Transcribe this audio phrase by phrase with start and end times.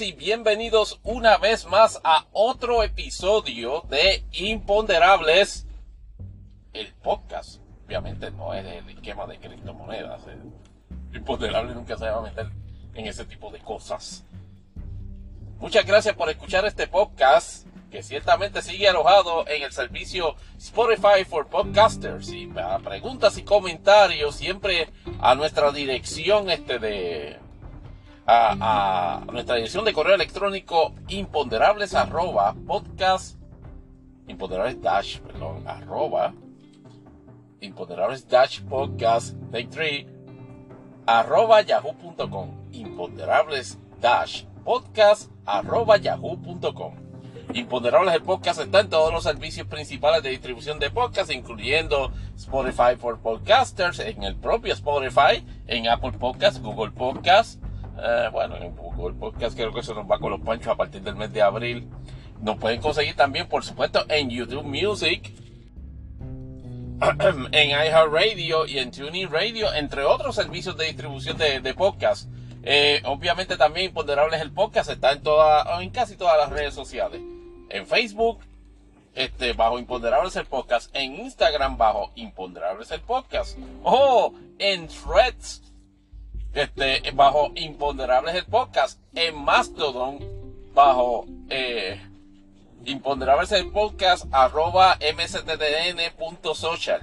[0.00, 5.66] Y bienvenidos una vez más a otro episodio de Imponderables,
[6.72, 7.60] el podcast.
[7.86, 10.22] Obviamente no es el esquema de criptomonedas.
[11.12, 12.48] Imponderable nunca se va a meter
[12.94, 14.24] en ese tipo de cosas.
[15.58, 21.46] Muchas gracias por escuchar este podcast que ciertamente sigue alojado en el servicio Spotify for
[21.46, 22.32] Podcasters.
[22.32, 24.88] Y para preguntas y comentarios siempre
[25.20, 27.43] a nuestra dirección este de
[28.26, 33.36] a, nuestra dirección de correo electrónico imponderables arroba podcast
[34.26, 36.32] imponderables dash perdón arroba
[37.60, 40.06] imponderables dash podcast take 3
[41.06, 47.04] arroba yahoo.com imponderables dash podcast arroba yahoo.com
[47.52, 52.96] Imponderables el podcast está en todos los servicios principales de distribución de podcast, incluyendo Spotify
[52.98, 57.60] for Podcasters, en el propio Spotify, en Apple Podcasts, Google Podcasts,
[57.98, 61.02] eh, bueno, en Google Podcast creo que se nos va con los panchos a partir
[61.02, 61.88] del mes de abril.
[62.40, 65.32] Nos pueden conseguir también, por supuesto, en YouTube Music,
[67.52, 72.28] en iHeartRadio y en TuneIn Radio, entre otros servicios de distribución de, de podcast.
[72.66, 77.20] Eh, obviamente también Imponderables el podcast está en toda, en casi todas las redes sociales.
[77.68, 78.40] En Facebook,
[79.14, 80.94] este, bajo Imponderables el podcast.
[80.94, 83.58] En Instagram, bajo Imponderables el podcast.
[83.82, 85.63] O en Threads,
[86.54, 90.18] este, bajo Imponderables el podcast, en Mastodon,
[90.72, 92.00] bajo eh,
[92.84, 97.00] Imponderables el podcast, arroba mstdn.social.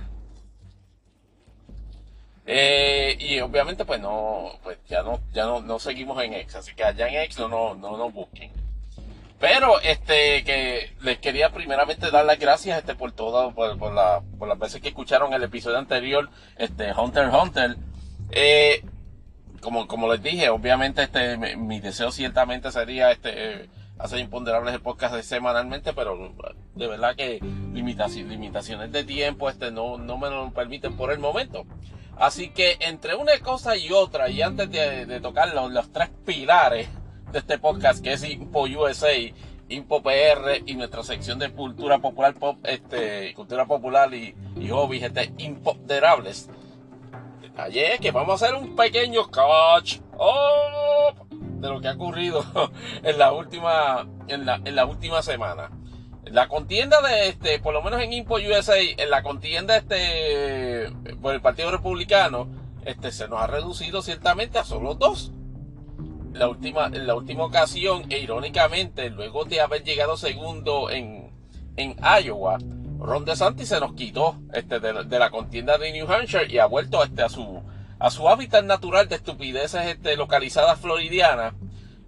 [2.45, 6.73] Eh, y obviamente pues no, pues ya no, ya no, no seguimos en X, así
[6.73, 8.51] que allá en X no, no, no nos busquen.
[9.39, 14.21] Pero este que les quería primeramente dar las gracias este por todo, por, por, la,
[14.37, 17.75] por las veces que escucharon el episodio anterior, este Hunter Hunter.
[18.29, 18.83] Eh,
[19.61, 25.15] como, como les dije, obviamente este, mi, deseo ciertamente sería este, hacer imponderables el podcast
[25.21, 26.33] semanalmente, pero
[26.75, 27.39] de verdad que
[27.71, 31.63] limitaciones, limitaciones de tiempo este, no, no me lo permiten por el momento.
[32.17, 36.87] Así que entre una cosa y otra, y antes de, tocar los, los, tres pilares
[37.31, 39.13] de este podcast, que es Impo USA,
[39.69, 45.03] Impo PR y nuestra sección de cultura popular, pop, este, cultura popular y, y hobbies,
[45.03, 46.49] este, imponderables,
[47.57, 52.43] Ayer que vamos a hacer un pequeño catch up de lo que ha ocurrido
[53.03, 55.69] en la última, en la, en la última semana.
[56.25, 60.91] La contienda de este, por lo menos en Impo USA, en la contienda este,
[61.21, 62.47] por el Partido Republicano,
[62.85, 65.31] este, se nos ha reducido ciertamente a solo dos.
[66.31, 71.31] La última, en la última ocasión, e irónicamente, luego de haber llegado segundo en,
[71.75, 72.57] en Iowa,
[73.01, 77.03] Ron DeSantis se nos quitó este, de, la contienda de New Hampshire y ha vuelto
[77.03, 81.55] este, a, su, hábitat natural de estupideces este, localizadas floridianas,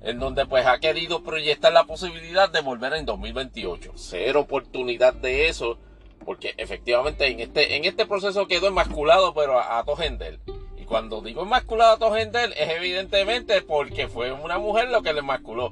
[0.02, 3.94] en donde pues ha querido proyectar la posibilidad de volver en 2028.
[3.96, 5.80] Cero oportunidad de eso,
[6.24, 10.42] porque efectivamente en este, este proceso quedó enmasculado, pero a, a Tojendel.
[10.78, 15.22] Y cuando digo enmasculado a Tojendel, es evidentemente porque fue una mujer lo que le
[15.22, 15.72] enmasculó.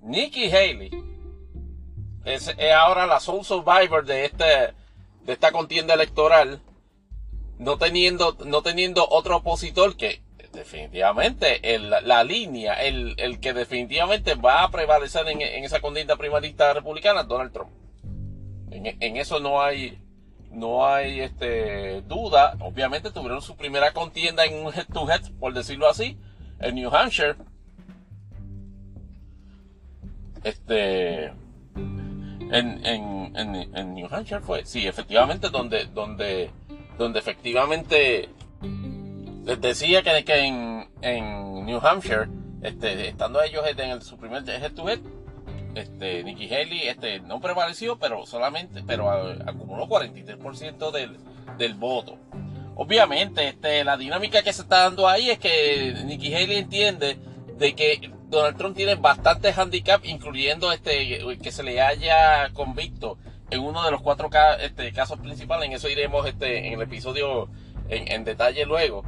[0.00, 1.13] Nikki Haley
[2.24, 4.74] es, ahora la sole survivor de este
[5.24, 6.60] de esta contienda electoral
[7.58, 10.22] no teniendo no teniendo otro opositor que
[10.52, 16.72] definitivamente el, la línea el, el, que definitivamente va a prevalecer en, esa contienda primarista
[16.72, 17.70] republicana Donald Trump.
[18.70, 19.98] En, en, eso no hay
[20.50, 22.56] no hay este duda.
[22.60, 26.16] Obviamente tuvieron su primera contienda en un head to head por decirlo así
[26.60, 27.34] en New Hampshire.
[30.44, 31.32] Este
[32.40, 33.36] en, en,
[33.74, 36.50] en, New Hampshire fue, sí, efectivamente, donde, donde,
[36.98, 38.28] donde efectivamente
[39.44, 42.28] les decía que, en, en New Hampshire,
[42.62, 45.00] este, estando ellos en su primer head to head,
[45.74, 51.16] este, Nikki Haley este, no prevaleció, pero solamente, pero acumuló 43% del,
[51.58, 52.18] del voto.
[52.76, 57.18] Obviamente, este, la dinámica que se está dando ahí es que Nikki Haley entiende
[57.56, 63.18] de que Donald Trump tiene bastantes handicaps, incluyendo este que se le haya convicto
[63.50, 64.28] en uno de los cuatro
[64.60, 65.66] este, casos principales.
[65.66, 67.48] En eso iremos este, en el episodio
[67.88, 69.04] en, detalle luego.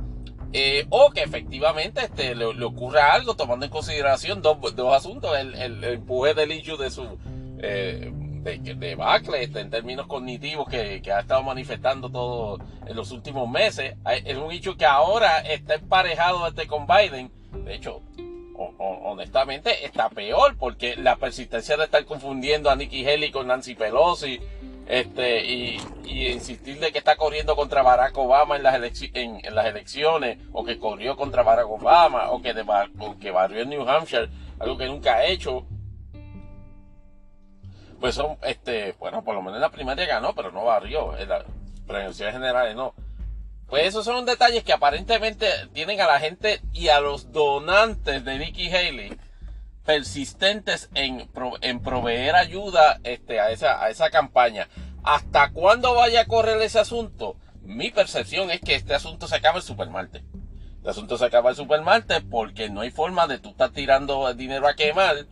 [0.53, 4.59] Eh, o que efectivamente este, le, ocurra algo tomando en consideración dos,
[4.95, 5.37] asuntos.
[5.37, 7.19] El, el, empuje del issue de su
[7.59, 8.13] eh,
[8.55, 13.11] de, de Bacle, este, en términos cognitivos que, que, ha estado manifestando todo en los
[13.11, 13.97] últimos meses.
[14.25, 17.31] Es un hecho que ahora está emparejado este, con Biden.
[17.65, 18.03] De hecho,
[18.79, 24.41] honestamente está peor porque la persistencia de estar confundiendo a Nikki Haley con Nancy Pelosi
[24.87, 30.39] este, y, insistir de que está corriendo contra Barack Obama en las, en, las elecciones,
[30.53, 32.55] o que corrió contra Barack Obama, o que,
[33.21, 34.29] que barrió en New Hampshire,
[34.61, 35.67] algo que nunca ha hecho.
[38.01, 41.29] Pues son, este, bueno, por lo menos en la primaria ganó, pero no barrió, en
[41.29, 41.45] las
[41.89, 42.95] elecciones generales no.
[43.69, 48.39] Pues esos son detalles que aparentemente tienen a la gente y a los donantes de
[48.39, 49.19] Nikki Haley
[49.85, 51.29] persistentes en,
[51.63, 54.69] en proveer ayuda este, a, esa, a esa campaña.
[55.05, 57.37] ¿Hasta cuándo vaya a correr ese asunto?
[57.63, 60.23] Mi percepción es que este asunto se acaba el supermartes.
[60.79, 64.69] Este asunto se acaba el supermartes porque no hay forma de tú estar tirando dinero
[64.69, 65.27] a quemar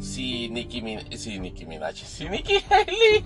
[0.00, 0.82] si Nicki,
[1.16, 3.24] si Nicki Minaj, si Nicki Haley,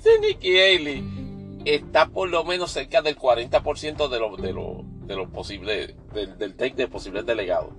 [0.00, 1.25] si Nicki Haley
[1.66, 6.38] está por lo menos cerca del 40% de lo, de lo, de lo posible, del,
[6.38, 7.72] del de posibles delegados.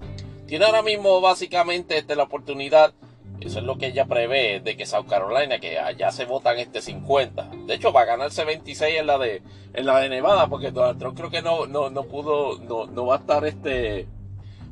[0.46, 2.94] Tiene ahora mismo básicamente este, la oportunidad,
[3.40, 6.82] eso es lo que ella prevé, de que South Carolina, que allá se votan este
[6.82, 7.50] 50.
[7.66, 9.42] De hecho, va a ganarse 26 en la de,
[9.74, 13.06] en la de Nevada, porque Donald Trump creo que no, no, no pudo, no, no
[13.06, 14.08] va a estar este,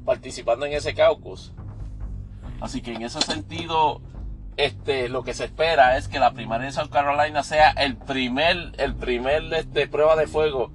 [0.05, 1.53] participando en ese caucus.
[2.61, 4.01] Así que en ese sentido,
[4.57, 8.71] este, lo que se espera es que la primaria de South Carolina sea el primer,
[8.77, 10.71] el primer este, prueba de fuego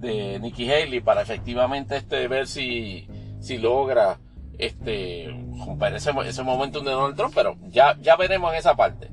[0.00, 3.06] de Nikki Haley para efectivamente este, ver si,
[3.40, 4.18] si logra
[4.58, 9.10] este, romper ese, ese momento de Donald Trump, pero ya, ya veremos en esa parte.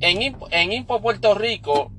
[0.00, 1.92] En, en Impo Puerto Rico,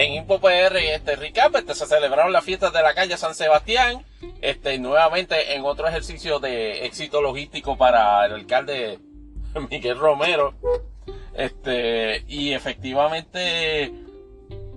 [0.00, 4.02] en Impo PR este, Ricap, este, se celebraron las fiestas de la calle San Sebastián,
[4.40, 8.98] este, nuevamente en otro ejercicio de éxito logístico para el alcalde
[9.70, 10.54] Miguel Romero,
[11.34, 13.92] este, y efectivamente,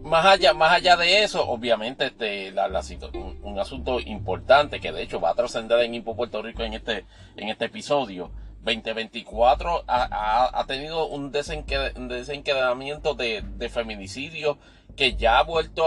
[0.01, 2.67] más allá, más allá de eso, obviamente, este, la,
[3.43, 7.05] un, asunto importante que de hecho va a trascender en Impo Puerto Rico en este,
[7.37, 8.29] en este episodio.
[8.63, 14.57] 2024 ha, ha, tenido un, desencadenamiento de, de feminicidio
[14.95, 15.84] que ya ha vuelto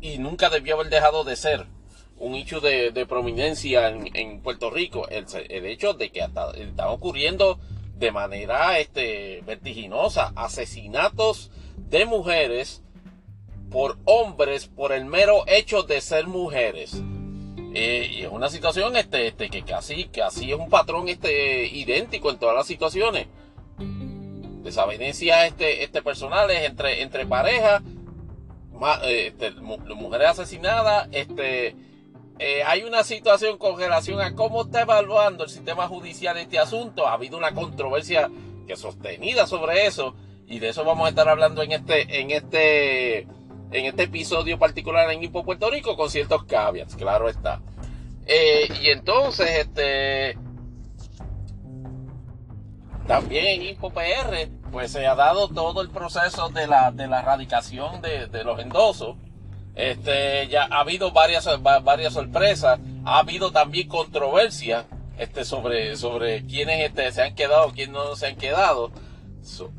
[0.00, 1.66] y nunca debió haber dejado de ser
[2.18, 5.08] un hecho de, prominencia en, Puerto Rico.
[5.08, 7.58] El, el hecho de que hasta, está ocurriendo
[7.96, 12.82] de manera este, vertiginosa asesinatos de mujeres
[13.70, 17.00] por hombres por el mero hecho de ser mujeres.
[17.74, 22.30] Eh, y es una situación este, este, que casi, casi es un patrón este, idéntico
[22.30, 23.26] en todas las situaciones.
[24.62, 27.82] Desavenencias este, este, personales entre, entre parejas,
[29.04, 31.76] eh, este, mujeres asesinadas, este,
[32.38, 37.06] eh, hay una situación con relación a cómo está evaluando el sistema judicial este asunto.
[37.06, 38.30] Ha habido una controversia
[38.66, 40.14] que sostenida sobre eso
[40.46, 43.26] y de eso vamos a estar hablando en este, en este
[43.70, 47.60] en este episodio particular en Info Puerto Rico con ciertos caveats, claro está.
[48.26, 50.38] Eh, y entonces, este,
[53.06, 57.20] también en Info PR, pues se ha dado todo el proceso de la, de la
[57.20, 59.16] erradicación de, de los endosos.
[59.74, 64.86] Este, ya ha habido varias, varias sorpresas, ha habido también controversia
[65.18, 68.90] este, sobre, sobre quiénes este, se han quedado, quiénes no se han quedado.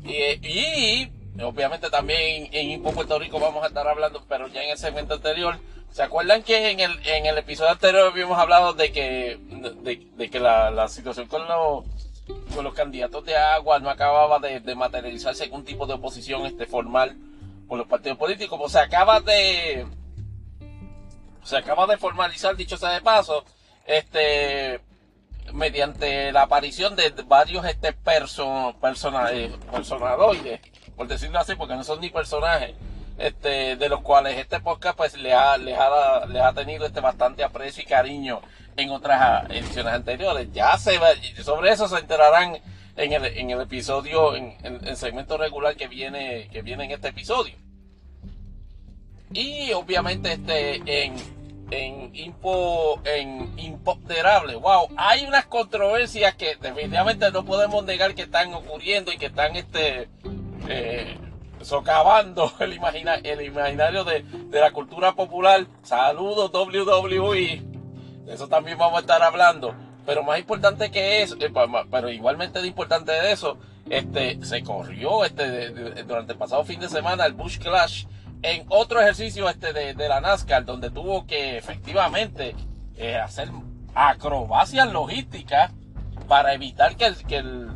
[0.04, 1.10] y,
[1.42, 5.14] Obviamente también en Info Puerto Rico vamos a estar hablando, pero ya en el segmento
[5.14, 5.58] anterior.
[5.90, 9.38] ¿Se acuerdan que en el, en el episodio anterior habíamos hablado de que,
[9.82, 11.84] de, que la, la, situación con los,
[12.54, 17.16] con los candidatos de agua no acababa de, materializarse algún tipo de oposición este, formal
[17.68, 18.58] por los partidos políticos?
[18.58, 19.86] Pues se acaba de,
[21.42, 23.44] se acaba de formalizar, dicho sea de paso,
[23.86, 24.80] este,
[25.52, 30.60] mediante la aparición de varios este perso, personajes, personadoides
[31.00, 32.74] por decirlo así, porque no son ni personajes,
[33.16, 37.00] este, de los cuales este podcast pues les ha, les ha, les ha tenido este
[37.00, 38.42] bastante aprecio y cariño
[38.76, 40.48] en otras ediciones anteriores.
[40.52, 40.98] Ya se
[41.42, 42.58] sobre eso se enterarán
[42.96, 47.08] en el, en el episodio, en, el segmento regular que viene, que viene en este
[47.08, 47.54] episodio.
[49.32, 51.14] Y obviamente este en,
[51.70, 58.52] en impo, en imponderable, wow, hay unas controversias que definitivamente no podemos negar que están
[58.54, 60.08] ocurriendo y que están este
[60.68, 61.16] eh,
[61.62, 62.72] socavando el,
[63.24, 65.66] el imaginario de, la cultura popular.
[65.82, 67.69] Saludos WWE.
[68.24, 69.74] De eso también vamos a estar hablando.
[70.06, 71.52] Pero más importante que eso, eh,
[71.90, 73.58] pero igualmente de importante de eso,
[73.88, 75.70] este, se corrió este,
[76.04, 78.06] durante el pasado fin de semana el Bush Clash
[78.42, 82.54] en otro ejercicio este de, la NASCAR, donde tuvo que efectivamente
[82.96, 83.50] eh, hacer
[83.94, 85.72] acrobacias logísticas
[86.26, 87.68] para evitar que que el,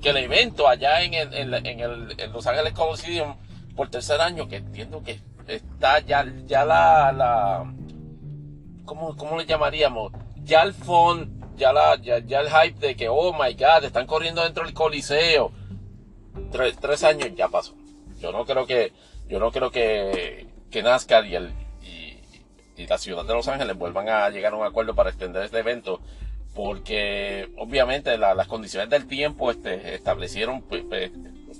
[0.00, 3.36] que el evento allá en, el, en, el, en Los Ángeles Coliseum
[3.76, 7.72] por tercer año, que entiendo que está ya, ya la
[8.84, 10.12] ¿cómo, ¿cómo le llamaríamos?
[10.44, 14.06] Ya el fondo ya, la, ya, ya el hype de que, oh my god, están
[14.06, 15.52] corriendo dentro del coliseo.
[16.50, 17.74] Tres, tres años ya pasó.
[18.20, 18.92] Yo no creo que,
[19.28, 24.08] yo no creo que, que NASCAR y, el, y, la ciudad de Los Ángeles vuelvan
[24.08, 26.00] a llegar a un acuerdo para extender este evento
[26.54, 31.10] porque obviamente la, las condiciones del tiempo este, establecieron, pues, pues,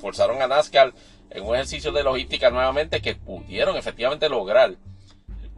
[0.01, 0.93] forzaron a NASCAR
[1.31, 4.77] en un ejercicio de logística nuevamente que pudieron efectivamente lograr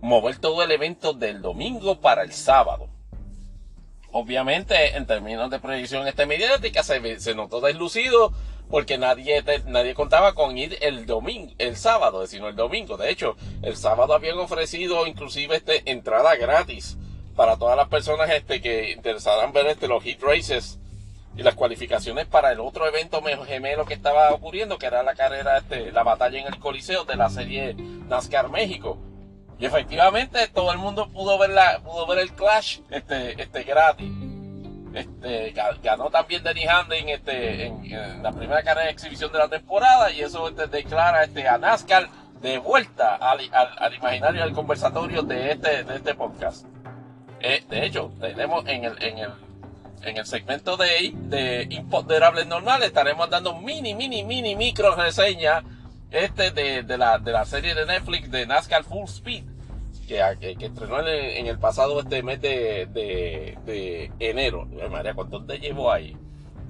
[0.06, 2.88] mover todo el evento del domingo para el sábado.
[4.12, 8.32] Obviamente, en términos de proyección esta mediática, se, se notó deslucido
[8.70, 12.96] porque nadie, nadie contaba con ir el domingo, el sábado, sino el domingo.
[12.96, 16.96] De hecho, el sábado habían ofrecido inclusive este, entrada gratis
[17.34, 20.78] para todas las personas este, que interesaran ver este, los hit races
[21.36, 25.58] y las cualificaciones para el otro evento gemelo que estaba ocurriendo, que era la carrera,
[25.58, 27.74] este, la batalla en el Coliseo de la serie
[28.08, 28.98] NASCAR México.
[29.58, 34.10] Y efectivamente todo el mundo pudo ver la, pudo ver el clash este, este gratis.
[34.94, 40.10] Este, ganó también Denny Hamlin este, en, la primera carrera de exhibición de la temporada
[40.10, 42.08] y eso este, declara este, a NASCAR
[42.40, 46.66] de vuelta al, al, imaginario del conversatorio de este, de este podcast.
[47.40, 49.30] Eh, de hecho, tenemos en el, en el,
[50.02, 55.62] en el segmento de, de imponderables normales, estaremos dando mini, mini, mini, micro reseña
[56.16, 59.44] este de, la, de la serie de Netflix de NASCAR Full Speed,
[60.08, 64.66] que, que, estrenó en, el pasado este mes de, de, enero.
[64.90, 66.16] María, ¿cuánto te llevo ahí?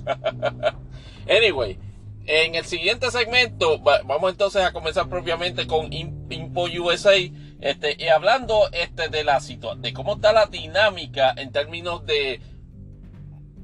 [1.29, 1.79] anyway,
[2.27, 7.15] en el siguiente segmento vamos entonces a comenzar propiamente con Impo USA.
[7.59, 12.41] Este, y hablando este, de la situación, de cómo está la dinámica en términos de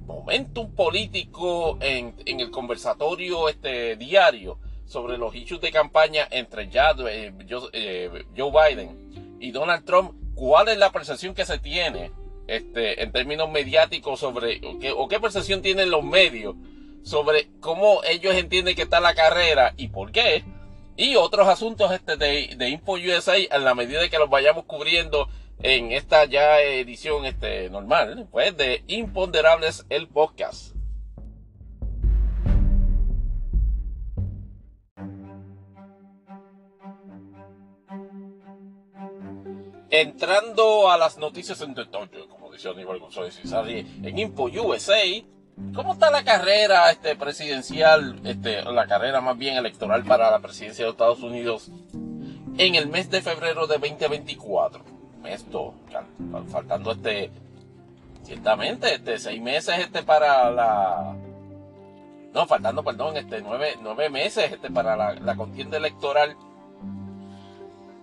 [0.06, 4.58] momentum político en, en el conversatorio este, diario
[4.92, 7.32] sobre los issues de campaña entre eh,
[7.72, 12.12] eh, Joe, Biden y Donald Trump, cuál es la percepción que se tiene
[12.46, 16.54] este, en términos mediáticos sobre, o qué, o qué percepción tienen los medios
[17.02, 20.44] sobre cómo ellos entienden que está la carrera y por qué.
[20.96, 25.28] Y otros asuntos este de, de Info USA la medida que los vayamos cubriendo
[25.62, 30.71] en esta ya edición este normal, pues de Imponderables el podcast.
[39.94, 45.02] Entrando a las noticias en detalle, como dice Aníbal González en Info USA,
[45.74, 50.86] ¿cómo está la carrera este, presidencial, este, la carrera más bien electoral para la presidencia
[50.86, 51.70] de Estados Unidos
[52.56, 54.82] en el mes de febrero de 2024?
[55.26, 55.74] Esto,
[56.50, 57.30] faltando este,
[58.22, 61.14] ciertamente, este, seis meses este para la,
[62.32, 66.34] no, faltando, perdón, este, nueve, meses este para la contienda electoral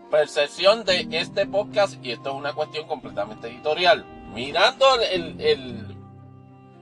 [0.09, 5.95] percepción de este podcast, y esto es una cuestión completamente editorial, mirando el,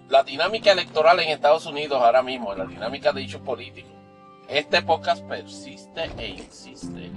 [0.09, 3.91] la dinámica electoral en Estados Unidos ahora mismo, la dinámica de hechos políticos,
[4.47, 7.11] este podcast persiste e insiste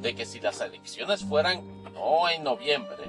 [0.00, 3.04] de que si las elecciones fueran no en noviembre,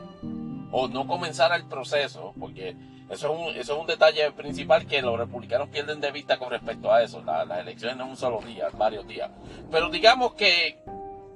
[0.75, 2.75] o no comenzara el proceso, porque
[3.09, 6.49] eso es un, eso es un detalle principal que los republicanos pierden de vista con
[6.49, 9.29] respecto a eso, las elecciones no en un solo día, varios días.
[9.71, 10.79] Pero digamos que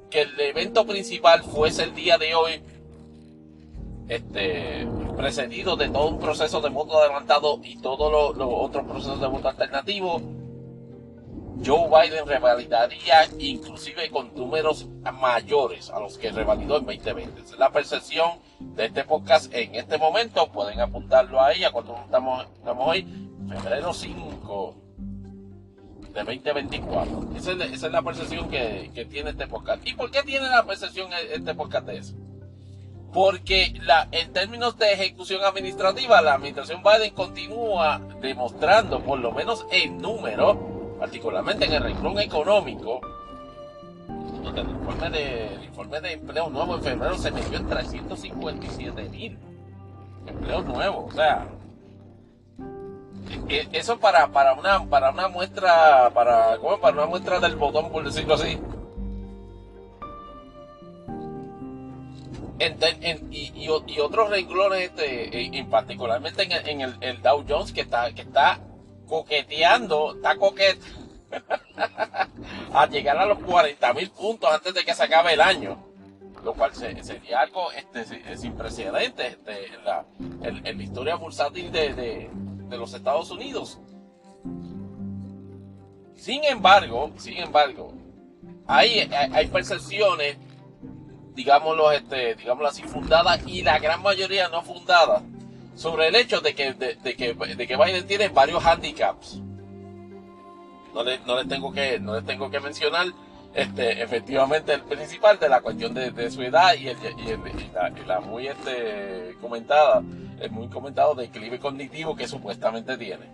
[0.09, 2.61] que el evento principal fuese el día de hoy,
[4.07, 9.27] este, precedido de todo un proceso de voto adelantado y todos los otros procesos de
[9.27, 10.21] voto alternativo,
[11.65, 14.87] Joe Biden revalidaría inclusive con números
[15.19, 17.41] mayores a los que revalidó en 2020.
[17.41, 20.51] es la percepción de este podcast en este momento.
[20.51, 23.07] Pueden apuntarlo ahí a cuando estamos, estamos hoy,
[23.49, 24.86] febrero 5
[26.13, 27.29] de 2024.
[27.35, 29.85] Esa es, la percepción que, tiene este podcast.
[29.87, 32.15] ¿Y por qué tiene la percepción este podcast de eso?
[33.13, 39.65] Porque la, en términos de ejecución administrativa, la administración Biden continúa demostrando, por lo menos
[39.71, 42.99] en número, particularmente en el renglón económico,
[44.43, 49.37] donde el informe de, informe de empleo nuevo en febrero se metió en 357 mil
[50.27, 51.13] empleos nuevos.
[51.13, 51.47] O sea,
[53.49, 56.79] eso para, para una para una muestra para ¿cómo?
[56.79, 58.59] para una muestra del botón por decirlo así
[62.59, 68.59] y, otros renglones este, y, particularmente en, el, el, Dow Jones que está que está
[69.07, 70.79] coqueteando está coquet
[72.73, 75.77] a llegar a los 40 mil puntos antes de que se acabe el año
[76.43, 80.05] lo cual sería algo este, sin precedentes este, en, la,
[80.43, 82.29] en, historia bursátil de
[82.75, 83.79] los Estados Unidos.
[86.15, 87.93] Sin embargo, sin embargo,
[88.65, 90.37] hay, hay percepciones,
[91.35, 95.21] digámoslo, este, digámoslo así, fundadas y la gran mayoría no fundadas
[95.75, 99.39] sobre el hecho de que, de, que, de que Biden tiene varios handicaps.
[100.93, 103.07] No le, no le tengo que, no le tengo que mencionar
[103.57, 106.97] este, efectivamente el principal de la cuestión de, su edad y, el,
[108.05, 110.03] la, muy este, comentada,
[110.39, 113.25] el muy comentado declive cognitivo que supuestamente tiene.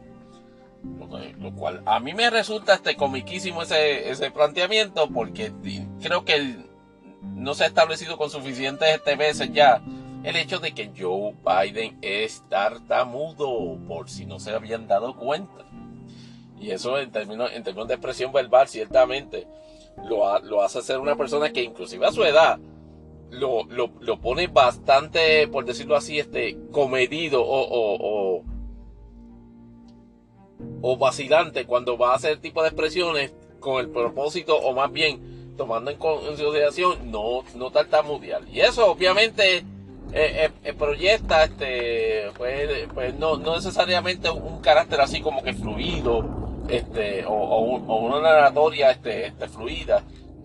[1.41, 5.51] Lo, cual a mí me resulta este comiquísimo ese, ese planteamiento porque
[6.01, 6.55] creo que
[7.21, 9.81] no se ha establecido con suficientes este veces ya
[10.23, 15.65] el hecho de que Joe Biden es tartamudo, por si no se habían dado cuenta.
[16.61, 19.47] Y eso en términos, en términos de expresión verbal, ciertamente,
[20.05, 22.59] lo, hace ser una persona que inclusive a su edad
[23.29, 28.43] lo, lo, pone bastante, por decirlo así, este, comedido o,
[30.81, 35.55] o, vacilante cuando va a hacer tipo de expresiones con el propósito o más bien
[35.57, 38.41] tomando en consideración no, no tartamudear.
[38.49, 39.63] Y eso obviamente eh,
[40.13, 46.42] eh, eh, proyecta este, pues, pues no, no necesariamente un carácter así como que fluido
[46.67, 50.03] este, o, una narratoria este, este, fluida,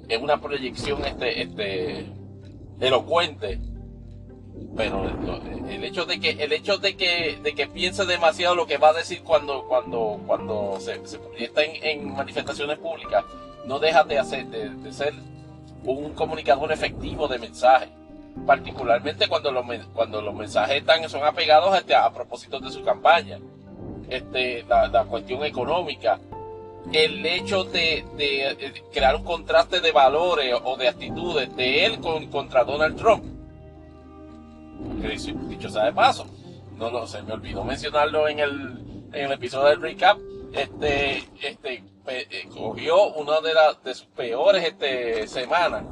[0.08, 2.06] es una proyección este, este,
[2.80, 3.60] elocuente.
[4.76, 5.04] Pero
[5.68, 8.88] el hecho de que, el hecho de que, de que piense demasiado lo que va
[8.88, 13.25] a decir cuando, cuando, cuando se, proyecta en, manifestaciones públicas,
[13.66, 15.14] no deja de hacer, de, ser
[15.84, 17.90] un comunicador efectivo de mensajes
[18.46, 23.38] particularmente cuando los, cuando los mensajes están, son apegados este, a propósito de su campaña
[24.09, 26.18] este, la, cuestión económica,
[26.92, 28.05] el hecho de,
[28.92, 33.25] crear un contraste de valores o de actitudes de él con, contra Donald Trump.
[35.49, 36.27] Dicho sea de paso,
[36.77, 40.18] no, no, se me olvidó mencionarlo en el, episodio del recap.
[40.53, 45.85] Este, este, eh, cogió una de, las sus peores este, semanas,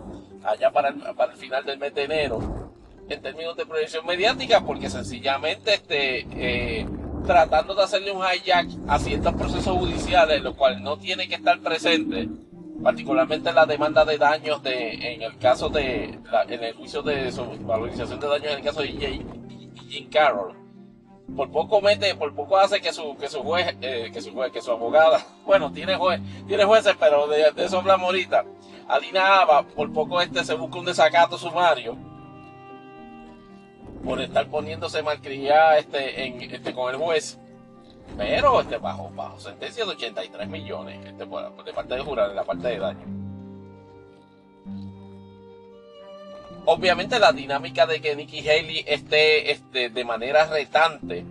[0.43, 2.73] allá para el, para el final del mes de enero,
[3.09, 6.87] en términos de proyección mediática, porque sencillamente este, eh,
[7.27, 11.59] tratando de hacerle un hijack a ciertos procesos judiciales, lo cual no tiene que estar
[11.61, 12.29] presente,
[12.83, 18.21] particularmente la demanda de daños de, en el caso de, en el juicio de valorización
[18.21, 19.23] de daños en el caso de
[19.89, 20.55] Jim Carroll.
[21.35, 24.53] Por poco mete, por poco hace que su, que su juez, eh, que su juez,
[24.53, 28.45] que su abogada, bueno, tiene juez, tiene jueces, pero de, eso hablamos ahorita.
[28.89, 32.16] Alina Ava, por poco este se busca un desacato sumario
[34.05, 37.39] por estar poniéndose malcriada este, en, este, con el juez.
[38.17, 42.45] Pero este, bajo, bajo sentencia de 83 millones este, de parte de jurar en la
[42.45, 43.27] parte de daño.
[46.65, 51.25] Obviamente la dinámica de que Nikki Haley esté este, de manera retante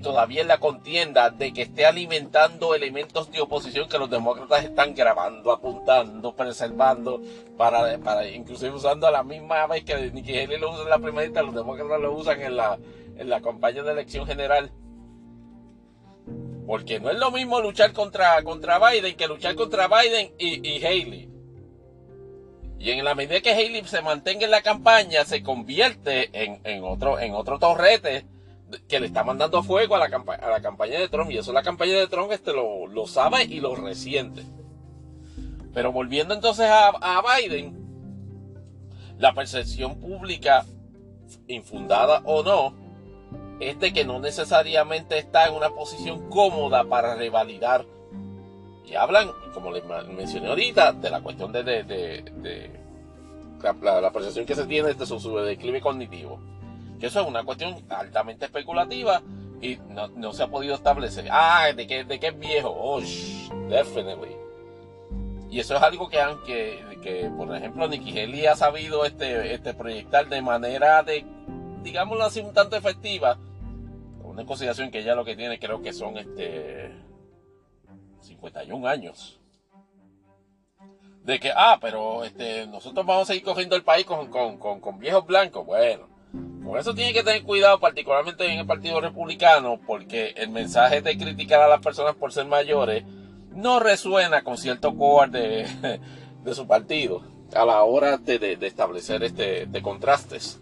[0.00, 4.94] todavía en la contienda de que esté alimentando elementos de oposición que los demócratas están
[4.94, 7.20] grabando, apuntando, preservando,
[7.56, 10.98] para, para inclusive usando a la misma vez que Nikki Haley lo usa en la
[10.98, 12.78] primerita, los demócratas lo usan en la,
[13.16, 14.70] en la campaña de elección general.
[16.66, 20.84] Porque no es lo mismo luchar contra, contra Biden que luchar contra Biden y, y
[20.84, 21.28] Haley.
[22.78, 26.82] Y en la medida que Haley se mantenga en la campaña, se convierte en, en
[26.84, 28.24] otro, en otro torrete
[28.88, 31.30] que le está mandando fuego a la, a la campaña de Trump.
[31.30, 34.44] Y eso la campaña de Trump este lo, lo sabe y lo resiente.
[35.72, 37.78] Pero volviendo entonces a, a Biden,
[39.18, 40.64] la percepción pública,
[41.46, 42.74] infundada o no,
[43.60, 47.84] es de que no necesariamente está en una posición cómoda para revalidar.
[48.86, 52.70] Y hablan, como les mencioné ahorita, de la cuestión de, de, de,
[53.82, 56.40] la, percepción que se tiene de su declive cognitivo.
[57.00, 59.22] Que eso es una cuestión altamente especulativa
[59.62, 59.78] y
[60.16, 61.26] no, se ha podido establecer.
[61.30, 62.70] Ah, de que, de que es viejo.
[62.70, 63.00] Oh,
[63.68, 64.36] definitely.
[65.50, 69.74] Y eso es algo que, aunque, que por ejemplo, Nikki Haley ha sabido este, este
[69.74, 71.26] proyectar de manera de,
[71.82, 73.38] digámoslo así, un tanto efectiva.
[74.22, 76.92] Una consideración que ella lo que tiene creo que son este
[78.20, 79.40] 51 años.
[81.24, 84.80] De que, ah, pero este, nosotros vamos a seguir cogiendo el país con, con, con,
[84.80, 85.66] con viejos blancos.
[85.66, 86.09] Bueno,
[86.64, 91.18] por eso tiene que tener cuidado, particularmente en el Partido Republicano, porque el mensaje de
[91.18, 93.04] criticar a las personas por ser mayores
[93.54, 95.30] no resuena con cierto core
[96.44, 97.22] de, su partido
[97.54, 100.60] a la hora de, establecer este contrastes.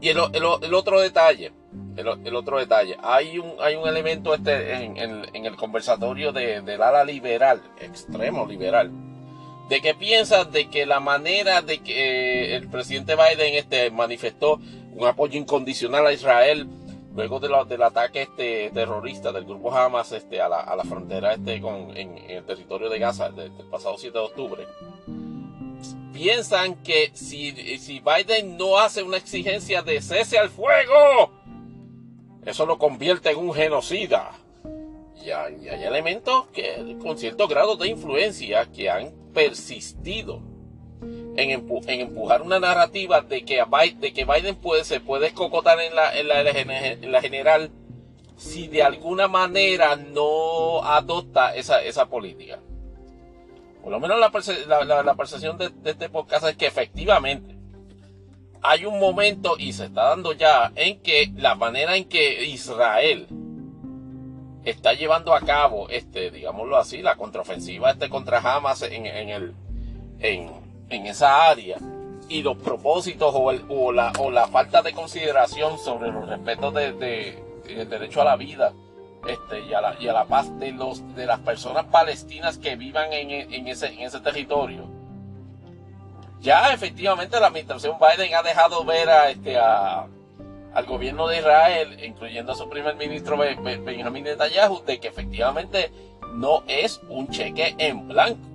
[0.00, 1.52] Y el, otro detalle,
[1.96, 7.02] el, otro detalle, hay un, hay un elemento este en, el conversatorio de, del ala
[7.02, 8.92] liberal, extremo liberal,
[9.68, 14.60] de qué piensas de que la manera de que eh, el presidente Biden este, manifestó
[14.92, 16.68] un apoyo incondicional a Israel
[17.14, 21.32] luego de del ataque este, terrorista del grupo Hamas este, a, la, a la frontera
[21.32, 24.66] este, con, en, el territorio de Gaza del, pasado 7 de octubre.
[26.12, 31.32] piensan que si, si Biden no hace una exigencia de cese al fuego,
[32.44, 34.32] eso lo convierte en un genocida.
[35.24, 40.40] Y hay, hay elementos que con cierto grado de influencia que han persistido
[41.36, 45.94] en, empujar una narrativa de que, Biden, de que Biden puede, se puede escocotar en
[45.94, 47.70] la, en, la, en la general
[48.38, 52.60] si de alguna manera no adopta esa, esa política.
[53.82, 57.54] Por lo menos la, la, percepción de, de, este podcast es que efectivamente
[58.62, 63.28] hay un momento y se está dando ya en que la manera en que Israel
[64.66, 69.54] está llevando a cabo, este, digámoslo así, la contraofensiva este contra Hamas en, en el,
[70.18, 70.50] en,
[70.90, 71.78] en esa área
[72.28, 77.44] y los propósitos o, la, o la falta de consideración sobre los respetos de, de,
[77.64, 78.72] del derecho a la vida
[79.28, 82.74] este, y, a la, y a la paz de, los, de las personas palestinas que
[82.74, 84.84] vivan en, en, ese, en ese territorio.
[86.40, 90.08] Ya efectivamente la administración Biden ha dejado ver a, este, a,
[90.76, 95.90] al gobierno de Israel, incluyendo a su primer ministro Benjamin Netanyahu, de que efectivamente
[96.34, 98.46] no es un cheque en blanco.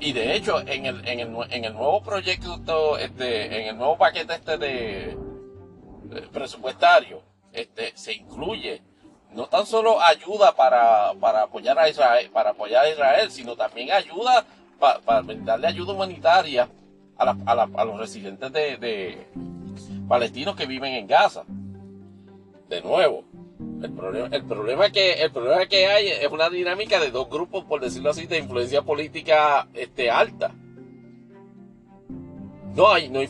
[0.00, 5.16] Y de hecho, en el, nuevo proyecto, este, en el nuevo paquete este de,
[6.32, 8.82] presupuestario, este, se incluye
[9.30, 13.92] no tan solo ayuda para, para apoyar a Israel, para apoyar a Israel, sino también
[13.92, 14.44] ayuda
[14.80, 16.68] para, para darle ayuda humanitaria
[17.18, 19.26] a, la, a, la, a los residentes de, de
[20.08, 21.44] palestinos que viven en Gaza.
[22.68, 23.24] De nuevo,
[23.82, 27.80] el problema, el que el problema que hay es una dinámica de dos grupos, por
[27.80, 30.52] decirlo así, de influencia política este, alta.
[32.74, 33.28] No hay, no hay,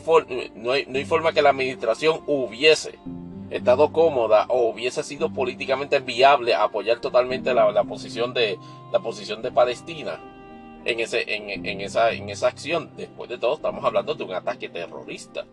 [0.71, 2.99] hay, no hay forma que la administración hubiese
[3.49, 8.59] estado cómoda o hubiese sido políticamente viable apoyar totalmente la, la posición de
[8.91, 10.19] la posición de Palestina
[10.87, 12.91] en ese en, esa en esa acción.
[12.95, 15.45] Después de todo, estamos hablando de un ataque terrorista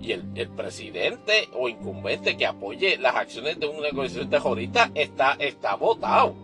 [0.00, 5.76] y el, presidente o incumbente que apoye las acciones de una organización terrorista está, está
[5.76, 6.34] votado.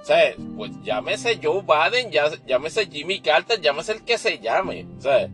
[0.00, 2.10] O sea, pues llámese Joe Biden,
[2.46, 4.86] llámese Jimmy Carter, llámese el que se llame.
[4.98, 5.28] O sea,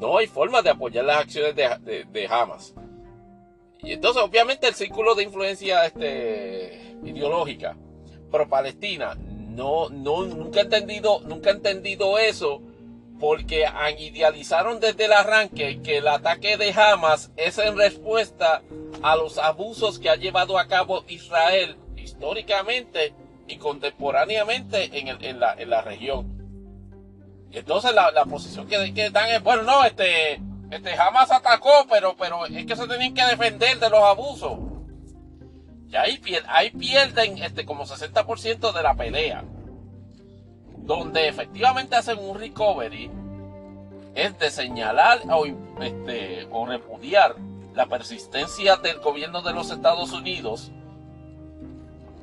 [0.00, 2.74] no hay forma de apoyar las acciones de, de, Hamas.
[3.82, 7.76] Y entonces, obviamente, el círculo de influencia este, ideológica
[8.30, 9.16] pro Palestina
[9.54, 12.60] no, no, nunca ha entendido, nunca entendido eso
[13.20, 13.64] porque
[13.98, 18.62] idealizaron desde el arranque que el ataque de Hamas es en respuesta
[19.02, 23.14] a los abusos que ha llevado a cabo Israel históricamente
[23.46, 26.26] y contemporáneamente en, la, en la, región.
[27.52, 30.40] Entonces la, posición que, que, dan es, bueno, no, este,
[30.70, 34.58] este Hamas atacó, pero, pero es que se tenían que defender de los abusos.
[35.94, 39.44] Y ahí, ahí pierden este, como 60% de la pelea
[40.84, 43.10] donde efectivamente hacen un recovery
[44.14, 45.46] es de señalar o,
[45.80, 47.34] este, o repudiar
[47.74, 50.70] la persistencia del gobierno de los Estados Unidos,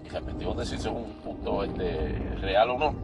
[0.06, 2.96] y repetimos de si es un punto este, real o no,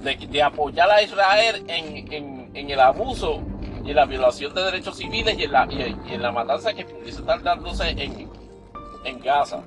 [0.00, 3.40] de, apoyar a Israel en, el abuso
[3.84, 6.84] y en la violación de derechos civiles y en la, y en la matanza que
[6.84, 8.28] pudiese estar dándose en,
[9.08, 9.62] en Gaza.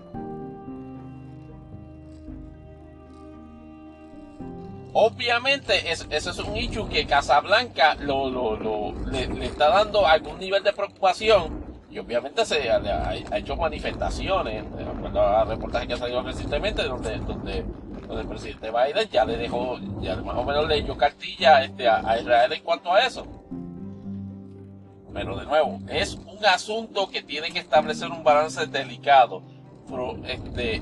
[4.94, 10.74] Obviamente, ese es un hecho que Casablanca lo, lo, le, está dando algún nivel de
[10.74, 16.84] preocupación y obviamente se ha, hecho manifestaciones, de acuerdo a reportajes que ha salido recientemente,
[16.84, 17.66] donde, donde,
[18.08, 21.88] donde, el presidente Biden ya le dejó, ya más o menos le dio cartilla este,
[21.88, 23.26] a, Israel en cuanto a eso.
[25.14, 29.44] Pero de nuevo, es un asunto que tiene que establecer un balance delicado,
[30.26, 30.82] este,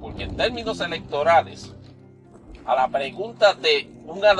[0.00, 1.74] porque en términos electorales,
[2.64, 4.32] a la pregunta de una,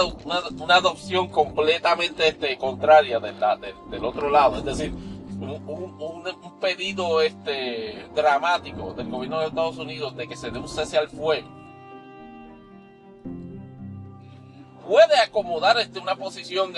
[0.59, 9.11] una, adopción completamente este, contraria del, otro lado, es decir, un, pedido este, dramático del
[9.11, 11.49] gobierno de Estados Unidos de que se dé un cese al fuego,
[14.89, 16.73] puede acomodar este, una posición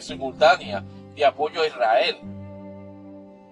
[0.00, 0.84] simultánea
[1.16, 2.16] de apoyo a Israel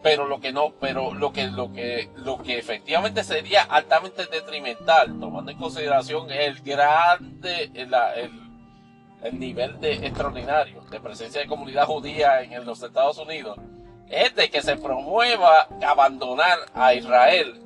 [0.05, 5.19] pero lo que no, pero lo que, lo que, lo que efectivamente sería altamente detrimental,
[5.19, 7.91] tomando en consideración el grande, el,
[9.23, 13.59] el, nivel de extraordinario de presencia de comunidad judía en los Estados Unidos,
[14.11, 17.63] es de que se promueva abandonar a Israel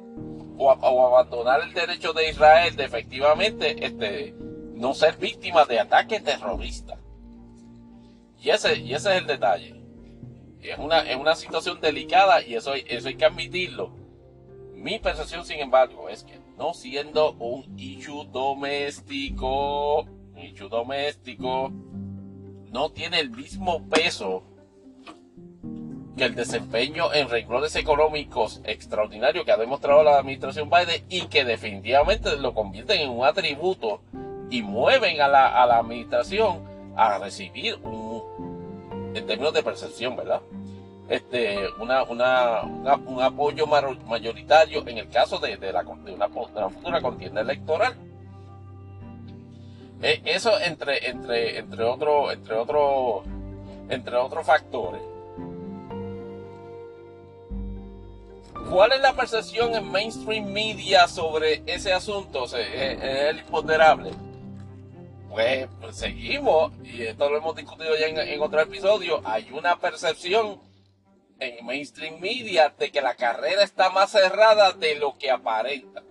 [0.56, 4.32] o, abandonar el derecho de Israel de efectivamente este,
[4.76, 7.00] no ser víctima de ataques terroristas.
[8.38, 9.77] Y ese, y ese es el detalle
[10.70, 13.90] es una, es una situación delicada y eso, eso hay que admitirlo.
[14.74, 21.70] Mi percepción, sin embargo, es que no siendo un issue doméstico, un issue doméstico,
[22.70, 24.44] no tiene el mismo peso
[26.16, 31.44] que el desempeño en renglones económicos extraordinarios que ha demostrado la administración Biden y que
[31.44, 34.02] definitivamente lo convierten en un atributo
[34.50, 36.64] y mueven a la, a la administración
[36.96, 40.42] a recibir un, en términos de percepción, ¿verdad?
[41.08, 47.40] Este, una, una, un apoyo mayoritario en el caso de, de, la, una, futura contienda
[47.40, 47.94] electoral.
[50.02, 53.24] Eh, eso entre, entre, entre otros, entre otros,
[53.88, 55.00] entre otros factores.
[58.70, 62.44] ¿Cuál es la percepción en mainstream media sobre ese asunto?
[62.44, 64.10] ¿Es, el imponderable?
[65.30, 69.78] Pues, pues, seguimos, y esto lo hemos discutido ya en, en otro episodio, hay una
[69.78, 70.67] percepción
[71.40, 76.02] en mainstream media de que la carrera está más cerrada de lo que aparenta.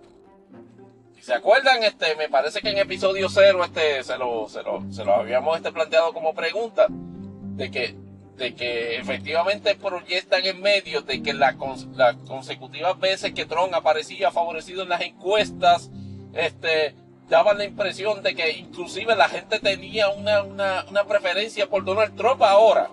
[1.20, 5.04] Se acuerdan, este, me parece que en episodio cero este, se, lo, se, lo, se
[5.04, 11.22] lo habíamos este, planteado como pregunta, de que de que efectivamente proyectan en medio de
[11.22, 15.90] que las consecutivas veces que Trump aparecía favorecido en las encuestas,
[16.32, 16.94] este,
[17.28, 22.42] daban la impresión de que inclusive la gente tenía una, una, preferencia por Donald Trump
[22.42, 22.88] ahora.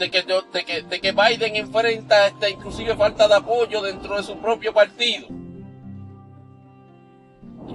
[0.00, 4.22] De que, de, que, de que Biden enfrenta este, inclusive falta de apoyo dentro de
[4.22, 5.26] su propio partido.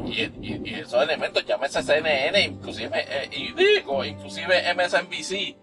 [0.08, 5.56] Y, esos elementos, llámese CNN, inclusive, eh, y digo, inclusive MSNBC.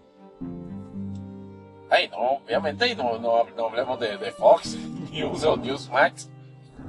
[1.90, 4.76] Ay, no, obviamente, y no, no, hablemos de, Fox
[5.10, 6.30] News o Newsmax.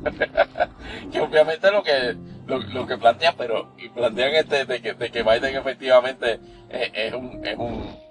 [1.11, 5.23] que obviamente lo que, lo, que plantea, pero y plantean este de que, de que
[5.23, 8.02] Biden efectivamente eh, es un, es un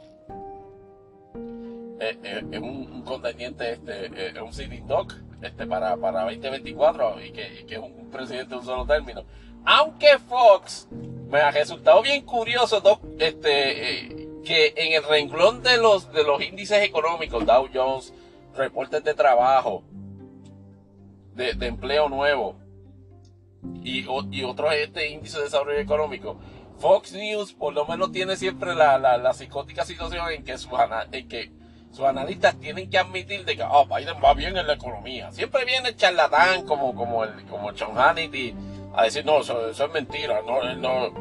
[2.11, 7.75] es, un, contendiente, este, es un sitting dog este, para, para 2024 y que, que,
[7.75, 9.25] es un presidente de un solo término.
[9.65, 10.89] Aunque Fox
[11.29, 12.83] me ha resultado bien curioso
[13.19, 18.13] este, eh, que en el renglón de los, de los índices económicos, Dow Jones,
[18.57, 19.83] reportes de trabajo,
[21.35, 22.57] de, de empleo nuevo
[23.83, 26.39] y, y otros este, índices de desarrollo económico,
[26.79, 30.69] Fox News por lo menos tiene siempre la, la, la psicótica situación en que, su,
[31.13, 31.53] en que
[31.93, 35.31] sus analistas tienen que admitir de que oh, Biden va bien en la economía.
[35.31, 38.55] Siempre viene el charlatán como, el, como John Hannity
[38.95, 41.13] a decir, no, eso, es mentira, no, no,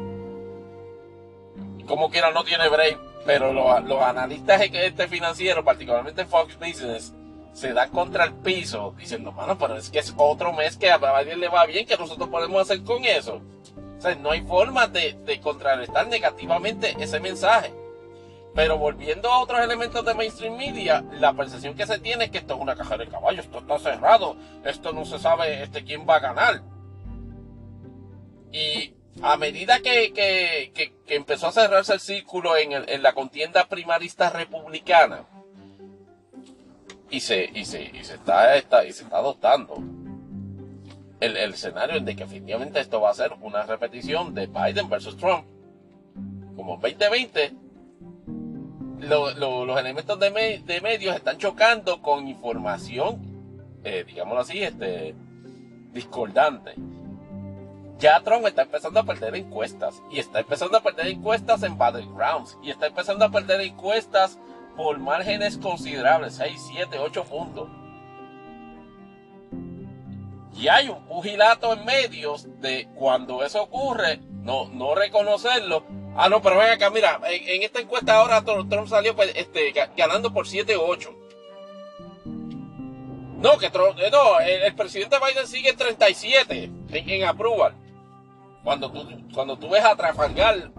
[1.86, 7.12] como quiera no tiene break, pero los, los analistas este financieros, particularmente Fox Business,
[7.52, 10.96] se dan contra el piso diciendo, mano, pero es que es otro mes que a
[10.96, 13.42] Biden le va bien, que nosotros podemos hacer con eso.
[13.98, 17.72] O sea, no hay forma de contrarrestar negativamente ese mensaje.
[18.54, 22.38] Pero volviendo a otros elementos de mainstream media, la percepción que se tiene es que
[22.38, 26.06] esto es una caja de caballos, esto está cerrado, esto no se sabe este, quién
[26.06, 26.62] va a ganar.
[28.52, 33.64] Y a medida que, que, que, empezó a cerrarse el círculo en, en, la contienda
[33.66, 35.24] primarista republicana,
[37.08, 39.76] y se, y se, y se, está, está, y se está adoptando
[41.20, 45.16] el, el escenario de que efectivamente esto va a ser una repetición de Biden versus
[45.16, 45.46] Trump,
[46.54, 47.61] como en 2020
[49.02, 55.14] los elementos de, medios están chocando con información, eh, digámoslo así, este,
[55.92, 56.74] discordante.
[57.98, 62.58] Ya Trump está empezando a perder encuestas y está empezando a perder encuestas en battlegrounds
[62.62, 64.38] y está empezando a perder encuestas
[64.76, 67.68] por márgenes considerables, 6, 7, 8 puntos.
[70.54, 75.84] Y hay un pugilato en medios de cuando eso ocurre, no, no reconocerlo
[76.14, 80.32] Ah, no, pero ven acá, mira, en, esta encuesta ahora Trump salió pues, este, ganando
[80.32, 81.10] por 7 o 8.
[83.38, 87.74] No, que Trump, eh, no, el, presidente Biden sigue en 37 en, en approval.
[88.62, 90.70] Cuando tú, cuando tú ves a Trafalgar,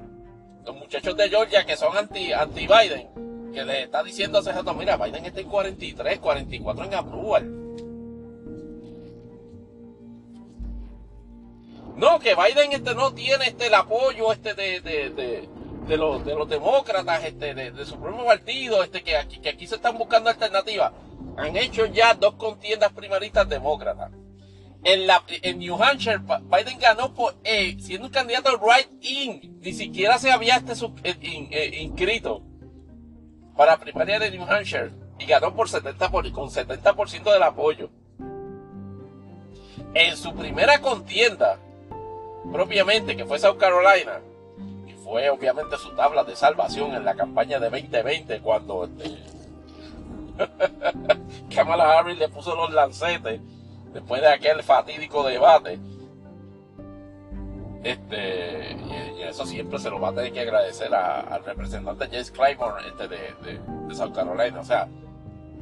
[0.66, 4.54] los muchachos de Georgia que son anti, anti Biden, que le está diciendo a ese
[4.54, 7.63] rato, mira, Biden está en 43, 44 en approval.
[11.96, 15.50] No, que Biden este no tiene este el apoyo este de, de, de,
[15.88, 19.68] de los, de los demócratas, este, de, su propio partido, este, que aquí, que aquí
[19.68, 20.92] se están buscando alternativas.
[21.38, 24.12] Han hecho ya dos contiendas primaristas demócratas.
[24.84, 29.60] En, la, en New Hampshire, Biden ganó por, eh, siendo un candidato right-in.
[29.62, 32.44] Ni siquiera se había este eh, eh, inscrito
[33.56, 34.92] para primaria de New Hampshire.
[35.20, 37.90] Y ganó por 70 por, con 70% del apoyo.
[39.94, 41.60] En su primera contienda,
[42.52, 44.20] propiamente, que fue South Carolina,
[44.86, 49.18] que fue obviamente su tabla de salvación en la campaña de 2020 cuando este,
[51.56, 53.42] Kamala Harris le puso los lancetes
[53.94, 55.80] después de aquel fatídico debate.
[57.84, 58.78] Este,
[59.18, 63.08] y, eso siempre se lo va a tener que agradecer al representante James Clyburn este,
[63.08, 63.18] de,
[63.88, 64.60] de, South Carolina.
[64.60, 64.88] O sea,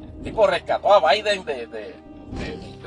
[0.02, 1.94] el tipo rescató a Biden de, de,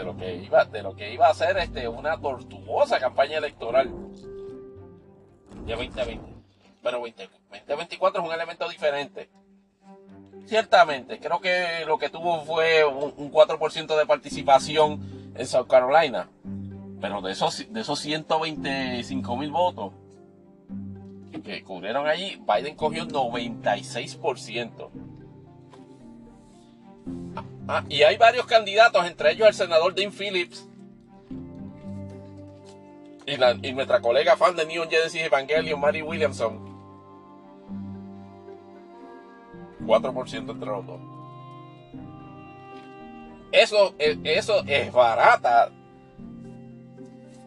[0.04, 3.92] lo que iba, de lo que iba a ser este, una tortuosa campaña electoral.
[5.66, 6.36] Ya 2020.
[6.84, 9.30] Pero 2024 es un elemento diferente.
[10.46, 16.30] Ciertamente, creo que lo que tuvo fue un, 4% de participación en South Carolina.
[17.02, 19.94] Pero de esos, de esos 125 mil votos
[21.46, 24.90] que cubrieron allí, Biden cogió 96%.
[27.68, 30.68] Ah, y hay varios candidatos, entre ellos el senador Dean Phillips
[33.26, 36.60] y, nuestra colega fan de Neon Genesis Evangelion, Mary Williamson,
[39.82, 41.00] 4% entre los dos.
[43.52, 45.72] Eso, eh, eso es barata.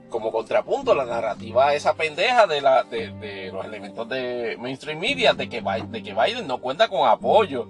[0.08, 5.50] Como contrapunto, la narrativa esa pendeja de, la, de, los elementos de mainstream media de
[5.50, 7.68] que, de que Biden no cuenta con apoyo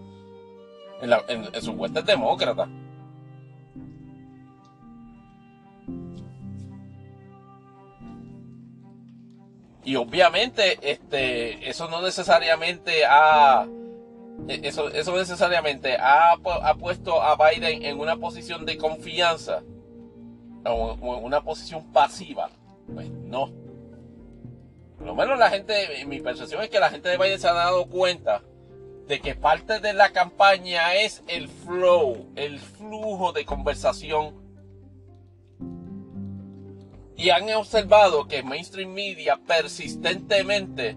[1.00, 2.68] en, la, en, en demócratas.
[9.84, 13.66] Y obviamente, este, eso no necesariamente ha
[14.46, 19.62] e, eso, eso necesariamente ha, ha, puesto a Biden en una posición de confianza
[20.64, 22.50] o en una posición pasiva.
[22.92, 23.50] Pues no.
[24.98, 27.52] Por lo menos la gente, mi percepción es que la gente de Biden se ha
[27.52, 28.42] dado cuenta
[29.08, 34.34] de que parte de la campaña es el flow, el flujo de conversación.
[37.16, 40.96] Y han observado que mainstream media persistentemente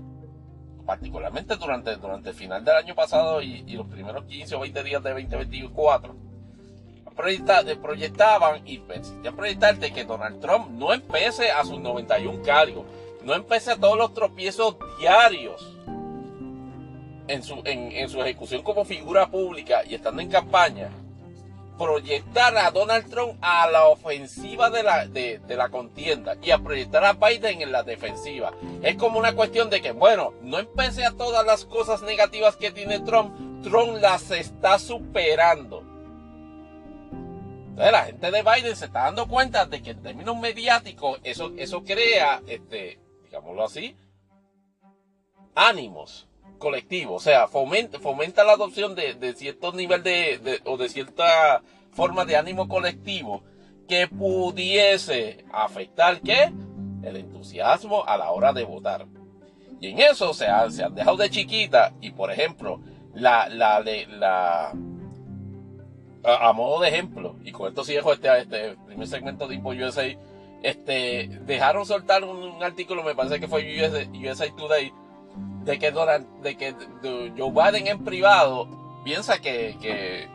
[0.86, 5.02] particularmente durante, durante el final del año pasado y, los primeros 15 o 20 días
[5.02, 6.15] de 2024,
[7.82, 12.86] proyectaban y persistían proyectar de que Donald Trump no empece a sus 91 cargos,
[13.24, 15.78] no empece a todos los tropiezos diarios
[17.32, 20.89] en su, en su ejecución como figura pública y estando en campaña,
[21.82, 27.04] proyectar a Donald Trump a la ofensiva de la, de, la contienda y a proyectar
[27.04, 28.52] a Biden en la defensiva.
[28.84, 32.72] Es como una cuestión de que, bueno, no empecé a todas las cosas negativas que
[32.72, 35.84] tiene Trump, Trump las está superando.
[37.70, 41.52] Entonces la gente de Biden se está dando cuenta de que en términos mediáticos eso,
[41.58, 43.96] eso crea, este, digámoslo así,
[45.56, 46.28] ánimos
[46.62, 47.15] colectivos.
[47.15, 52.69] O sea, fomenta, la adopción de, cierto nivel de, o de cierta forma de ánimo
[52.69, 53.43] colectivo
[53.89, 56.54] que pudiese afectar ¿qué?
[57.04, 59.06] el entusiasmo a la hora de votar.
[59.82, 62.80] Y en eso se, se han dejado de chiquita y por ejemplo,
[63.13, 64.74] la, la, la,
[66.24, 69.69] a, modo de ejemplo, y con esto sí dejo este, este primer segmento de Info
[69.69, 70.06] USA,
[70.63, 74.93] este, dejaron soltar un, artículo, me parece que fue USA, USA Today,
[75.63, 76.76] de que, de que
[77.38, 78.67] Joe Biden en privado
[79.04, 80.28] piensa que, que,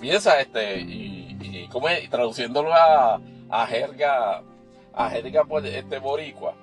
[0.00, 4.42] piensa este y, y como traduciéndolo a, a jerga
[4.92, 6.54] a jerga pues, este boricua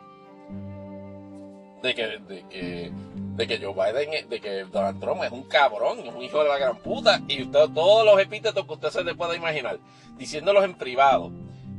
[1.81, 2.91] de que, de que
[3.35, 6.49] de que Joe Biden de que Donald Trump es un cabrón es un hijo de
[6.49, 9.79] la gran puta y usted todos los epítetos que usted se le pueda imaginar
[10.17, 11.31] diciéndolos en privado.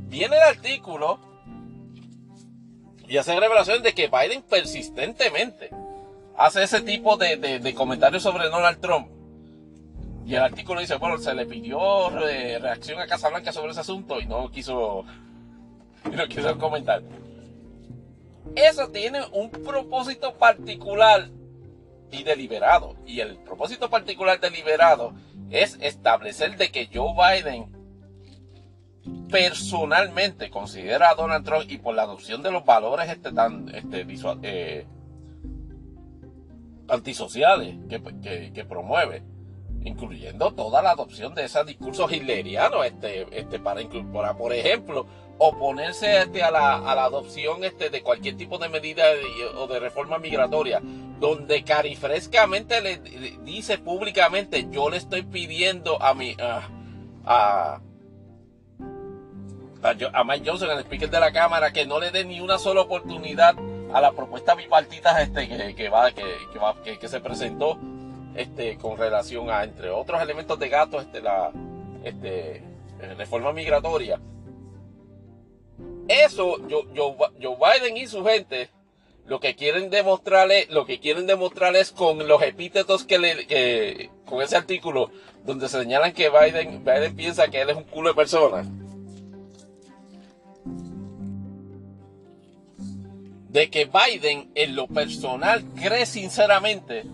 [0.07, 1.19] Viene el artículo
[3.07, 5.69] y hace revelación de que Biden persistentemente
[6.37, 9.07] hace ese tipo de, comentarios sobre Donald Trump.
[10.25, 14.25] Y el artículo dice, bueno, se le pidió reacción a Casablanca sobre ese asunto y
[14.25, 15.03] no quiso,
[16.11, 17.01] no quiso comentar.
[18.55, 21.29] Eso tiene un propósito particular
[22.11, 22.95] y deliberado.
[23.05, 25.13] Y el propósito particular deliberado
[25.49, 27.73] es establecer de que Joe Biden
[29.29, 34.03] personalmente considera a Donald Trump y por la adopción de los valores este tan este,
[34.03, 34.85] visual, eh,
[36.87, 39.23] antisociales que, que, promueve,
[39.83, 43.81] incluyendo toda la adopción de esos discursos hitlerianos, este, este, para,
[44.13, 45.05] para, por ejemplo,
[45.37, 49.03] oponerse este, a, la, a la adopción este, de cualquier tipo de medida
[49.57, 50.81] o de reforma migratoria,
[51.19, 52.97] donde carifrescamente le,
[53.43, 56.35] dice públicamente, yo le estoy pidiendo a mi...
[56.39, 56.69] a,
[57.25, 57.81] a
[60.13, 62.79] a Mike Johnson, el speaker de la Cámara, que no le dé ni una sola
[62.79, 63.53] oportunidad
[63.93, 66.23] a la propuesta bipartita este, que, va, que,
[66.59, 67.77] va, que, se presentó
[68.35, 71.51] este, con relación a, entre otros elementos de gato, este, la
[72.03, 74.19] este, eh, reforma migratoria.
[76.07, 78.69] Eso, Joe, Biden y su gente
[79.25, 84.41] lo que quieren demostrarle, lo que quieren demostrarles con los epítetos que le, que, con
[84.41, 85.11] ese artículo,
[85.45, 88.65] donde se señalan que Biden, Biden piensa que él es un culo de persona
[93.53, 97.05] de que Biden en lo personal cree sinceramente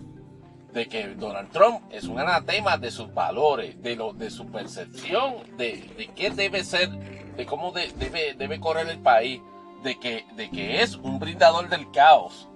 [0.72, 5.34] de que Donald Trump es un anatema de sus valores, de, lo, de su percepción
[5.58, 9.42] de, de qué debe ser, de cómo debe, debe correr el país,
[9.82, 12.48] de que, de que es un brindador del caos.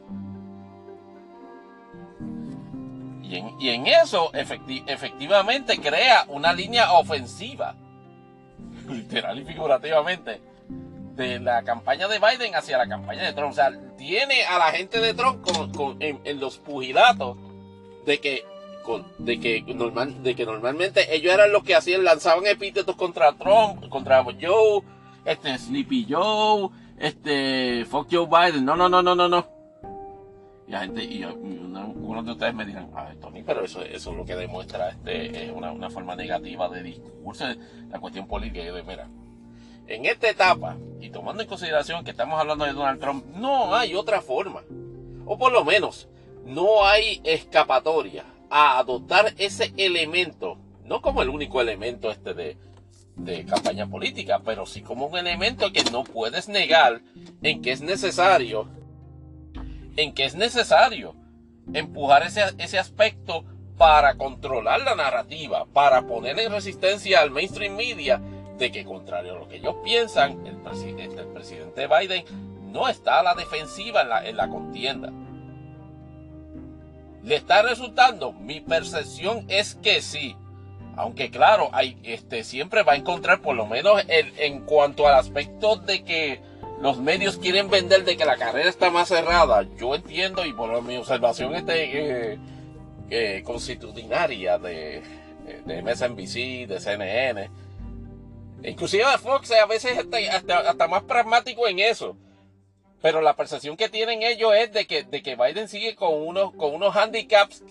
[3.23, 7.75] Y en, y en eso efectivamente crea una línea ofensiva,
[8.89, 10.41] literal y figurativamente,
[11.17, 13.53] de la campaña de Biden hacia la campaña de Trump.
[13.53, 15.45] O sea, tiene a la gente de Trump
[15.75, 17.37] con, en, los pugilatos
[18.07, 18.45] de que
[19.19, 23.89] de que normal de que normalmente ellos eran los que hacían lanzaban epítetos contra Trump
[23.89, 24.83] contra Joe
[25.25, 29.47] este Sleepy Joe este fuck Joe Biden no no no no no no
[30.69, 32.91] y la gente y, uno, de ustedes me dirán
[33.23, 36.83] Tony pero eso eso es lo que demuestra este es una, una forma negativa de
[36.83, 37.47] discurso
[37.89, 39.09] la cuestión política y de mira
[39.87, 43.95] en esta etapa y tomando en consideración que estamos hablando de Donald Trump no hay
[43.95, 44.63] otra forma.
[45.27, 46.09] O por lo menos
[46.45, 52.57] no hay escapatoria a adoptar ese elemento, no como el único elemento este de,
[53.17, 57.01] de campaña política, pero sí como un elemento que no puedes negar
[57.43, 58.69] en que es necesario,
[59.97, 61.15] en que es necesario
[61.73, 63.45] empujar ese, ese aspecto
[63.79, 68.21] para controlar la narrativa, para poner en resistencia al mainstream media
[68.59, 72.25] de que contrario a lo que ellos piensan, el, el presidente Biden
[72.73, 75.13] no está a la defensiva en la, en la contienda.
[77.23, 78.33] ¿Le está resultando?
[78.33, 80.37] Mi percepción es que sí.
[80.97, 85.15] Aunque claro, hay, este, siempre va a encontrar por lo menos el, en cuanto al
[85.15, 86.41] aspecto de que
[86.81, 89.67] los medios quieren vender de que la carrera está más cerrada.
[89.79, 92.39] Yo entiendo y por mi observación este,
[93.11, 95.03] eh, constitucionaria de,
[95.65, 97.51] de MSNBC, de CNN,
[98.65, 102.17] inclusive Fox a veces hasta, hasta más pragmático en eso.
[103.03, 106.55] Pero la percepción que tienen ellos es de que, de que Biden sigue con unos,
[106.55, 107.63] con unos handicaps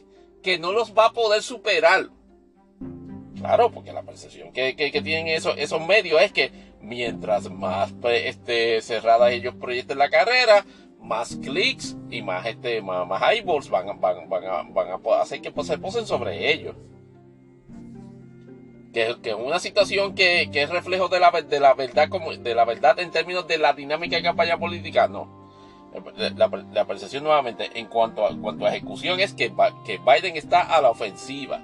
[0.43, 2.09] que no los va a poder superar.
[3.35, 4.73] Claro, porque la percepción que,
[5.03, 10.65] tienen esos, esos medios es que mientras más pues, este, cerradas ellos proyecten la carrera,
[10.99, 15.51] más clics y más, este, más, eyeballs van, van, van, a, van a hacer que
[15.63, 16.75] se posen sobre ellos.
[18.93, 22.63] Que, es una situación que, es reflejo de la, de la verdad como de la
[22.63, 25.41] verdad en términos de la dinámica de campaña política, no.
[26.37, 29.51] La, percepción nuevamente en cuanto a, cuanto a ejecución es que,
[29.85, 31.59] que Biden está a la ofensiva,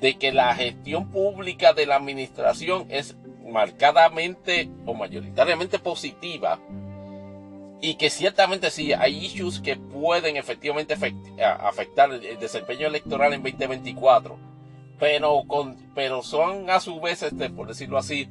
[0.00, 6.58] de que la gestión pública de la administración es marcadamente o mayoritariamente positiva
[7.80, 10.94] y que ciertamente sí hay issues que pueden efectivamente
[11.60, 14.49] afectar el desempeño electoral en 2024
[15.00, 18.28] pero, con, pero son a su vez, este, por decirlo así,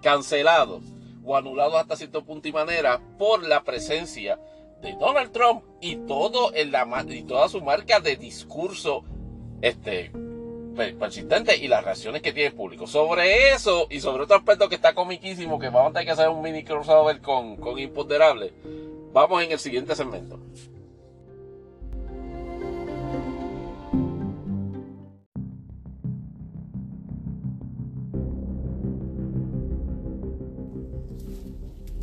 [0.00, 0.82] cancelados
[1.24, 4.38] o anulados hasta cierto punto y manera por la presencia
[4.80, 6.72] de Donald Trump y todo en
[7.10, 9.02] y toda su marca de discurso
[9.60, 10.12] este
[10.98, 12.86] persistente y las reacciones que tiene el público.
[12.86, 16.28] Sobre eso y sobre otro aspecto que está comiquísimo, que vamos a tener que hacer
[16.28, 18.52] un mini crossover con, con Imponderable,
[19.12, 20.38] vamos en el siguiente segmento.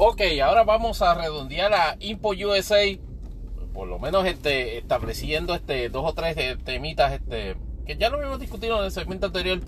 [0.04, 2.82] Ok, ahora vamos a redondear a Impo USA.
[3.72, 8.18] Por lo menos este, estableciendo este, dos o tres eh, temitas este, que ya lo
[8.18, 9.60] habíamos discutido en el segmento anterior.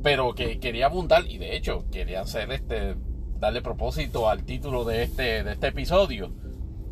[0.00, 2.94] Pero que quería abundar y de hecho quería hacer este,
[3.40, 6.30] darle propósito al título de este, de este episodio.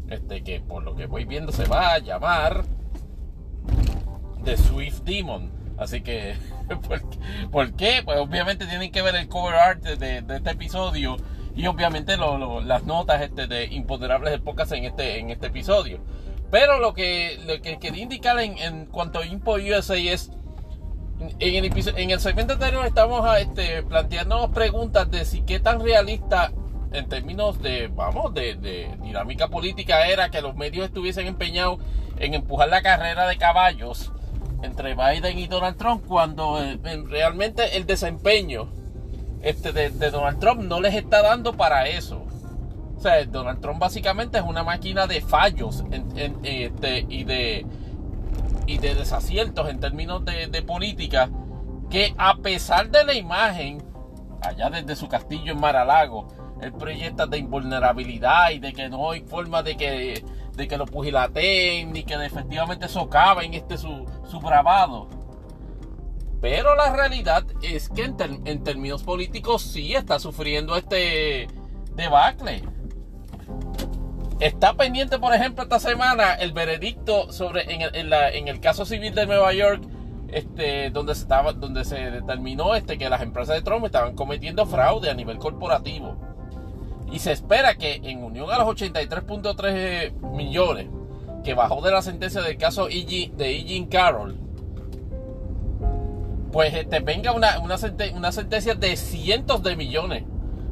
[0.08, 2.64] Este que por lo que voy viendo se va a llamar
[4.42, 5.52] The Swift Demon.
[5.78, 6.34] Así que,
[7.52, 8.02] ¿por, qué?
[8.04, 11.16] Pues obviamente tienen que ver el cover art de, de este episodio
[11.60, 16.00] y obviamente las notas este, de imponderables del podcast en este, en este episodio.
[16.50, 20.30] Pero lo que, lo que quería indicar en, cuanto a Impo USA es,
[21.38, 25.80] en el, en el segmento anterior estamos a, este, planteándonos preguntas de si qué tan
[25.80, 26.50] realista
[26.92, 31.78] en términos de, vamos, de, dinámica política era que los medios estuviesen empeñados
[32.18, 34.10] en empujar la carrera de caballos
[34.62, 38.79] entre Biden y Donald Trump cuando eh, realmente el desempeño
[39.42, 42.26] este, de, Donald Trump no les está dando para eso.
[42.96, 47.66] O sea, Donald Trump básicamente es una máquina de fallos este, y, de,
[48.66, 51.30] y de desaciertos en términos de, política
[51.88, 53.82] que a pesar de la imagen,
[54.42, 56.28] allá desde su castillo en Maralago,
[56.60, 60.22] el proyecto de invulnerabilidad y de que no hay forma de que,
[60.54, 65.08] de que lo pugilateen ni que efectivamente socaven este su, su bravado
[66.40, 71.48] pero la realidad es que en, términos políticos sí está sufriendo este
[71.94, 72.62] debacle.
[74.38, 79.52] Está pendiente, por ejemplo, esta semana el veredicto sobre en el, caso civil de Nueva
[79.52, 79.82] York,
[80.28, 84.64] este, donde se estaba, donde se determinó este, que las empresas de Trump estaban cometiendo
[84.64, 86.16] fraude a nivel corporativo.
[87.12, 90.86] Y se espera que en unión a los 83.3 millones
[91.44, 93.88] que bajó de la sentencia del caso de E.
[93.90, 94.38] Carroll,
[96.52, 97.78] pues este, venga una, una,
[98.32, 100.24] sentencia de cientos de millones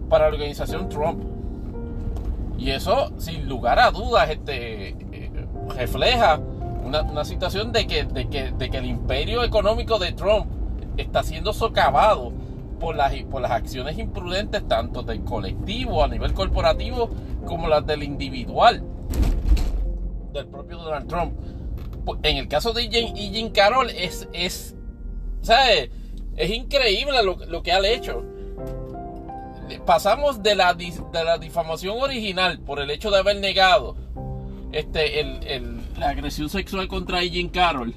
[0.08, 1.22] para la organización Trump.
[2.58, 6.40] Y eso, sin lugar a dudas, este, eh, refleja
[6.84, 10.46] una, situación de que, de, que, de que el imperio económico de Trump
[10.96, 12.32] está siendo socavado
[12.80, 17.10] por las, por las acciones imprudentes tanto del colectivo a nivel corporativo
[17.44, 18.82] como las del individual
[20.32, 21.34] del propio Donald Trump.
[22.22, 24.74] En el caso de Jim Carroll es, es,
[25.42, 28.24] es increíble lo, lo, que ha hecho.
[29.84, 33.96] Pasamos de la, de la difamación original por el hecho de haber negado
[34.72, 37.94] este, el, la agresión sexual contra Jim Carroll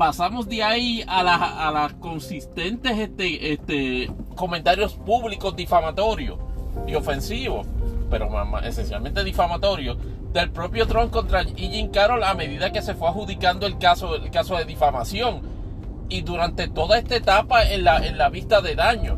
[0.00, 6.38] pasamos de ahí a las a consistentes este, este, comentarios públicos difamatorios
[6.86, 7.66] y ofensivos,
[8.08, 8.30] pero
[8.62, 9.98] esencialmente difamatorios,
[10.32, 14.30] del propio Trump contra Jim Carroll a medida que se fue adjudicando el caso, el
[14.30, 15.42] caso de difamación
[16.10, 19.16] y durante toda esta etapa en la, en la vista de daño.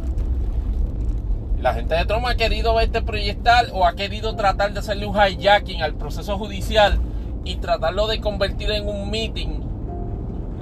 [1.60, 5.16] La gente de Trump ha querido verte proyectar o ha querido tratar de hacerle un
[5.16, 7.00] hijacking al proceso judicial
[7.44, 9.72] y tratarlo de convertir en un meeting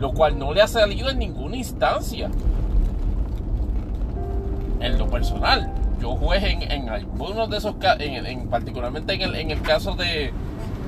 [0.00, 2.30] lo cual no le ha salido en ninguna instancia.
[4.80, 5.70] En lo personal,
[6.00, 10.32] yo jugué en, algunos de esos casos, en, particularmente en el, en el caso de,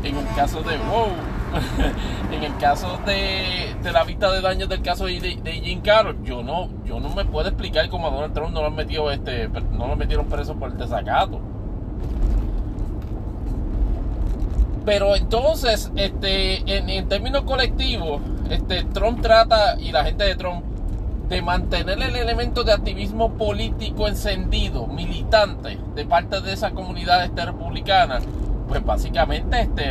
[0.03, 1.09] en el caso de, wow,
[2.33, 6.43] en el caso de, de, la vista de daños del caso de, Jim Carroll, yo
[6.43, 9.49] no, yo no me puedo explicar cómo a Donald Trump no lo han metido, este,
[9.49, 11.41] no lo metieron preso por el desacato.
[14.85, 20.65] Pero entonces, este, en, en términos colectivos, este, Trump trata, y la gente de Trump,
[21.29, 27.47] de mantener el elemento de activismo político encendido, militante, de parte de esa comunidad este,
[27.47, 28.21] republicana,
[28.73, 29.83] pues básicamente este,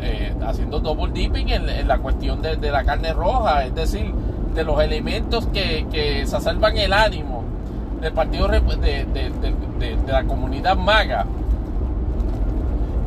[0.00, 4.10] eh, haciendo double dipping en, la cuestión de, la carne roja, es decir,
[4.54, 7.44] de los elementos que, que exacerban el ánimo
[8.00, 9.06] del partido de,
[10.06, 11.26] la comunidad maga.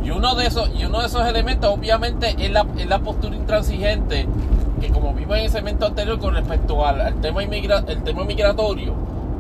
[0.04, 3.36] Y uno de esos, y uno de esos elementos, obviamente, es la, es la postura
[3.36, 4.28] intransigente
[4.80, 8.94] que como vimos en el segmento anterior con respecto al, tema, el tema migratorio,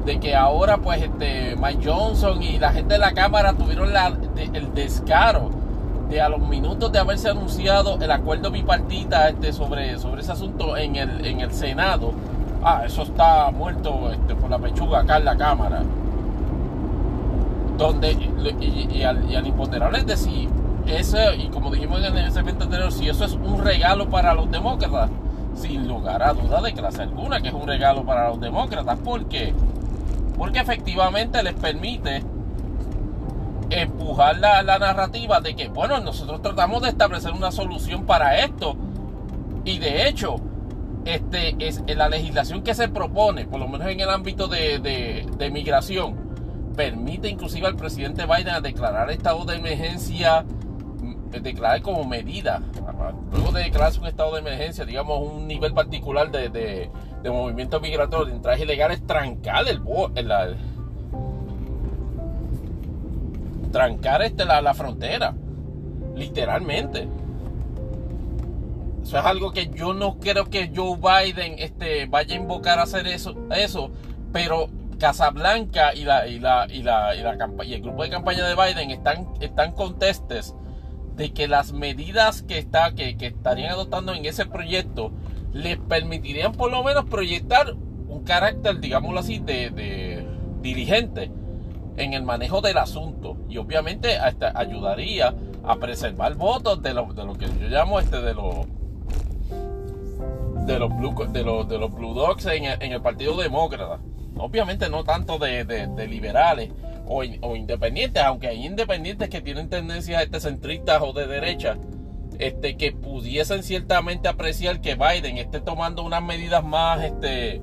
[0.03, 3.89] de que ahora pues este Mike Johnson y la gente de la Cámara tuvieron
[4.35, 5.64] el descaro
[6.09, 10.77] de a los minutos de haberse anunciado el acuerdo bipartita este, sobre, sobre ese asunto
[10.77, 12.11] en el, en el Senado.
[12.63, 15.83] Ah, eso está muerto este, por la pechuga acá en la Cámara.
[17.77, 20.49] Donde, y, al, y al imponderable es decir,
[20.87, 24.49] ese, y como dijimos en el segmento anterior, si eso es un regalo para los
[24.49, 25.09] demócratas,
[25.55, 28.99] sin lugar a duda de clase alguna, que es un regalo para los demócratas.
[28.99, 29.53] ¿Por qué?
[30.37, 32.23] Porque efectivamente les permite
[33.69, 38.75] empujar la, narrativa de que, bueno, nosotros tratamos de establecer una solución para esto.
[39.63, 40.35] Y de hecho,
[41.05, 45.27] este es la legislación que se propone, por lo menos en el ámbito de, de,
[45.37, 46.15] de migración,
[46.75, 50.45] permite inclusive al presidente Biden declarar estado de emergencia
[51.41, 52.61] declarar como medida,
[53.31, 58.27] luego de declararse un estado de emergencia, digamos un nivel particular de, de, movimiento migratorio,
[58.27, 59.81] de entradas ilegales, trancar el,
[60.27, 60.49] la,
[63.75, 65.35] trancar este, la, la frontera,
[66.15, 67.09] literalmente.
[69.03, 72.83] Eso es algo que yo no creo que Joe Biden este, vaya a invocar a
[72.83, 73.91] hacer eso, eso
[74.31, 78.47] pero Casablanca y la, y la, y la, y la, y el grupo de campaña
[78.47, 80.55] de Biden están, están contestes
[81.17, 85.11] de que las medidas que, está, que, estarían adoptando en ese proyecto
[85.51, 87.73] les permitirían por lo menos proyectar
[88.07, 90.25] un carácter, digámoslo así, de,
[90.61, 91.29] dirigente
[91.97, 95.33] en el manejo del asunto y obviamente hasta ayudaría
[95.63, 98.67] a preservar votos de lo, de lo que yo llamo este de los
[100.65, 103.99] de los blue de los, de los blue dogs en el, en el partido demócrata.
[104.37, 106.71] Obviamente no tanto de, de liberales
[107.07, 111.77] o, independientes, aunque hay independientes que tienen tendencias este, centristas o de derecha,
[112.39, 117.61] este, que pudiesen ciertamente apreciar que Biden esté tomando unas medidas más, este,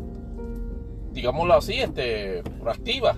[1.11, 3.16] digámoslo así, este, proactivas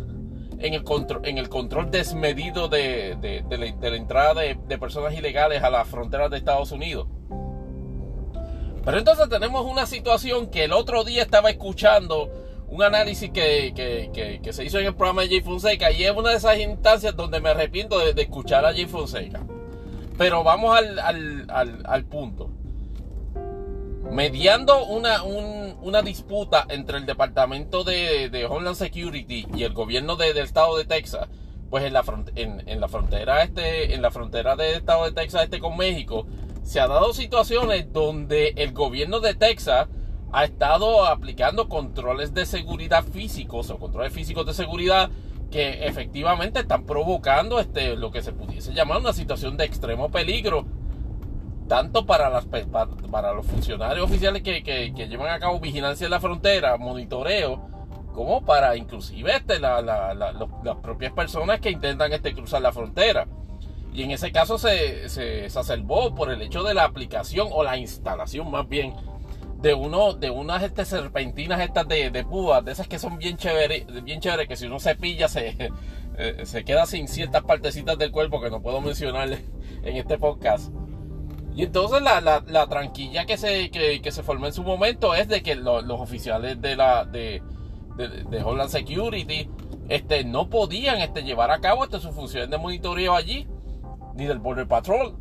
[0.59, 5.71] en el control, en el control desmedido de, de, la, entrada de, personas ilegales a
[5.71, 7.09] las fronteras de Estados Unidos.
[8.85, 12.31] Pero entonces tenemos una situación que el otro día estaba escuchando
[12.69, 16.37] un análisis que, se hizo en el programa de Jay Fonseca y es una de
[16.37, 19.43] esas instancias donde me arrepiento de, escuchar a Jay Fonseca.
[20.19, 21.47] Pero vamos al,
[21.85, 22.51] al, punto.
[24.15, 30.77] Mediando una, una, disputa entre el Departamento de, Homeland Security y el gobierno del estado
[30.77, 31.29] de Texas,
[31.69, 32.05] pues en la,
[32.37, 36.29] en, la frontera este, en la frontera del estado de Texas este con México,
[36.63, 39.89] se ha dado situaciones donde el gobierno de Texas
[40.31, 45.11] ha estado aplicando controles de seguridad físicos o controles físicos de seguridad
[45.51, 50.67] que efectivamente están provocando este, lo que se pudiese llamar una situación de extremo peligro,
[51.69, 56.77] tanto para, las, para, los funcionarios oficiales que, llevan a cabo vigilancia en la frontera,
[56.77, 57.69] monitoreo,
[58.13, 63.27] como para inclusive este, las propias personas que intentan este, cruzar la frontera.
[63.93, 67.77] Y en ese caso se, se exacerbó por el hecho de la aplicación o la
[67.77, 68.95] instalación más bien
[69.65, 73.39] de uno de unas este, serpentinas estas de, de púas, de esas que son bien
[73.39, 75.57] chéveres, bien chéveres, que si uno se pilla se,
[76.19, 80.71] eh, se queda sin ciertas partecitas del cuerpo que no puedo mencionar en este podcast.
[81.55, 85.43] Y entonces la, la, tranquilla que se, que, se formó en su momento es de
[85.43, 87.43] que los oficiales de la de,
[87.97, 89.49] de, Homeland Security
[89.89, 93.47] este, no podían este, llevar a cabo este, sus funciones de monitoreo allí,
[94.15, 95.17] ni del Border Patrol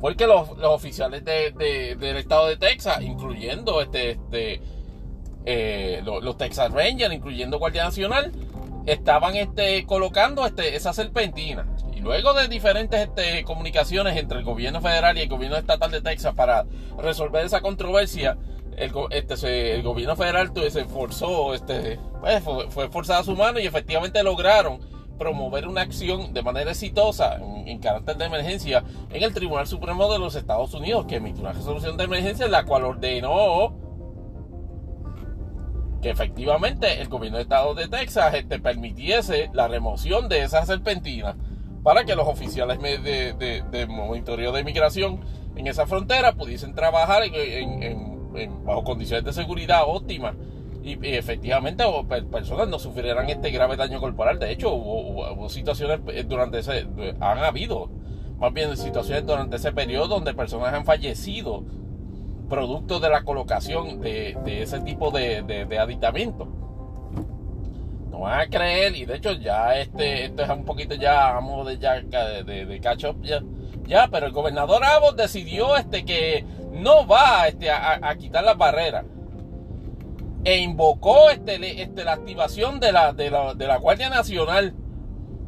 [0.00, 4.60] porque los, oficiales del estado de Texas, incluyendo este, este
[5.44, 8.32] eh, los, Texas Rangers, incluyendo Guardia Nacional,
[8.86, 11.66] estaban este, colocando este, esa serpentina.
[11.98, 16.00] Y luego de diferentes este, comunicaciones entre el gobierno federal y el gobierno estatal de
[16.00, 16.64] Texas para
[16.96, 18.38] resolver esa controversia,
[18.76, 24.22] el, este, gobierno federal se esforzó, este, pues, fue, fue forzada su mano y efectivamente
[24.22, 24.78] lograron
[25.18, 30.20] promover una acción de manera exitosa en, carácter de emergencia en el Tribunal Supremo de
[30.20, 33.76] los Estados Unidos, que emitió una resolución de emergencia en la cual ordenó
[36.00, 41.34] que efectivamente el gobierno de Estado de Texas este, permitiese la remoción de esas serpentinas
[41.82, 45.20] para que los oficiales de, de, monitoreo de inmigración
[45.56, 47.22] en esa frontera pudiesen trabajar
[48.64, 50.34] bajo condiciones de seguridad óptimas
[50.82, 51.84] y, efectivamente
[52.30, 54.38] personas no sufrieran este grave daño corporal.
[54.38, 56.86] De hecho, hubo, situaciones eh, durante ese,
[57.20, 57.90] han habido
[58.38, 61.64] más bien situaciones durante ese periodo donde personas han fallecido
[62.48, 66.48] producto de la colocación de, ese tipo de, de, aditamentos.
[68.18, 71.78] No a creer, y de hecho ya este, esto es un poquito ya vamos de
[71.78, 73.40] ya de, de catch up ya,
[73.86, 78.58] ya, pero el gobernador Abbott decidió este que no va este, a, a quitar las
[78.58, 79.04] barreras
[80.44, 84.74] e invocó este, este, la activación de la, de la, de la Guardia Nacional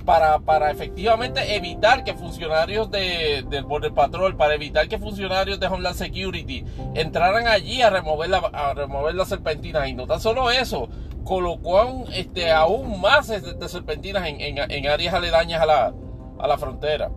[0.04, 5.66] para, para, efectivamente evitar que funcionarios de, del Border Patrol, para evitar que funcionarios de
[5.66, 6.64] Homeland Security
[6.94, 9.88] entraran allí a remover la, a remover las serpentinas.
[9.88, 10.88] Y no tan solo eso,
[11.24, 15.94] colocó este, aún más de serpentinas en, en, áreas aledañas a la,
[16.38, 17.10] a la frontera.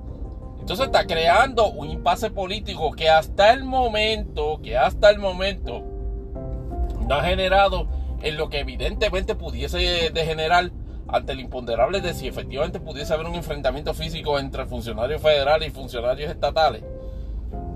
[0.59, 5.83] Entonces está creando un impasse político que hasta el momento, que hasta el momento
[7.07, 7.87] no ha generado
[8.21, 10.71] en lo que evidentemente pudiese degenerar
[11.07, 15.71] ante el imponderable de si efectivamente pudiese haber un enfrentamiento físico entre funcionarios federales y
[15.71, 16.83] funcionarios estatales.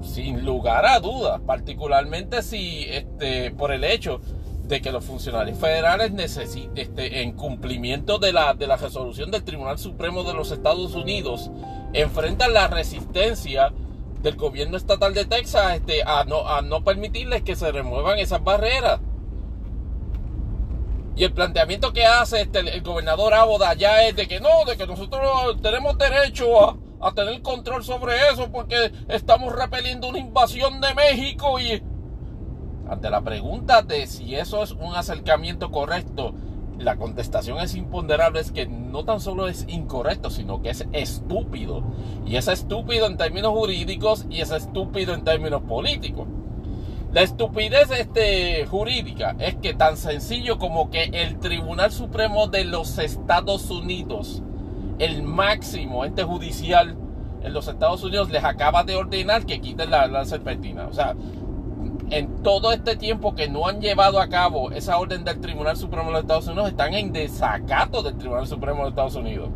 [0.01, 4.21] Sin lugar a dudas, particularmente si este, por el hecho
[4.67, 9.43] de que los funcionarios federales necesiten, este, en cumplimiento de la, de la resolución del
[9.43, 11.49] Tribunal Supremo de los Estados Unidos,
[11.93, 13.71] enfrentan la resistencia
[14.21, 18.43] del gobierno estatal de Texas este, a, no, a no permitirles que se remuevan esas
[18.43, 18.99] barreras.
[21.15, 24.77] Y el planteamiento que hace este, el gobernador Aboda ya es de que no, de
[24.77, 30.81] que nosotros tenemos derecho a, a tener control sobre eso porque estamos repeliendo una invasión
[30.81, 31.81] de México y
[32.89, 36.33] ante la pregunta de si eso es un acercamiento correcto,
[36.79, 41.83] la contestación es imponderable, es que no tan solo es incorrecto, sino que es estúpido.
[42.25, 46.27] Y es estúpido en términos jurídicos y es estúpido en términos políticos.
[47.13, 52.99] La estupidez este, jurídica es que tan sencillo como que el Tribunal Supremo de los
[52.99, 54.43] Estados Unidos,
[54.99, 56.97] el máximo ente judicial
[57.41, 60.87] en los Estados Unidos, les acaba de ordenar que quiten la, serpentina.
[60.87, 61.15] O sea,
[62.09, 66.05] en todo este tiempo que no han llevado a cabo esa orden del Tribunal Supremo
[66.07, 69.49] de los Estados Unidos, están en desacato del Tribunal Supremo de los Estados Unidos.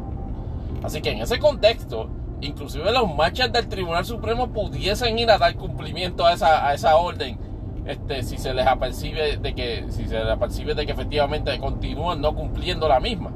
[0.84, 2.10] Así que en ese contexto,
[2.42, 6.98] inclusive los marchas del Tribunal Supremo pudiesen ir a dar cumplimiento a esa, a esa
[6.98, 7.38] orden
[7.86, 12.22] este, si se les apercibe de que si se les apercibe de que efectivamente continúan
[12.22, 13.32] no cumpliendo la misma.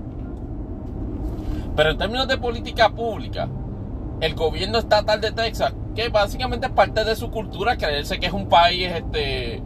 [1.76, 3.49] Pero en términos de política pública,
[4.22, 8.34] el gobierno estatal de Texas, que básicamente es parte de su cultura, creerse que es
[8.34, 9.62] un país este,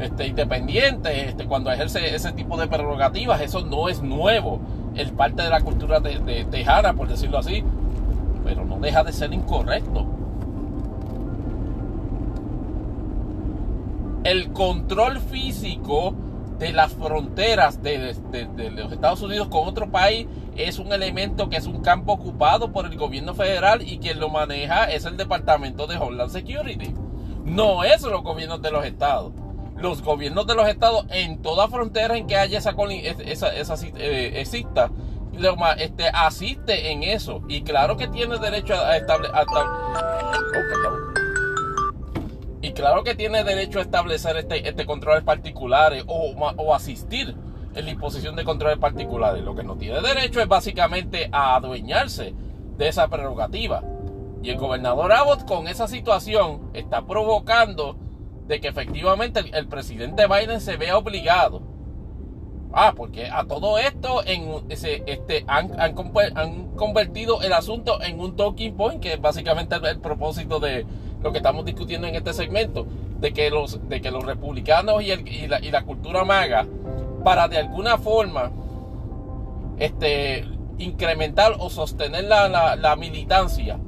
[0.00, 4.60] este, independiente, este, cuando ejerce ese tipo de prerrogativas, eso no es nuevo,
[4.96, 7.62] es parte de la cultura de, tejana, por decirlo así.
[8.44, 10.06] pero no deja de ser incorrecto.
[14.24, 16.14] El control físico
[16.60, 18.14] de las fronteras de,
[18.70, 22.84] los Estados Unidos con otro país es un elemento que es un campo ocupado por
[22.84, 26.94] el gobierno federal y quien lo maneja es el Departamento de Homeland Security.
[27.44, 29.32] No es los gobiernos de los estados.
[29.78, 32.74] Los gobiernos de los estados en toda frontera en que haya esa,
[33.24, 34.90] esa, esa eh, exista,
[35.78, 37.40] este, asiste en eso.
[37.48, 39.32] Y claro que tiene derecho a establecer...
[39.56, 41.09] Oh,
[42.62, 47.34] y claro que tiene derecho a establecer este, este controles particulares o, o asistir
[47.74, 49.42] en la imposición de controles particulares.
[49.42, 52.34] Lo que no tiene derecho es básicamente a adueñarse
[52.76, 53.82] de esa prerrogativa.
[54.42, 57.96] Y el gobernador Abbott con esa situación está provocando
[58.46, 61.62] de que efectivamente el, presidente Biden se vea obligado.
[62.72, 65.94] Ah, porque a todo esto en, ese, este, han, han,
[66.76, 70.86] convertido el asunto en un talking point, que es básicamente el propósito de,
[71.22, 72.86] lo que estamos discutiendo en este segmento,
[73.18, 76.66] de que los, de que los republicanos y, y, la, y la, cultura maga,
[77.24, 78.50] para de alguna forma
[79.78, 80.46] este,
[80.78, 83.78] incrementar o sostener la, la, militancia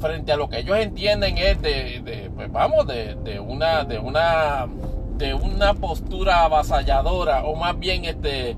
[0.00, 3.98] frente a lo que ellos entienden es de, de pues vamos, de, de, una, de
[3.98, 4.66] una,
[5.16, 8.56] de una postura avasalladora, o más bien este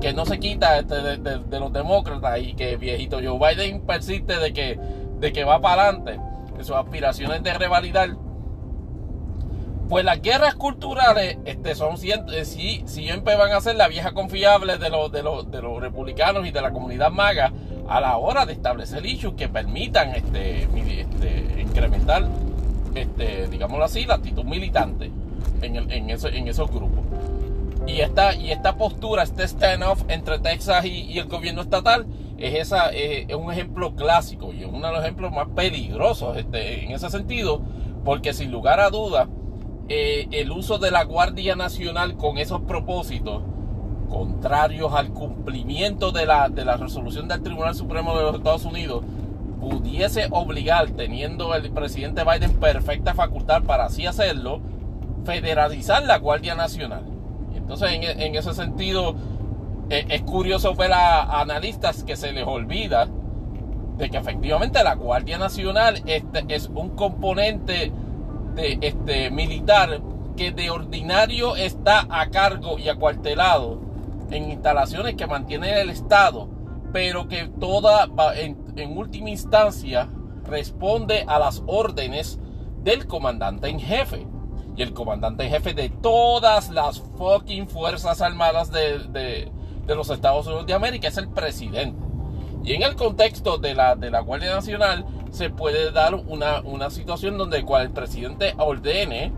[0.00, 4.52] que no se quita este, de, los demócratas y que viejito Joe Biden persiste de
[4.52, 4.78] que,
[5.18, 6.18] de que va para adelante
[6.64, 8.10] sus aspiraciones de revalidar,
[9.88, 14.78] pues las guerras culturales este, son eh, si, siempre van a ser la vieja confiable
[14.78, 17.52] de los, de, los, de los republicanos y de la comunidad maga
[17.88, 22.28] a la hora de establecer issues que permitan este, este, incrementar,
[22.94, 25.10] este, digámoslo así, la actitud militante
[25.60, 27.04] en, el, en, en esos grupos.
[27.86, 32.06] Y esta, y esta postura, este standoff entre Texas y, el gobierno estatal,
[32.40, 36.84] es, esa, es, un ejemplo clásico y es uno de los ejemplos más peligrosos este,
[36.84, 37.62] en ese sentido,
[38.04, 39.28] porque sin lugar a dudas,
[39.88, 43.42] eh, el uso de la Guardia Nacional con esos propósitos,
[44.08, 49.04] contrarios al cumplimiento de la, de la resolución del Tribunal Supremo de los Estados Unidos,
[49.60, 54.60] pudiese obligar, teniendo el presidente Biden perfecta facultad para así hacerlo,
[55.24, 57.04] federalizar la Guardia Nacional.
[57.54, 59.14] Entonces, en, ese sentido,
[59.90, 63.08] e, es curioso ver a, analistas que se les olvida
[63.96, 67.92] de que efectivamente la Guardia Nacional este, es un componente
[68.54, 70.00] de, este, militar
[70.36, 73.80] que de ordinario está a cargo y acuartelado
[74.30, 76.48] en instalaciones que mantiene el Estado,
[76.92, 80.08] pero que toda, en, en última instancia,
[80.44, 82.38] responde a las órdenes
[82.82, 84.26] del comandante en jefe.
[84.76, 89.50] Y el comandante jefe de todas las fucking Fuerzas Armadas de,
[89.94, 91.98] los Estados Unidos de América es el presidente.
[92.64, 96.90] Y en el contexto de la, de la Guardia Nacional se puede dar una, una
[96.90, 99.32] situación donde el presidente ordene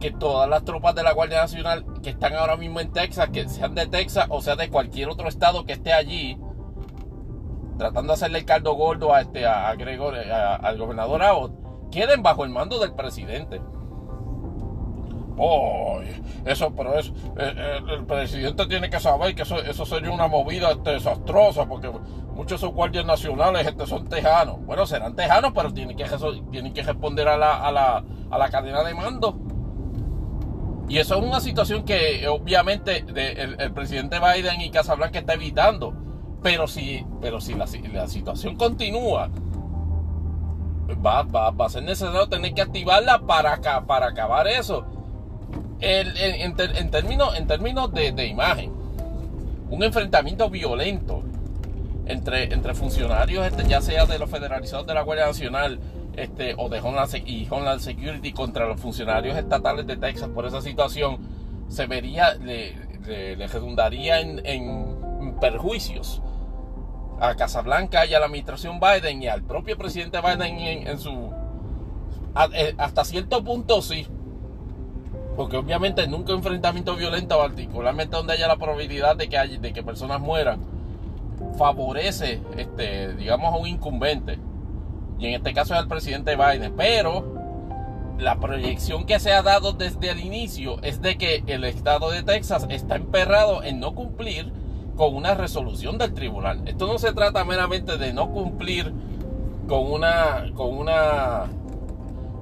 [0.00, 3.48] que todas las tropas de la Guardia Nacional que están ahora mismo en Texas, que
[3.48, 6.38] sean de Texas o sea de cualquier otro estado que esté allí,
[7.76, 12.50] tratando de hacerle el caldo gordo a este a, al gobernador Abbott, queden bajo el
[12.50, 13.60] mando del presidente.
[16.44, 20.26] Eso, pero es, eh, eh, el presidente tiene que saber que eso, eso sería una
[20.26, 21.90] movida desastrosa, porque
[22.34, 24.64] muchos de sus guardias nacionales este, son tejanos.
[24.64, 26.04] Bueno, serán tejanos, pero tienen que,
[26.50, 29.38] tienen que responder a la, a, la, a la cadena de mando.
[30.88, 35.94] Y eso es una situación que obviamente el, presidente Biden y Casablanca está evitando.
[36.42, 39.30] Pero si, pero si la, la situación continúa,
[41.04, 44.99] va, va, va, a ser necesario tener que activarla para, para acabar eso
[45.80, 48.72] en, términos, en términos de, imagen,
[49.70, 51.22] un enfrentamiento violento
[52.06, 55.78] entre, entre funcionarios, este, ya sea de los federalizados de la Guardia Nacional
[56.16, 60.60] este, o de Homeland, y Homeland Security contra los funcionarios estatales de Texas por esa
[60.60, 61.18] situación,
[61.68, 62.74] se vería, le,
[63.46, 64.98] redundaría en,
[65.40, 66.20] perjuicios
[67.20, 71.30] a Casablanca y a la administración Biden y al propio presidente Biden en, su...
[72.54, 74.06] Eh, hasta cierto punto sí,
[75.36, 79.82] porque obviamente nunca un enfrentamiento violento, particularmente donde haya la probabilidad de que, de que
[79.82, 80.60] personas mueran,
[81.56, 84.38] favorece, este, digamos, a un incumbente.
[85.18, 86.74] Y en este caso es el presidente Biden.
[86.76, 87.40] Pero
[88.18, 92.22] la proyección que se ha dado desde el inicio es de que el estado de
[92.22, 94.52] Texas está emperrado en no cumplir
[94.96, 96.62] con una resolución del tribunal.
[96.66, 98.92] Esto no se trata meramente de no cumplir
[99.66, 101.46] con una, con una,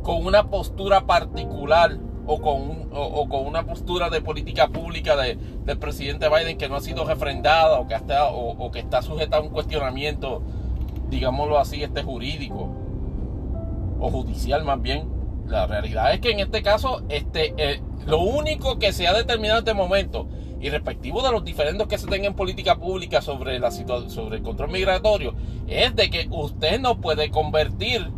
[0.03, 1.99] con una postura particular
[2.31, 6.77] o con, o, con una postura de política pública de, del presidente Biden que no
[6.77, 10.43] ha sido refrendada o que, está, o, que está sujeta a un cuestionamiento
[11.09, 12.69] digámoslo así, este jurídico
[13.99, 15.09] o judicial más bien.
[15.47, 19.61] La realidad es que en este caso, este, eh, lo único que se ha determinado
[19.61, 20.29] en este momento
[20.61, 20.81] y de
[21.33, 25.35] los diferentes que se tengan en política pública sobre, la sobre el control migratorio,
[25.67, 28.11] es de que usted no puede convertir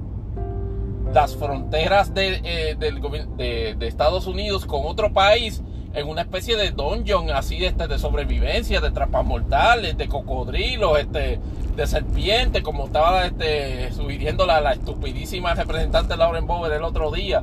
[1.12, 6.70] las fronteras de, eh, de, de, Estados Unidos con otro país en una especie de
[6.70, 11.40] dungeon así este, de sobrevivencia, de trampas mortales, de cocodrilos, este,
[11.74, 17.42] de serpientes, como estaba este, sugiriendo la, la estupidísima representante Lauren Bower el otro día.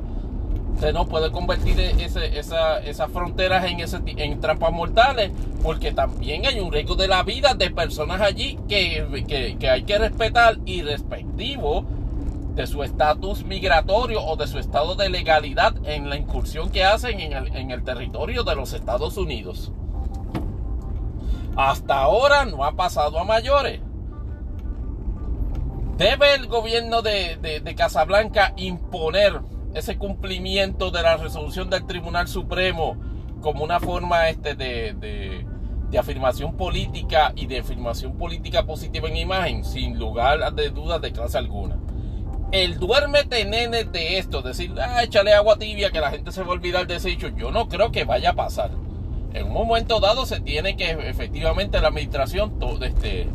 [0.74, 6.46] Usted no puede convertir ese, esa, esas fronteras en, ese, en trampas mortales, porque también
[6.46, 10.56] hay un riesgo de la vida de personas allí que, que, que hay que respetar
[10.64, 11.84] y respectivo
[12.58, 17.20] de su estatus migratorio o de su estado de legalidad en la incursión que hacen
[17.20, 19.70] en el, territorio de los Estados Unidos.
[21.54, 23.80] Hasta ahora no ha pasado a mayores.
[25.98, 29.40] ¿Debe el gobierno de, Casablanca imponer
[29.72, 32.96] ese cumplimiento de la resolución del Tribunal Supremo
[33.40, 35.46] como una forma este de,
[35.88, 39.64] de, afirmación política y de afirmación política positiva en imagen?
[39.64, 41.78] Sin lugar de dudas de clase alguna
[42.52, 46.48] el duérmete nene de esto, decir, ah, échale agua tibia que la gente se va
[46.48, 48.70] a olvidar de ese hecho, yo no creo que vaya a pasar.
[49.34, 53.28] En un momento dado se tiene que efectivamente la administración todo este,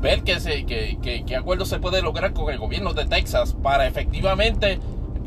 [0.00, 4.80] ver que, se, que, acuerdo se puede lograr con el gobierno de Texas para efectivamente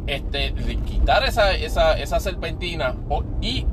[0.05, 0.53] este,
[0.85, 2.95] quitar esa, esa, esa serpentina
[3.41, 3.65] y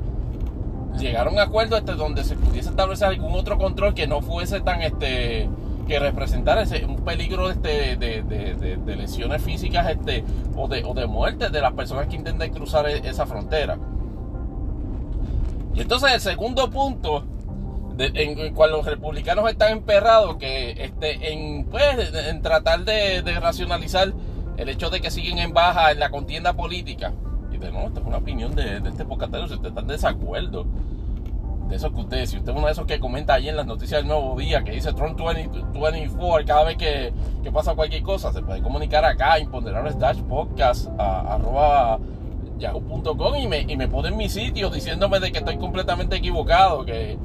[0.97, 4.61] llegar a un acuerdo este, donde se pudiese establecer algún otro control que no fuese
[4.61, 5.49] tan este
[5.85, 10.23] que representar ese, un peligro este, de, de, lesiones físicas este,
[10.55, 13.77] o, de, o de muerte de las personas que intenten cruzar e, esa frontera.
[15.75, 17.25] Y entonces el segundo punto,
[17.97, 24.13] en, cual los republicanos están emperrados, que este, en, pues, en tratar de, racionalizar
[24.57, 27.11] el hecho de que siguen en baja en la contienda política.
[27.51, 30.65] Y de nuevo, esta es una opinión de, este pocatero, si están de desacuerdo
[31.67, 33.65] de eso que usted, si usted es uno de esos que comenta ahí en las
[33.65, 37.13] noticias del nuevo día, que dice Trump 2024, cada vez que,
[37.51, 41.99] pasa cualquier cosa, se puede comunicar acá, imponderable dash podcast, a, arroba
[42.57, 46.85] yahoo.com y me, y me pone en mi sitio diciéndome de que estoy completamente equivocado,
[46.85, 47.17] que,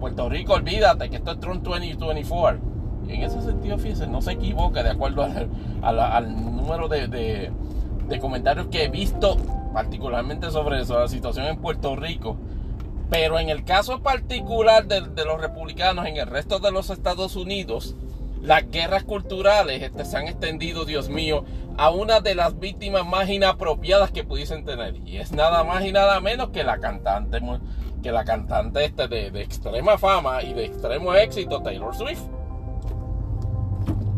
[0.00, 2.60] Puerto Rico, olvídate, que esto es Trump 2024.
[3.08, 5.22] Y en ese sentido, fíjense, no se equivoca de acuerdo
[5.82, 9.36] al, número de, de comentarios que he visto,
[9.72, 12.36] particularmente sobre eso, la situación en Puerto Rico
[13.10, 17.94] pero en el caso particular de, los republicanos en el resto de los Estados Unidos,
[18.42, 21.44] las guerras culturales este, se han extendido, Dios mío,
[21.76, 24.96] a una de las víctimas más inapropiadas que pudiesen tener.
[25.06, 27.40] Y es nada más y nada menos que la cantante,
[28.02, 32.22] que la cantante este de, extrema fama y de extremo éxito, Taylor Swift.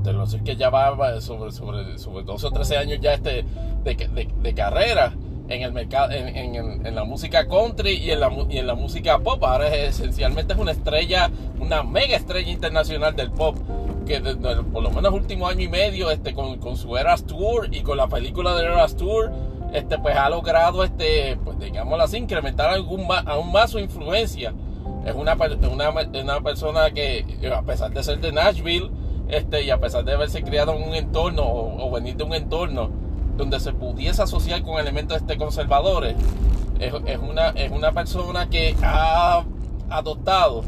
[0.02, 3.44] Taylor Swift que ya va sobre, sobre, sobre 12 o 13 años ya este
[3.84, 5.12] de, de carrera
[5.48, 9.42] en el mercado, en, la música country y en la, y en la música pop.
[9.42, 13.56] Ahora es, esencialmente es una estrella, una mega estrella internacional del pop.
[14.06, 17.80] Que por lo menos último año y medio, este, con, con, su Eras Tour y
[17.80, 19.30] con la película de Eras Tour,
[19.74, 24.54] este, pues ha logrado, este, pues digámoslo así, incrementar algún aún más su influencia.
[25.04, 27.24] Es una, una, una persona que,
[27.54, 28.90] a pesar de ser de Nashville,
[29.28, 33.07] este, y a pesar de haberse criado en un entorno o venir de un entorno
[33.38, 36.16] donde se pudiese asociar con elementos este conservadores.
[36.78, 39.44] Es, una, es una persona que ha
[39.88, 40.62] adoptado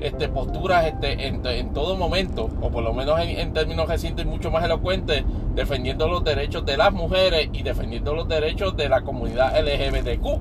[0.00, 4.64] este, posturas este, en, todo momento, o por lo menos en, términos recientes mucho más
[4.64, 5.22] elocuentes,
[5.54, 10.40] defendiendo los derechos de las mujeres y defendiendo los derechos de la comunidad LGBTQ.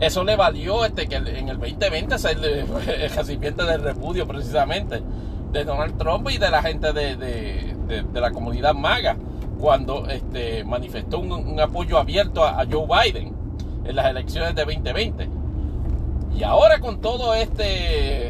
[0.00, 2.66] Eso le valió este, que en el 2020 ser el,
[3.14, 5.02] recipiente del repudio precisamente
[5.52, 9.16] de Donald Trump y de la gente de, de la comunidad maga
[9.60, 13.34] cuando este, manifestó un, apoyo abierto a, Joe Biden
[13.84, 15.28] en las elecciones de 2020.
[16.36, 18.28] Y ahora con todo este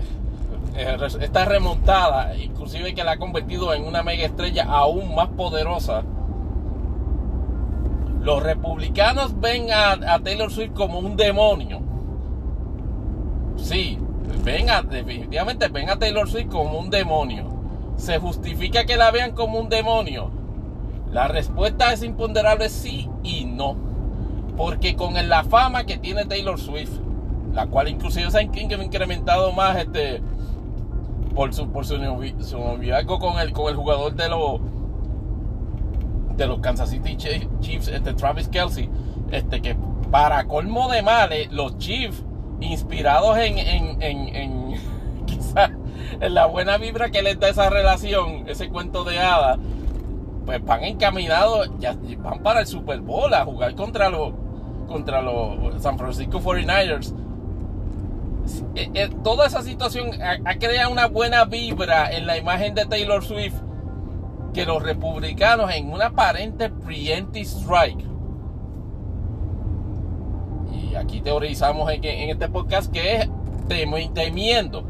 [0.77, 6.03] eh, esta remontada, inclusive que la ha convertido en una mega estrella aún más poderosa,
[8.21, 11.81] los republicanos ven a, Taylor Swift como un demonio.
[13.57, 13.99] Sí,
[14.43, 17.49] ven definitivamente ven a Taylor Swift como un demonio.
[17.97, 20.31] ¿Se justifica que la vean como un demonio?
[21.15, 23.77] La respuesta es imponderable sí y no.
[24.57, 26.91] Porque con la fama que tiene Taylor Swift,
[27.53, 30.21] la cual inclusive se ha incrementado más este
[31.37, 34.61] por su por su, noviazgo con el con el jugador de los
[36.37, 38.91] de los Kansas City Chiefs, este Travis Kelsey,
[39.31, 39.77] este que
[40.11, 42.25] para colmo de males, los Chiefs
[42.61, 44.75] inspirados en, en, en, en
[46.35, 49.59] la buena vibra que les da esa relación, ese cuento de hadas,
[50.45, 51.71] pues van encaminados,
[52.19, 54.33] van para el Super Bowl a jugar contra los
[54.87, 57.15] contra los San Francisco 49ers.
[58.75, 63.25] Eh, eh, toda esa situación ha, creado una buena vibra en la imagen de Taylor
[63.25, 63.55] Swift
[64.53, 68.05] que los republicanos en una aparente preemptive strike
[70.73, 73.31] y aquí teorizamos en, en este podcast que es
[74.13, 74.85] temiendo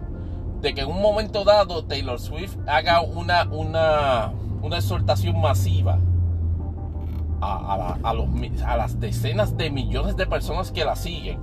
[0.61, 4.33] de que en un momento dado Taylor Swift haga una, una,
[4.65, 5.99] una exhortación masiva
[7.41, 11.39] a, a, las decenas de millones de personas que la siguen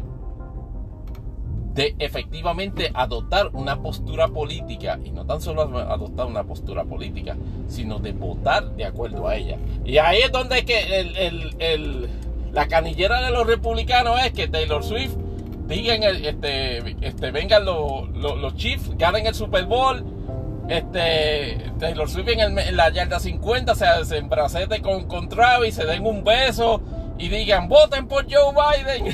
[1.76, 8.00] de efectivamente adoptar una postura política y no tan solo adoptar una postura política sino
[8.00, 9.58] de votar de acuerdo a ella.
[9.86, 12.10] Y ahí es donde que el,
[12.52, 15.16] la canillera de los republicanos es que Taylor Swift
[15.68, 20.04] digan este, este vengan los, los, Chiefs ganen el Super Bowl
[20.72, 26.06] este, Taylor Swift en, la yarda 50 se, se embracete con, con Travis, se den
[26.06, 26.82] un beso
[27.18, 29.14] y digan, voten por Joe Biden.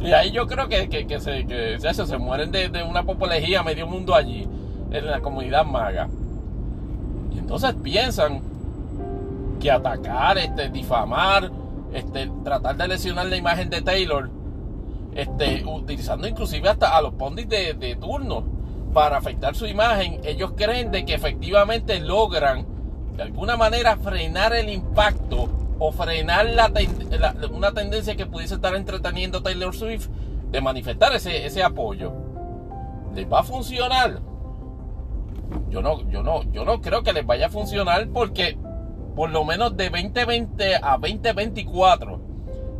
[0.00, 3.86] y ahí yo creo que, que, se, que se, mueren de, de, una popología medio
[3.86, 4.48] mundo allí,
[4.90, 6.08] en la comunidad maga.
[7.32, 8.42] Y entonces piensan
[9.60, 11.48] que atacar, este, difamar,
[11.92, 14.28] este, tratar de lesionar la imagen de Taylor
[15.14, 18.44] este, utilizando inclusive hasta a los pondis de, turno
[18.92, 22.66] para afectar su imagen, ellos creen de que efectivamente logran
[23.16, 25.48] de alguna manera frenar el impacto
[25.78, 26.46] o frenar
[27.50, 30.08] una tendencia que pudiese estar entreteniendo Taylor Swift
[30.50, 32.12] de manifestar ese, ese apoyo.
[33.14, 34.20] ¿Les va a funcionar?
[35.70, 38.58] Yo no, yo, no, yo no creo que les vaya a funcionar porque
[39.14, 42.27] por lo menos de 2020 a 2024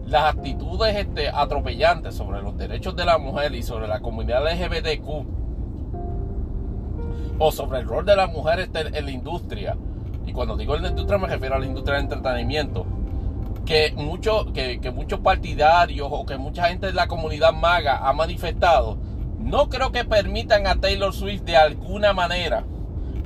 [0.09, 5.09] las actitudes este, atropellantes sobre los derechos de la mujer y sobre la comunidad LGBTQ
[7.39, 9.77] o sobre el rol de la mujer este, en la industria,
[10.27, 12.87] y cuando digo en la industria me refiero a la industria del entretenimiento,
[13.65, 18.13] que, mucho, que, que muchos partidarios o que mucha gente de la comunidad maga ha
[18.15, 18.97] manifestado,
[19.39, 22.65] no creo que permitan a Taylor Swift de alguna manera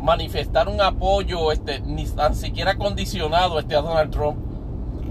[0.02, 4.51] manifestar un apoyo este, ni tan siquiera condicionado este, a Donald Trump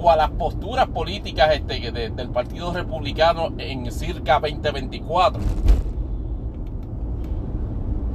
[0.02, 5.42] o a las posturas políticas este, del Partido Republicano en circa 2024.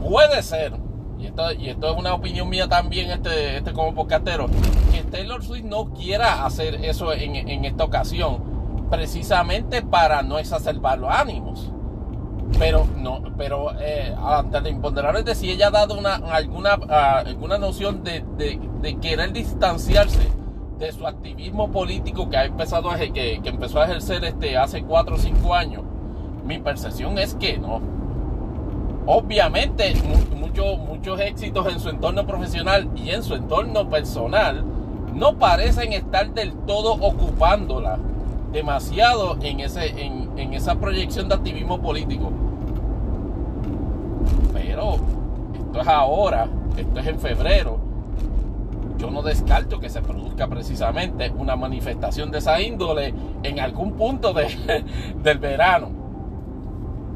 [0.03, 0.73] Puede ser,
[1.19, 4.47] y esto, y esto es una opinión mía también, este, este como podcastero,
[4.93, 8.43] que Taylor Swift no quiera hacer eso en, esta ocasión,
[8.91, 11.73] precisamente para no exacerbar los ánimos.
[12.61, 17.25] Pero no, pero eh, ante la imponderable de si ella ha dado una, alguna, ah,
[17.27, 20.31] alguna noción de, de querer distanciarse
[20.79, 24.83] de su activismo político que ha empezado a, que, que empezó a ejercer este hace
[24.83, 25.83] 4 o 5 años,
[26.45, 27.81] mi percepción es que no.
[29.07, 29.95] Obviamente,
[30.89, 34.65] muchos éxitos en su entorno profesional y en su entorno personal
[35.15, 37.99] no parecen estar del todo ocupándola
[38.53, 42.33] demasiado en, ese, en, en esa proyección de activismo político.
[44.53, 44.97] Pero
[45.55, 47.86] esto es ahora, esto es en febrero
[48.99, 54.33] yo no descarto que se produzca precisamente una manifestación de esa índole en algún punto
[54.33, 54.85] de,
[55.23, 55.91] del verano.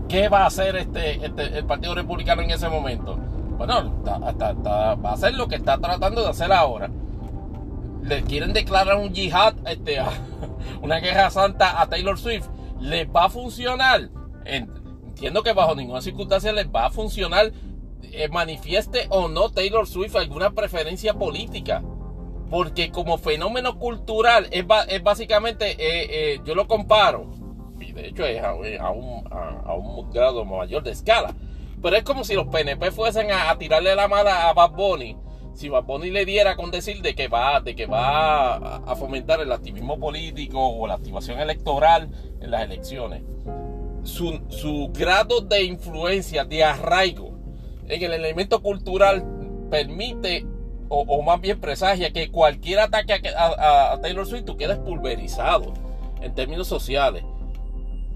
[0.08, 3.16] ¿Qué va a hacer este, este, el Partido Republicano en ese momento?
[3.56, 6.90] Bueno, va a hacer lo que está tratando de hacer ahora.
[8.02, 9.98] Le quieren declarar un yihad, este,
[10.82, 12.48] una guerra santa a Taylor Swift.
[12.80, 14.08] ¿Les va a funcionar?
[14.44, 17.52] Entiendo que bajo ninguna circunstancia les va a funcionar
[18.02, 21.82] eh, manifieste o no Taylor Swift alguna preferencia política.
[22.50, 24.66] Porque como fenómeno cultural es,
[25.02, 25.76] básicamente, eh,
[26.34, 27.30] eh, yo lo comparo,
[27.78, 31.34] y de hecho es a, un, a, un, grado mayor de escala.
[31.80, 35.16] Pero es como si los PNP fuesen a, tirarle la mala a Bad Bunny.
[35.54, 39.40] Si Bad Bunny le diera con decir de que va, de que va a fomentar
[39.40, 43.22] el activismo político o la activación electoral en las elecciones.
[44.02, 47.29] Su, su grado de influencia, de arraigo,
[47.96, 49.24] en el elemento cultural
[49.70, 50.46] permite,
[50.88, 55.72] o, más bien presagia, que cualquier ataque a, Taylor Swift tú quedes pulverizado
[56.20, 57.24] en términos sociales.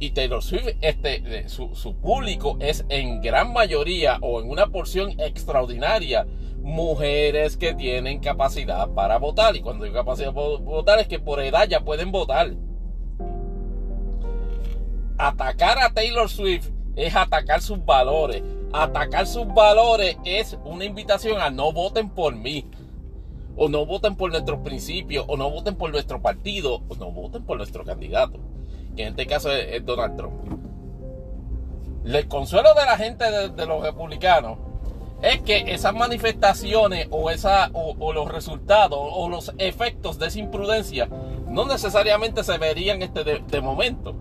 [0.00, 5.18] Y Taylor Swift, este, su, su, público es en gran mayoría o en una porción
[5.20, 6.26] extraordinaria
[6.64, 9.54] mujeres que tienen capacidad para votar.
[9.54, 12.52] Y cuando digo capacidad para votar es que por edad ya pueden votar.
[15.16, 18.42] Atacar a Taylor Swift es atacar sus valores,
[18.74, 22.66] atacar sus valores es una invitación a no voten por mí.
[23.56, 27.44] O no voten por nuestros principios, o no voten por nuestro partido, o no voten
[27.44, 28.40] por nuestro candidato.
[28.96, 30.34] Que en este caso es, Donald Trump.
[32.04, 34.58] El consuelo de la gente de, los republicanos
[35.22, 41.08] es que esas manifestaciones o, esa, o, los resultados o los efectos de esa imprudencia
[41.48, 44.16] no necesariamente se verían este de, momento,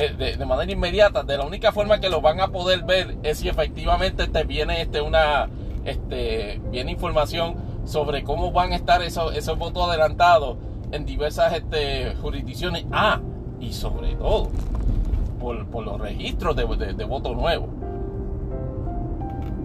[0.00, 1.22] eh, de, manera inmediata.
[1.22, 4.80] De la única forma que lo van a poder ver es si efectivamente te viene
[4.80, 5.48] este una
[5.84, 10.56] este, viene información sobre cómo van a estar esos, esos votos adelantados
[10.92, 12.84] en diversas este, jurisdicciones.
[12.92, 13.20] Ah,
[13.60, 14.50] y sobre todo
[15.38, 17.68] por, los registros de, de, voto nuevo.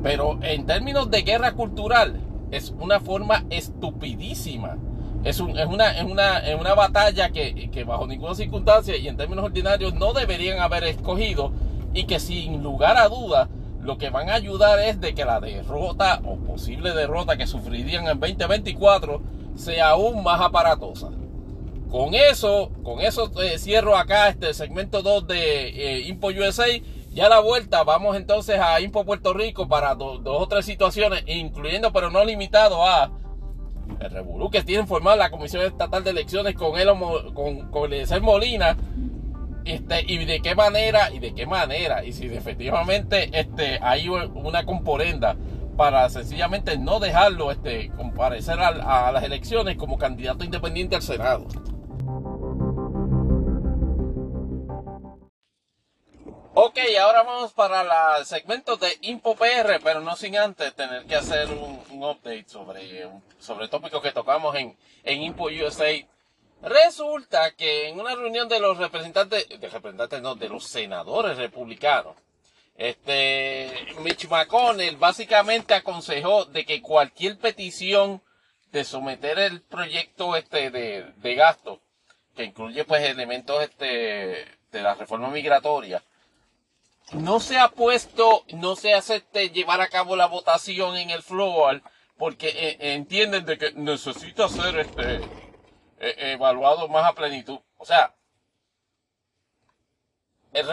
[0.03, 2.19] Pero en términos de guerra cultural,
[2.51, 4.77] es una forma estupidísima.
[5.25, 9.07] Es, un, es, una, es, una, es una batalla que, que, bajo ninguna circunstancia y
[9.07, 11.51] en términos ordinarios no deberían haber escogido
[11.95, 13.49] y que sin lugar a duda
[13.81, 18.07] lo que van a ayudar es de que la derrota o posible derrota que sufrirían
[18.07, 19.19] en 2024
[19.55, 21.09] sea aún más aparatosa.
[21.89, 26.67] Con eso, con eso eh, cierro acá este segmento 2 de eh, Impo USA.
[27.11, 31.23] Ya a la vuelta vamos entonces a Impo Puerto Rico para dos o tres situaciones,
[31.25, 33.09] incluyendo pero no limitado a
[33.99, 36.87] el revolú que tiene formada la Comisión Estatal de Elecciones con él,
[37.33, 38.77] con, con Molina.
[39.65, 44.63] Este, y de qué manera, y de qué manera, y si efectivamente este, hay una
[44.63, 45.35] componenda
[45.75, 51.47] para sencillamente no dejarlo este, comparecer a las elecciones como candidato independiente al Senado.
[56.57, 61.49] Ok, ahora vamos para el segmento de InfoPR, pero no sin antes tener que hacer
[61.49, 65.91] un, update sobre, sobre tópicos que tocamos en, en Info USA.
[66.61, 72.15] Resulta que en una reunión de los representantes, de representantes no, de los senadores republicanos,
[72.77, 78.21] este, Mitch McConnell básicamente aconsejó de que cualquier petición
[78.71, 81.81] de someter el proyecto este de, de gasto,
[82.33, 83.85] que incluye pues elementos este,
[84.71, 86.01] de la reforma migratoria,
[87.13, 91.81] no se ha puesto, no se hace llevar a cabo la votación en el floor
[92.17, 95.15] porque eh, entienden de que necesita ser este
[95.99, 97.59] eh, evaluado más a plenitud.
[97.77, 98.15] O sea,
[100.53, 100.67] el,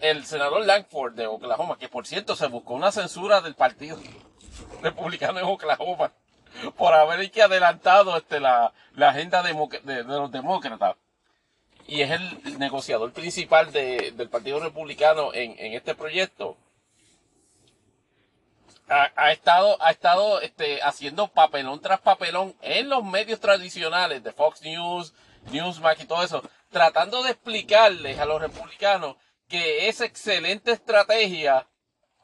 [0.00, 3.98] el senador Langford de Oklahoma, que por cierto se buscó una censura del partido
[4.82, 6.12] republicano en Oklahoma
[6.76, 10.96] por haber que adelantado este, la, agenda de los demócratas
[11.86, 16.56] y es el negociador principal del Partido Republicano en, este proyecto,
[18.88, 24.62] ha, estado, ha estado este, haciendo papelón tras papelón en los medios tradicionales de Fox
[24.62, 25.14] News,
[25.50, 29.16] Newsmax y todo eso, tratando de explicarles a los republicanos
[29.48, 31.66] que es excelente estrategia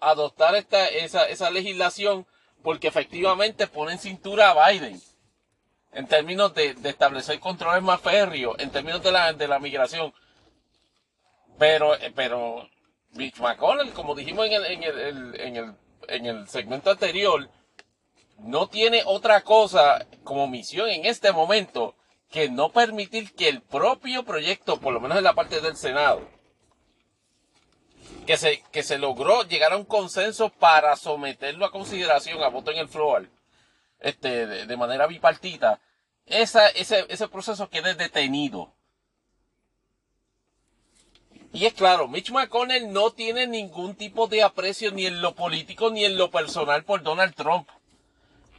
[0.00, 2.26] adoptar esta, esa, esa legislación
[2.62, 5.00] porque efectivamente pone en cintura a Biden
[5.92, 10.12] en términos de, establecer controles más férreos, en términos de la, de la migración.
[11.58, 12.68] Pero, eh, pero
[13.12, 15.75] Mitch McConnell, como dijimos en el, en el, en el,
[16.08, 17.49] en el segmento anterior,
[18.38, 21.95] no tiene otra cosa como misión en este momento
[22.30, 26.22] que no permitir que el propio proyecto, por lo menos en la parte del Senado,
[28.26, 32.71] que se, que se logró llegar a un consenso para someterlo a consideración a voto
[32.71, 33.29] en el floor,
[34.00, 35.80] este, de, manera bipartita,
[36.26, 38.72] ese, ese proceso quede detenido.
[41.52, 45.90] Y es claro, Mitch McConnell no tiene ningún tipo de aprecio ni en lo político
[45.90, 47.68] ni en lo personal por Donald Trump.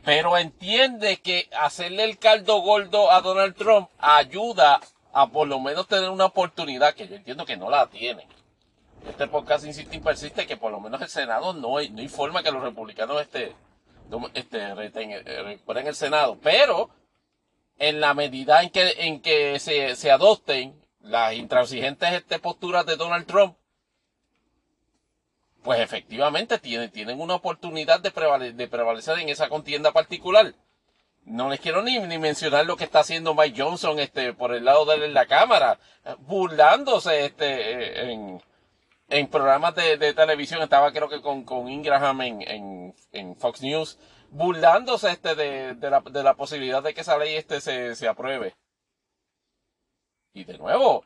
[0.03, 4.81] Pero entiende que hacerle el caldo gordo a Donald Trump ayuda
[5.13, 8.27] a por lo menos tener una oportunidad que yo entiendo que no la tiene.
[9.07, 12.43] Este podcast insiste y persiste que por lo menos el Senado no hay, no forma
[12.43, 13.55] que los republicanos este,
[14.33, 16.37] este, eh, recuperen el Senado.
[16.41, 16.89] Pero
[17.77, 22.95] en la medida en que, en que se, se adopten las intransigentes este, posturas de
[22.95, 23.55] Donald Trump,
[25.63, 30.53] pues efectivamente tienen, tienen una oportunidad de, de prevalecer en esa contienda particular.
[31.23, 34.65] No les quiero ni, ni, mencionar lo que está haciendo Mike Johnson este, por el
[34.65, 35.79] lado de la cámara,
[36.21, 38.41] burlándose este, en,
[39.11, 40.61] en programas de, televisión.
[40.61, 45.99] Estaba creo que con, con Ingraham en, en, Fox News burlándose este de, de, la,
[45.99, 48.55] de la posibilidad de que esa ley este se, se apruebe.
[50.33, 51.05] Y de nuevo,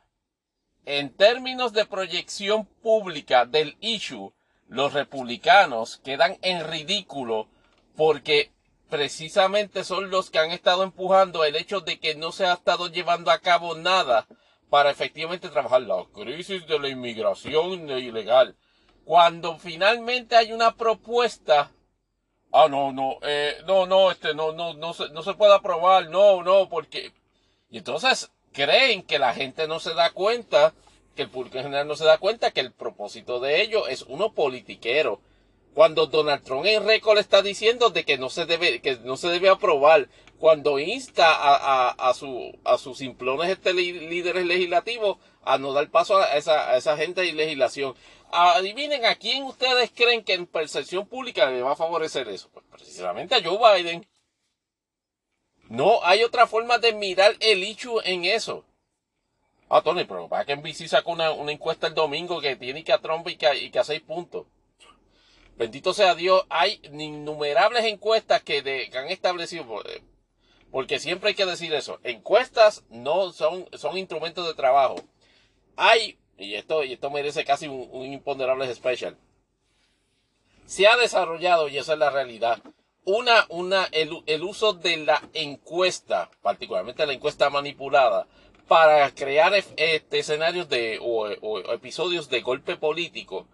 [0.85, 4.31] en términos de proyección pública del issue,
[4.67, 7.47] los republicanos quedan en ridículo
[7.95, 8.51] porque
[8.89, 12.87] precisamente son los que han estado empujando el hecho de que no se ha estado
[12.87, 14.27] llevando a cabo nada
[14.69, 18.55] para efectivamente trabajar la crisis de la inmigración ilegal.
[19.03, 21.71] Cuando finalmente hay una propuesta
[22.55, 26.09] ah, no, no, eh, no, no, este, no, no, no se, no se puede aprobar,
[26.09, 27.11] no, no, porque,
[27.69, 30.73] y entonces creen que la gente no se da cuenta
[31.15, 34.03] que el público en general no se da cuenta que el propósito de ello es
[34.03, 35.21] uno politiquero.
[35.75, 39.27] Cuando Donald Trump en récord está diciendo de que no se debe, que no se
[39.27, 40.07] debe aprobar,
[40.39, 46.17] cuando insta a, a, su, a sus simplones este líderes legislativos a no dar paso
[46.17, 47.93] a esa, a esa gente de legislación.
[48.31, 52.49] Adivinen a quién ustedes creen que en percepción pública le va a favorecer eso.
[52.53, 54.07] Pues precisamente a Joe Biden.
[55.67, 58.63] No hay otra forma de mirar el hecho en eso.
[59.67, 62.93] Ah, Tony, pero para que NBC sacó una, una, encuesta el domingo que tiene que
[62.93, 64.45] a Trump y y que a seis puntos.
[65.57, 70.01] Bendito sea Dios, hay innumerables encuestas que, han establecido, eh,
[70.71, 74.95] porque siempre hay que decir eso, encuestas no son, son instrumentos de trabajo.
[75.77, 79.17] Hay, y esto, esto merece casi un, un imponderable especial,
[80.65, 82.61] se ha desarrollado, y esa es la realidad,
[83.05, 88.27] una, una, el, el, uso de la encuesta, particularmente la encuesta manipulada,
[88.67, 91.29] para crear este, escenarios de, o,
[91.71, 93.47] episodios de golpe político,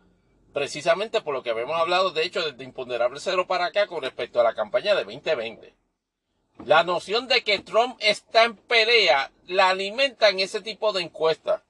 [0.53, 4.39] precisamente por lo que habíamos hablado, de hecho, desde Imponderable Cero para acá con respecto
[4.39, 5.75] a la campaña de 2020.
[6.65, 11.61] La noción de que Trump está en pelea la alimentan ese tipo de encuestas.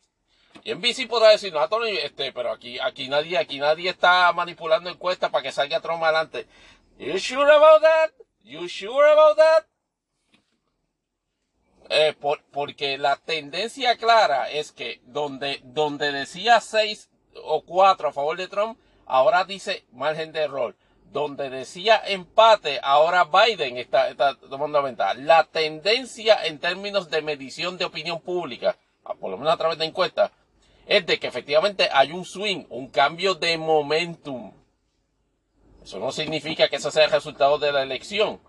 [0.64, 4.32] Y en BC podrá decir, no, Tony, este, pero aquí, aquí nadie, aquí nadie está
[4.34, 6.45] manipulando encuestas para que salga Trump adelante.
[6.99, 8.12] You sure about that?
[8.44, 9.66] You sure about that?
[11.90, 18.14] Eh, por, porque la tendencia clara es que donde, donde decía 6 o 4 a
[18.14, 20.76] favor de Trump, ahora dice margen de error.
[21.12, 25.14] Donde decía empate, ahora Biden está, está tomando ventaja.
[25.16, 28.78] La tendencia en términos de medición de opinión pública,
[29.20, 30.32] por lo menos a través de encuestas,
[30.86, 34.53] es de que efectivamente hay un swing, un cambio de momentum.
[35.84, 38.40] Eso no significa que ese sea el resultado de la elección.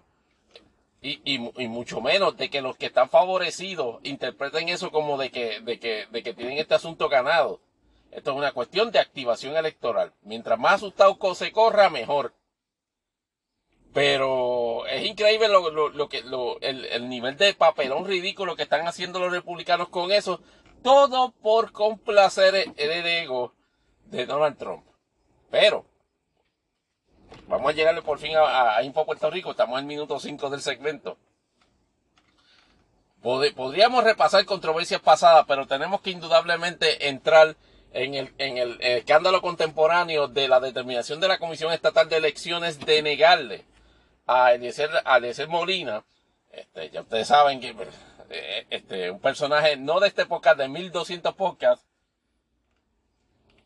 [1.05, 6.59] Y, mucho menos de que los que están favorecidos interpreten eso como de que tienen
[6.59, 7.59] este asunto ganado.
[8.13, 10.13] Esto es una cuestión de activación electoral.
[10.23, 12.35] Mientras más asustado se corra, mejor.
[13.93, 16.19] Pero es increíble lo, que,
[16.61, 20.41] el, el nivel de papelón ridículo que están haciendo los republicanos con eso.
[20.83, 23.53] Todo por complacer el ego
[24.07, 24.85] de Donald Trump.
[25.51, 25.85] Pero,
[27.49, 29.51] Vamos a llegarle por fin a, a Info Puerto Rico.
[29.51, 31.19] Estamos en el minuto 5 del segmento.
[33.21, 37.57] podríamos repasar controversias pasadas, pero tenemos que indudablemente entrar
[37.93, 42.81] en el, en el, escándalo contemporáneo de la determinación de la Comisión Estatal de Elecciones
[42.81, 43.65] de negarle
[44.27, 46.05] a Eliezer, a Eliezer Molina,
[46.51, 47.75] este, ya ustedes saben que
[48.31, 51.87] eh, este, un personaje no de este podcast, de 1200 podcasts,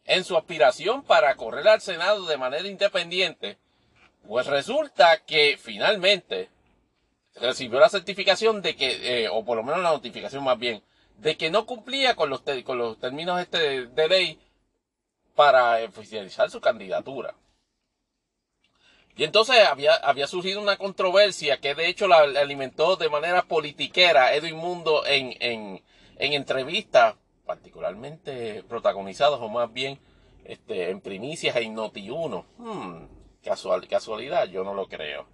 [0.04, 3.58] en su aspiración para correr al Senado de manera independiente,
[4.26, 6.48] pues resulta que finalmente
[7.34, 10.82] recibió la certificación de que, eh, o por lo menos la notificación más bien,
[11.18, 14.38] de que no cumplía con los, con los términos este de, ley
[15.34, 17.34] para oficializar su candidatura.
[19.16, 24.34] Y entonces había, había surgido una controversia que de hecho la, alimentó de manera politiquera
[24.34, 25.82] Edwin Mundo en, en,
[26.18, 27.14] en entrevistas
[27.46, 29.98] particularmente protagonizados o más bien
[30.44, 32.44] este, en primicias en Noti1.
[32.58, 33.06] Hmm,
[33.42, 35.26] casual, casualidad, yo no lo creo.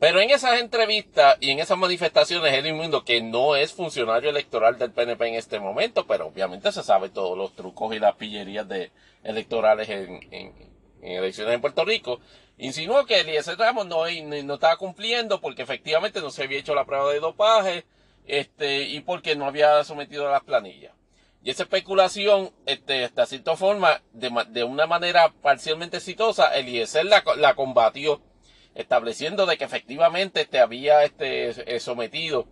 [0.00, 4.78] Pero en esas entrevistas y en esas manifestaciones, Edwin Mundo, que no es funcionario electoral
[4.78, 8.66] del PNP en este momento, pero obviamente se sabe todos los trucos y las pillerías
[8.66, 10.54] de electorales en,
[11.02, 12.18] elecciones en Puerto Rico,
[12.56, 16.86] insinuó que Eliezer Ramos no, no estaba cumpliendo porque efectivamente no se había hecho la
[16.86, 17.84] prueba de dopaje,
[18.26, 20.94] este, y porque no había sometido las planillas.
[21.42, 27.22] Y esa especulación, este, hasta cierta forma, de, de, una manera parcialmente exitosa, Eliezer la,
[27.36, 28.22] la combatió,
[28.74, 32.46] estableciendo de que efectivamente este, había este, eh, sometido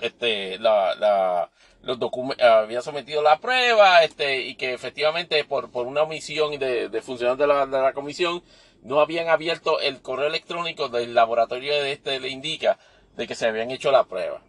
[0.00, 1.50] este, la, la,
[1.82, 1.98] los
[2.40, 7.38] había sometido la prueba, este, y que efectivamente por, por una omisión de, de funcionarios
[7.38, 8.42] de la, de la comisión,
[8.82, 12.78] no habían abierto el correo electrónico del laboratorio de este le indica
[13.16, 14.42] de que se habían hecho la prueba.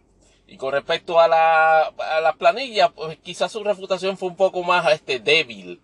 [0.46, 4.62] Y con respecto a la, a la planilla, pues quizás su refutación fue un poco
[4.62, 5.80] más este, débil.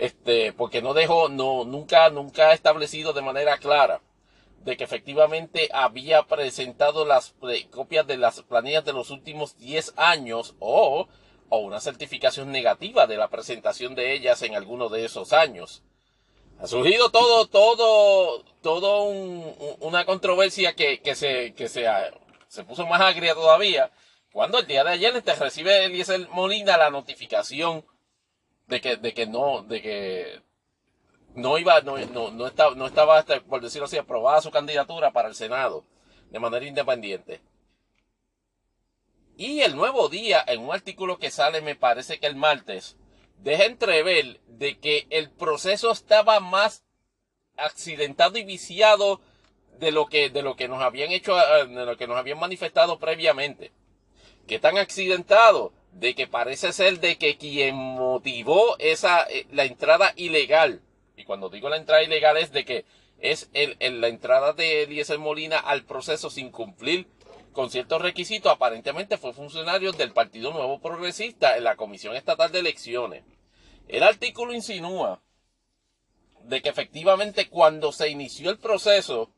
[0.00, 4.00] Este, porque no dejó, no, nunca, nunca ha establecido de manera clara
[4.64, 7.34] de que efectivamente había presentado las
[7.70, 11.06] copias de las planillas de los últimos 10 años o,
[11.50, 15.82] o una certificación negativa de la presentación de ellas en alguno de esos años.
[16.60, 21.86] Ha surgido todo, todo, todo un, una controversia que, que se, que se
[22.48, 23.92] se puso más agria todavía
[24.32, 27.84] cuando el día de ayer este, recibe Eliezer Molina la notificación
[28.70, 30.42] de que, de que no, de que
[31.34, 35.12] no iba, no, no, no estaba, no estaba, este, por decirlo así, aprobada su candidatura
[35.12, 35.84] para el Senado
[36.30, 37.40] de manera independiente.
[39.36, 42.96] Y el nuevo día, en un artículo que sale, me parece que el martes,
[43.38, 46.84] deja entrever de que el proceso estaba más
[47.56, 49.20] accidentado y viciado
[49.78, 52.38] de lo que, de lo que nos habían hecho, eh, de lo que nos habían
[52.38, 53.72] manifestado previamente.
[54.46, 55.72] ¿Qué tan accidentado?
[55.92, 60.80] De que parece ser de que quien motivó esa, eh, la entrada ilegal,
[61.16, 62.84] y cuando digo la entrada ilegal es de que
[63.18, 67.06] es el, la entrada de Eliezer Molina al proceso sin cumplir
[67.52, 72.60] con ciertos requisitos, aparentemente fue funcionario del Partido Nuevo Progresista en la Comisión Estatal de
[72.60, 73.24] Elecciones.
[73.88, 75.20] El artículo insinúa
[76.44, 79.30] de que efectivamente cuando se inició el proceso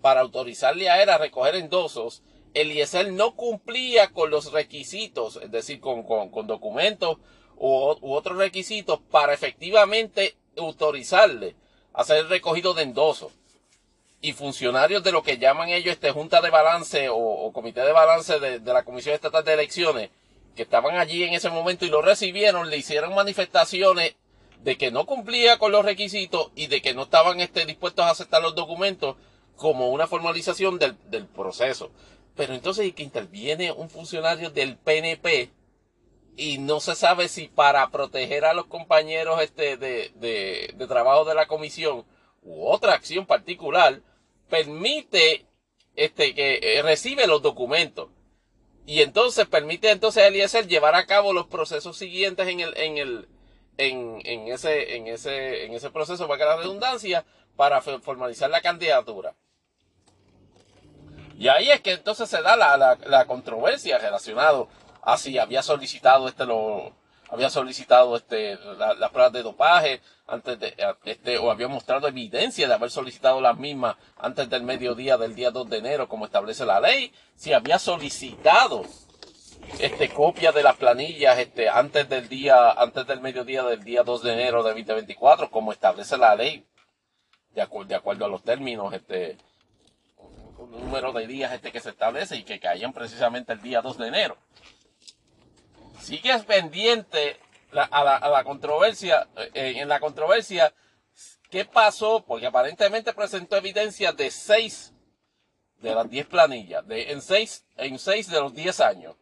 [0.00, 2.22] para autorizarle a él a recoger endosos,
[2.56, 7.18] Eliezer no cumplía con los requisitos, es decir, con, con, documentos
[7.58, 11.54] u, otros requisitos para efectivamente autorizarle
[11.92, 13.32] a ser recogido de endosos
[14.22, 18.40] y funcionarios de lo que llaman ellos este junta de balance o, comité de balance
[18.40, 20.10] de, la Comisión Estatal de Elecciones
[20.54, 24.14] que estaban allí en ese momento y lo recibieron, le hicieron manifestaciones
[24.62, 28.10] de que no cumplía con los requisitos y de que no estaban este, dispuestos a
[28.10, 29.16] aceptar los documentos
[29.56, 31.90] como una formalización del proceso.
[32.36, 35.50] Pero entonces que interviene un funcionario del PNP
[36.36, 41.24] y no se sabe si para proteger a los compañeros este de, de, de trabajo
[41.24, 42.04] de la comisión
[42.42, 44.02] u otra acción particular,
[44.48, 45.46] permite
[45.96, 48.10] este, que eh, recibe los documentos.
[48.84, 52.98] Y entonces permite entonces a Eliezer llevar a cabo los procesos siguientes en el, en
[52.98, 53.28] el,
[53.78, 57.24] en, en ese, en ese, en ese proceso, para que la redundancia,
[57.56, 59.34] para formalizar la candidatura.
[61.38, 64.68] Y ahí es que entonces se da la, la, la controversia relacionado
[65.02, 66.92] a si había solicitado este lo,
[67.28, 72.68] había solicitado este las la pruebas de dopaje antes de este o había mostrado evidencia
[72.68, 76.64] de haber solicitado las mismas antes del mediodía del día 2 de enero como establece
[76.64, 77.12] la ley.
[77.34, 78.84] Si había solicitado
[79.80, 84.22] este copia de las planillas este antes del día antes del mediodía del día 2
[84.22, 86.64] de enero de 2024 como establece la ley
[87.54, 89.38] de, acuerdo, de acuerdo a los términos este
[90.58, 94.08] número de días este que se establece y que caían precisamente el día 2 de
[94.08, 94.36] enero
[96.06, 97.38] sigues pendiente
[97.72, 100.72] a, la, controversia, eh, en la controversia,
[101.50, 102.24] ¿qué pasó?
[102.24, 104.94] Porque aparentemente presentó evidencia de seis
[105.80, 109.16] de las diez planillas, de, en seis, en seis de los diez años.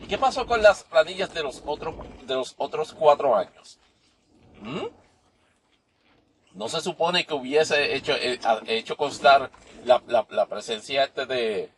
[0.00, 3.78] ¿Y qué pasó con las planillas de los otros, de los otros cuatro años?
[4.60, 4.86] ¿Mm?
[6.58, 9.48] No se supone que hubiese hecho, eh, hecho constar
[9.84, 11.70] la, la presencia este de,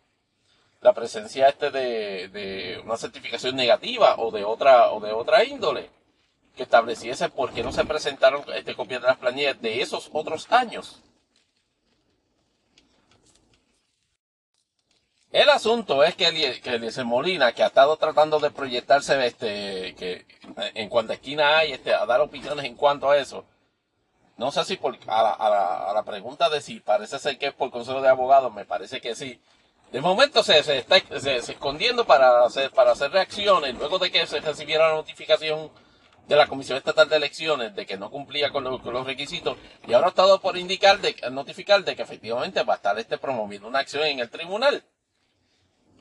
[0.80, 5.90] la presencia este de, de una certificación negativa o de otra o de otra índole
[6.56, 10.50] que estableciese por qué no se presentaron este, copias de las planillas de esos otros
[10.50, 11.02] años.
[15.30, 20.26] El asunto es que, Eliezer Molina, que ha estado tratando de proyectarse este, que
[20.74, 23.44] en esquina hay, este, a dar opiniones en cuanto a eso,
[24.40, 27.36] no sé si por, a, la, a, la, a la pregunta de si parece ser
[27.36, 29.38] que es por consejo de abogados, me parece que sí,
[29.92, 34.88] de momento se, está escondiendo para hacer, para hacer reacciones luego de que se recibiera
[34.88, 35.70] la notificación
[36.26, 40.06] de la Comisión Estatal de Elecciones de que no cumplía con, los requisitos y ahora
[40.06, 43.80] ha estado por indicar de, notificar de que efectivamente va a estar este promoviendo una
[43.80, 44.82] acción en el tribunal.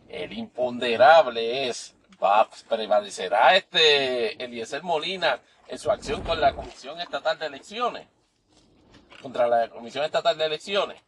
[0.07, 1.93] El imponderable es,
[2.23, 8.07] va, prevalecerá este Eliezer Molina en su acción con la Comisión Estatal de Elecciones,
[9.21, 11.01] contra la Comisión Estatal de Elecciones.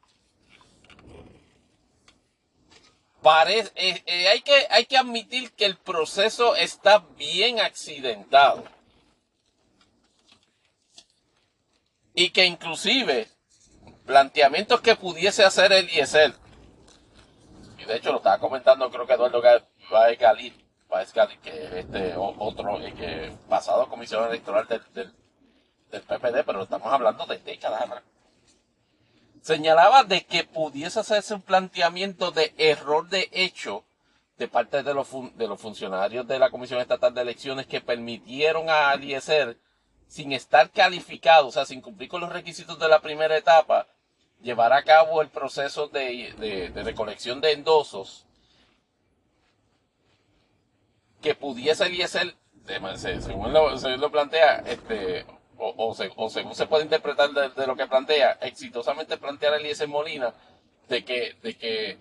[3.22, 8.64] Parece, eh, eh, hay, que, hay que admitir que el proceso está bien accidentado.
[12.14, 13.28] Y que inclusive
[14.06, 16.34] planteamientos que pudiese hacer el ISL,
[17.78, 19.42] y de hecho lo estaba comentando creo que Eduardo
[19.90, 20.62] Baez Galil,
[21.42, 25.14] que este otro, eh, que pasado comisionado electoral del, del,
[25.92, 28.02] del PPD, pero estamos hablando de décadas
[29.42, 33.84] señalaba de que pudiese hacerse un planteamiento de error de hecho
[34.38, 38.70] de parte de los, de los funcionarios de la Comisión Estatal de Elecciones que permitieron
[38.70, 39.58] a Aliezer,
[40.08, 43.88] sin estar calificado, o sea, sin cumplir con los requisitos de la primera etapa,
[44.42, 48.26] llevar a cabo el proceso de, recolección de endosos
[51.22, 52.36] que pudiese Eliezer,
[53.10, 55.24] según lo plantea, este,
[55.62, 55.94] o,
[56.30, 60.34] según se puede interpretar de, lo que plantea, exitosamente plantear Eliezer Molina,
[60.90, 61.98] de que, de que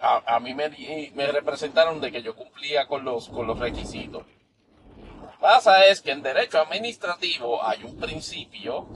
[0.00, 0.68] a, mí me,
[1.14, 4.24] me, representaron de que yo cumplía con los, con los requisitos.
[5.40, 8.88] Pasa es que en derecho administrativo hay un principio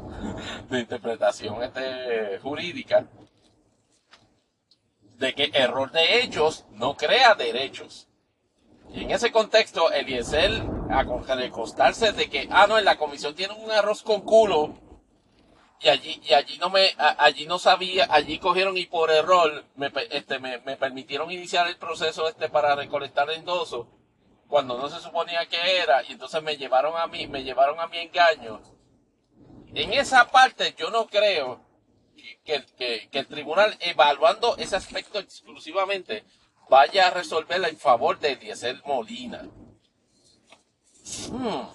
[0.69, 3.07] de interpretación este, jurídica
[5.19, 8.09] de que error de hechos no crea derechos.
[8.93, 10.51] Y en ese contexto, Eliezer,
[10.90, 14.74] a recostarse de que, ah, no, en la comisión tienen un arroz con culo,
[15.81, 19.90] y allí, y allí no me, allí no sabía, allí cogieron y por error me,
[20.10, 23.89] este, me, me permitieron iniciar el proceso este para recolectar endoso
[24.47, 27.86] cuando no se suponía que era, y entonces me llevaron a mí, me llevaron a
[27.86, 28.60] mi engaño.
[29.74, 31.64] En esa parte yo no creo
[32.44, 32.62] que,
[33.10, 36.24] que el tribunal, evaluando ese aspecto exclusivamente,
[36.68, 39.43] vaya a resolverla en favor de Eliezer Molina.
[41.30, 41.68] Hmm.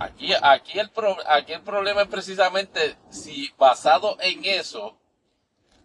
[0.00, 0.90] Aquí, aquí, el
[1.26, 4.96] aquí el problema es precisamente si basado en eso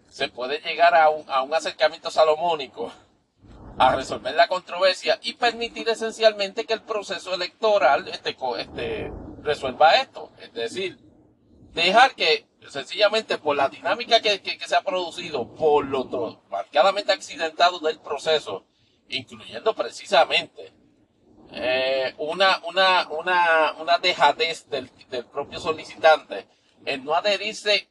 [0.10, 2.92] se puede llegar a un, a un acercamiento salomónico
[3.78, 9.12] a resolver la controversia y permitir esencialmente que el proceso electoral este, este,
[9.42, 10.32] resuelva esto.
[10.40, 11.00] Es decir,
[11.74, 18.00] dejar que sencillamente por la dinámica que, se ha producido, por lo marcadamente accidentado del
[18.00, 18.66] proceso,
[19.10, 20.74] incluyendo precisamente
[21.52, 26.48] eh, una, una, una, una dejadez del, del, propio solicitante
[26.86, 27.90] en no adherirse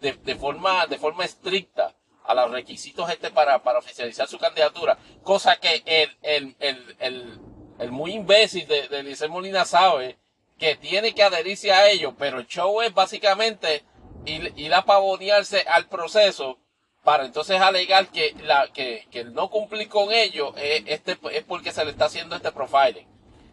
[0.00, 1.94] de, de, forma, de forma estricta
[2.24, 7.40] a los requisitos este para, para oficializar su candidatura, cosa que el, el, el, el,
[7.78, 10.19] el muy imbécil de, de Molina sabe
[10.60, 13.82] que tiene que adherirse a ello, pero el show es básicamente
[14.26, 16.58] ir, ir a pavonearse al proceso
[17.02, 21.72] para entonces alegar que, la, que, que no cumplir con ello es, este, es porque
[21.72, 23.08] se le está haciendo este profiling.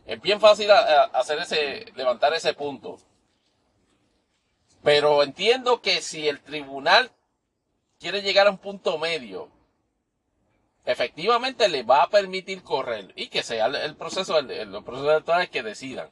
[0.05, 2.97] Es bien fácil hacer ese, levantar ese punto.
[4.83, 7.09] Pero entiendo que si el tribunal
[7.99, 9.49] quiere llegar a un punto medio,
[10.85, 15.49] efectivamente le va a permitir correr y que sea el, proceso, el, el proceso electoral
[15.49, 16.11] que decidan.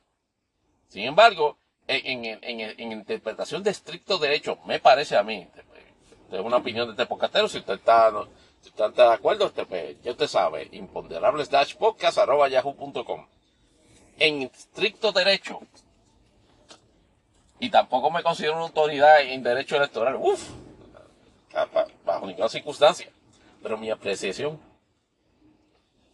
[0.88, 1.58] Sin embargo,
[1.88, 5.48] en, interpretación de estricto derecho, me parece a mí,
[6.32, 8.12] es una opinión de este podcastero, si usted está,
[8.62, 13.28] si usted de acuerdo, usted, pues, ya usted sabe, imponderables podcast arroba yahoo.com.
[14.18, 15.60] En estricto derecho,
[17.60, 20.50] y tampoco me considero una autoridad en derecho electoral, uff,
[22.06, 23.10] bajo ninguna circunstancia,
[23.62, 24.60] pero mi apreciación,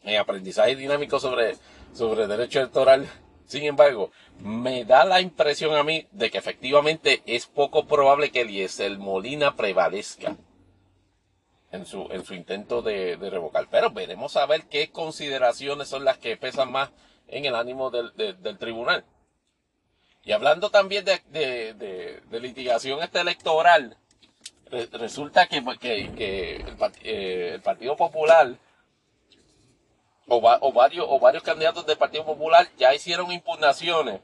[0.04, 1.58] mi aprendizaje dinámico sobre,
[1.94, 3.08] sobre derecho electoral
[3.46, 8.42] sin embargo, me da la impresión a mí de que efectivamente es poco probable que
[8.42, 10.36] Eliezer Molina prevalezca
[11.72, 13.68] en su, en su intento de, revocar.
[13.70, 16.92] Pero veremos a ver qué consideraciones son las que pesan más
[17.28, 19.06] en el ánimo del, tribunal.
[20.24, 23.98] Y hablando también de, litigación este electoral,
[24.92, 28.58] resulta que, el, eh, el Partido Popular
[30.34, 34.22] o, varios, o varios candidatos del Partido Popular ya hicieron impugnaciones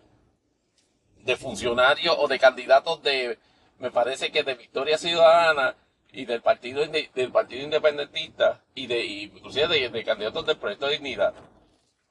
[1.17, 3.37] de funcionarios o de candidatos de,
[3.79, 5.75] me parece que de Victoria Ciudadana
[6.13, 11.33] y del Partido, del partido Independentista y de, inclusive de, candidatos del Proyecto de Dignidad.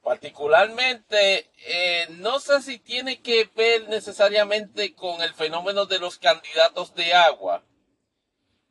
[0.03, 6.93] Particularmente, eh, no sé si tiene que ver necesariamente con el fenómeno de los candidatos
[6.93, 7.63] de agua,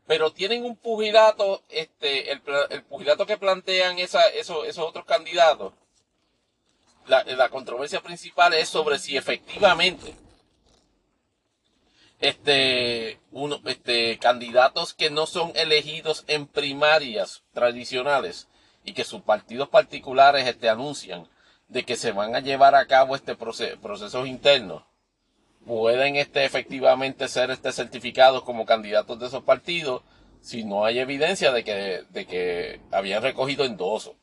[0.07, 4.23] pero tienen un pugilato, este, el, el pugilato que plantean esos,
[4.79, 5.73] otros candidatos.
[7.07, 10.13] La, controversia principal es sobre si efectivamente
[12.21, 18.49] este, uno, este, candidatos que no son elegidos en primarias tradicionales
[18.85, 21.29] y que sus partidos particulares este, anuncian
[21.69, 24.83] de que se van a llevar a cabo este procesos internos
[25.67, 30.03] pueden este, efectivamente ser este, certificados como candidatos de esos partidos
[30.41, 34.15] si no hay evidencia de que, de que habían recogido endoso.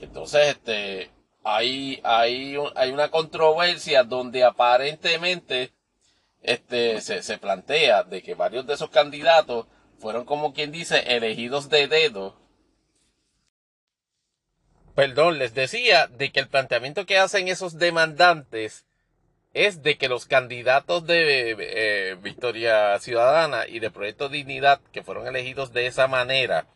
[0.00, 1.10] Entonces, este,
[1.42, 5.72] hay, hay, hay una controversia donde aparentemente
[6.42, 9.66] este, se, se plantea de que varios de esos candidatos
[9.98, 12.38] fueron como quien dice elegidos de dedo.
[14.94, 18.85] Perdón, les decía de que el planteamiento que hacen esos demandantes
[19.56, 25.26] es de que los candidatos de eh, Victoria Ciudadana y de Proyecto Dignidad, que fueron
[25.26, 26.66] elegidos de esa manera,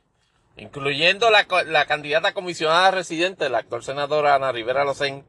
[0.57, 5.27] incluyendo la, la candidata comisionada residente, la actual senadora Ana Rivera Locen,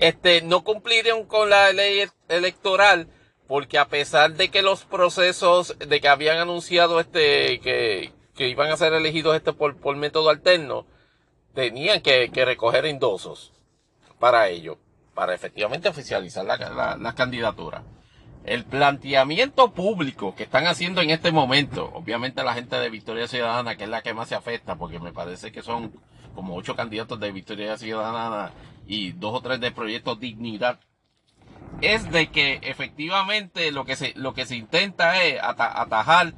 [0.00, 3.06] este, no cumplieron con la ley electoral
[3.46, 8.72] porque a pesar de que los procesos, de que habían anunciado este, que, que iban
[8.72, 10.88] a ser elegidos este por, por método alterno,
[11.54, 13.52] tenían que, que recoger endosos
[14.18, 14.76] para ello
[15.20, 17.84] para efectivamente oficializar la, la, candidatura.
[18.42, 23.76] El planteamiento público que están haciendo en este momento, obviamente la gente de Victoria Ciudadana,
[23.76, 25.92] que es la que más se afecta, porque me parece que son
[26.34, 28.52] como ocho candidatos de Victoria Ciudadana
[28.86, 30.80] y dos o tres de Proyecto Dignidad,
[31.82, 36.32] es de que efectivamente lo que se, lo que se intenta es atajar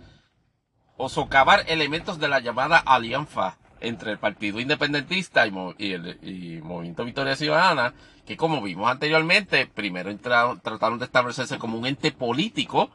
[0.96, 7.36] o socavar elementos de la llamada alianza, entre el Partido Independentista y, el Movimiento Victoria
[7.36, 7.94] Ciudadana,
[8.26, 12.90] que como vimos anteriormente, primero trataron de establecerse como un ente político,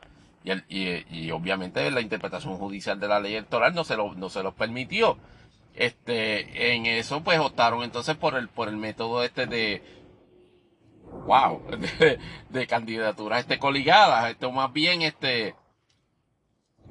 [0.69, 4.53] y, obviamente la interpretación judicial de la ley electoral no se lo, no se los
[4.53, 5.17] permitió.
[5.73, 9.83] Este, en eso pues optaron entonces por el, por el método este de,
[11.25, 11.61] wow,
[11.99, 12.17] de,
[12.49, 15.53] de candidaturas este coligadas, esto más bien este,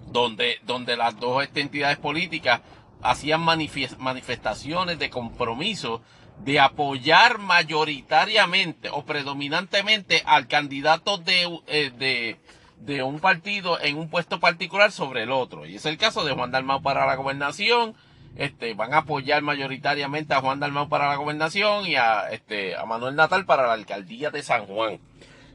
[0.09, 2.61] donde, donde las dos este, entidades políticas
[3.03, 6.03] hacían manifestaciones de compromiso
[6.45, 12.37] de apoyar mayoritariamente o predominantemente al candidato de, eh, de,
[12.81, 15.67] de, un partido en un puesto particular sobre el otro.
[15.67, 17.95] Y es el caso de Juan Dalmau para la gobernación.
[18.37, 22.85] Este, van a apoyar mayoritariamente a Juan Dalmau para la gobernación y a, este, a
[22.85, 25.01] Manuel Natal para la alcaldía de San Juan.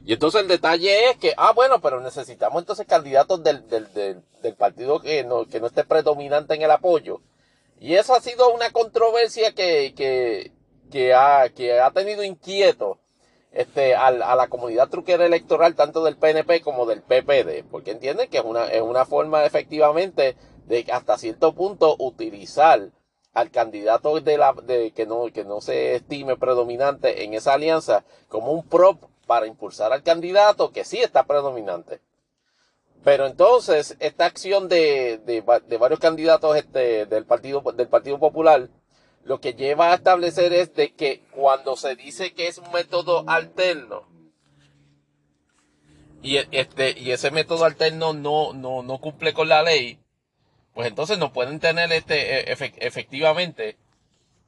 [0.04, 4.22] Y entonces el detalle es que, ah, bueno, pero necesitamos entonces candidatos del, del, del,
[4.42, 7.20] del partido que no, que no esté predominante en el apoyo.
[7.80, 10.52] Y eso ha sido una controversia que, que,
[10.92, 12.98] que, ha, que ha tenido inquieto
[13.50, 18.28] este, a, a, la comunidad truquera electoral, tanto del PNP como del PPD, porque entienden
[18.28, 20.36] que es una, es una forma efectivamente
[20.66, 22.90] de hasta cierto punto utilizar
[23.32, 28.04] al candidato de la, de, que no, que no se estime predominante en esa alianza
[28.28, 32.00] como un prop para impulsar al candidato que sí está predominante.
[33.02, 38.68] Pero entonces, esta acción de, de, de varios candidatos este, del, partido, del Partido Popular,
[39.24, 43.24] lo que lleva a establecer es de que cuando se dice que es un método
[43.28, 44.08] alterno,
[46.22, 49.98] y, este, y ese método alterno no, no, no cumple con la ley,
[50.72, 53.76] pues entonces no pueden tener este, e, efectivamente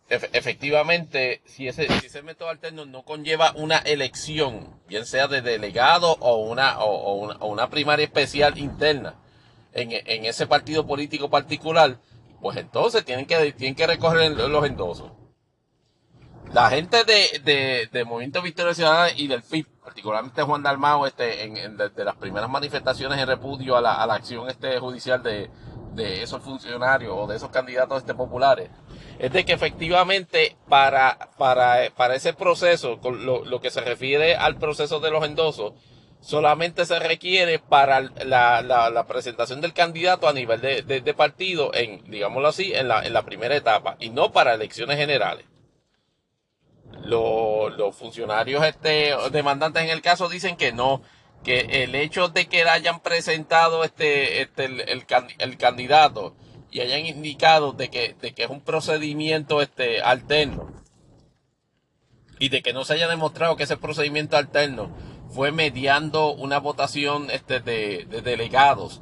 [0.09, 6.16] efectivamente, si ese, si ese método alterno no conlleva una elección, bien sea de delegado
[6.20, 9.14] o una, o, una, primaria especial interna
[9.72, 11.98] en, en, ese partido político particular,
[12.44, 15.10] pues entonces tienen que, tienen que recoger los endosos.
[16.52, 21.42] La gente de, de, de Movimiento Victoria Ciudadana y del FIP, particularmente Juan Dalmao, este,
[21.44, 25.48] en, de, las primeras manifestaciones en repudio a la, a la acción este judicial de,
[25.94, 28.68] de esos funcionarios o de esos candidatos este populares,
[29.18, 34.36] es de que efectivamente para, para, para ese proceso, con lo, lo, que se refiere
[34.36, 35.72] al proceso de los endosos,
[36.24, 42.02] solamente se requiere para la, la, presentación del candidato a nivel de, de, partido, en,
[42.10, 45.44] digámoslo así, en la, en la primera etapa, y no para elecciones generales.
[47.05, 51.02] Los, los funcionarios este, demandantes en el caso dicen que no,
[51.44, 55.05] que el hecho de que hayan presentado este, este el, el,
[55.38, 56.34] el candidato
[56.70, 60.72] y hayan indicado de que, de que es un procedimiento este, alterno
[62.38, 67.28] y de que no se haya demostrado que ese procedimiento alterno fue mediando una votación
[67.31, 69.01] este, de, de delegados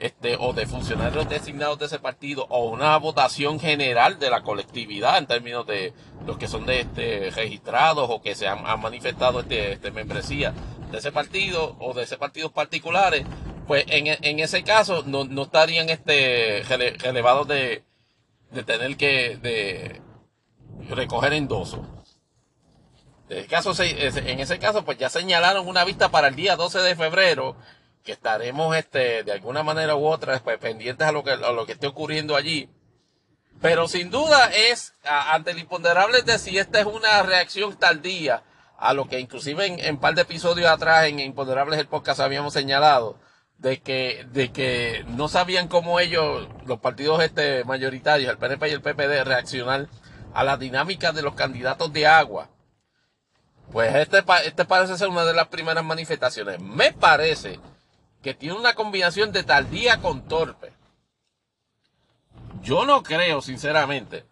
[0.00, 5.18] este, o de funcionarios designados de ese partido o una votación general de la colectividad
[5.18, 5.92] en términos de
[6.26, 10.54] los que son de este, registrados o que se han, manifestado este, este, membresía
[10.90, 13.24] de ese partido o de ese partido particulares,
[13.66, 16.62] pues en, en ese caso no, no estarían este,
[16.98, 17.84] relevados de,
[18.52, 20.00] de tener que de
[20.88, 21.80] recoger endosos.
[23.30, 27.56] En, en ese caso, pues ya señalaron una vista para el día 12 de febrero,
[28.04, 31.66] que estaremos este, de alguna manera u otra pues, pendientes a lo, que, a lo
[31.66, 32.68] que esté ocurriendo allí.
[33.60, 38.42] Pero sin duda es, ante el imponderable de si esta es una reacción tardía
[38.78, 42.54] a lo que inclusive en, un par de episodios atrás en Imponderables el podcast habíamos
[42.54, 43.18] señalado,
[43.58, 48.72] de que, de que no sabían cómo ellos, los partidos este mayoritarios, el PNP y
[48.72, 49.88] el PPD, reaccionar
[50.32, 52.48] a la dinámica de los candidatos de agua.
[53.72, 56.60] Pues este, este parece ser una de las primeras manifestaciones.
[56.60, 57.60] Me parece
[58.22, 60.72] que tiene una combinación de tardía con torpe.
[62.62, 64.24] Yo no creo, sinceramente,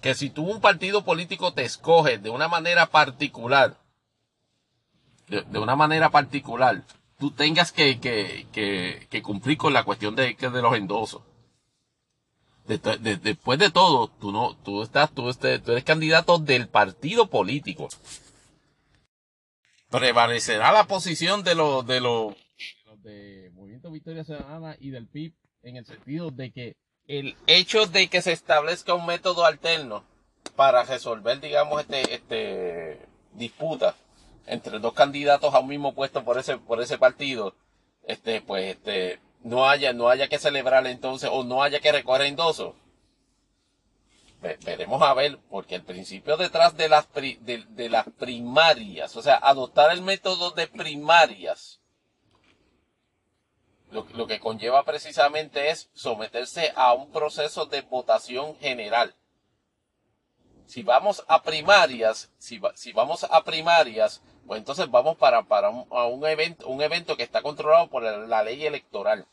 [0.00, 3.76] que si tú un partido político te escoge de una manera particular,
[5.26, 6.82] de, una manera particular,
[7.18, 7.98] tú tengas que,
[9.22, 11.22] cumplir con la cuestión de, de los endosos.
[12.68, 17.88] Después de todo, tú no, tú estás, tú, este, tú eres candidato del partido político.
[19.90, 22.34] Prevalecerá la posición de los, de los,
[23.02, 25.32] de Movimiento Victoria Ciudadana y del PIB
[25.62, 26.76] en el sentido de que
[27.06, 30.04] el hecho de que se establezca un método alterno
[30.56, 33.00] para resolver, digamos, este, este
[33.32, 33.94] disputa
[34.46, 37.54] entre dos candidatos a un mismo puesto por ese, por ese partido,
[38.02, 42.22] este, pues, este, no haya, no haya que celebrar entonces, o no haya que recoger
[42.22, 42.74] endosos.
[44.64, 49.36] veremos a ver, porque el principio detrás de las, de, de las primarias, o sea,
[49.36, 51.80] adoptar el método de primarias,
[53.90, 59.14] lo, lo que conlleva precisamente es someterse a un proceso de votación general.
[60.66, 65.86] Si vamos a primarias, si, si vamos a primarias, pues entonces vamos para, para un,
[65.90, 69.26] a un evento, un evento que está controlado por la ley electoral.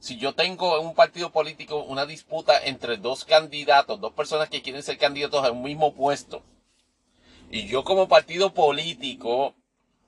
[0.00, 4.62] Si yo tengo en un partido político una disputa entre dos candidatos, dos personas que
[4.62, 6.42] quieren ser candidatos a un mismo puesto,
[7.50, 9.54] y yo como partido político,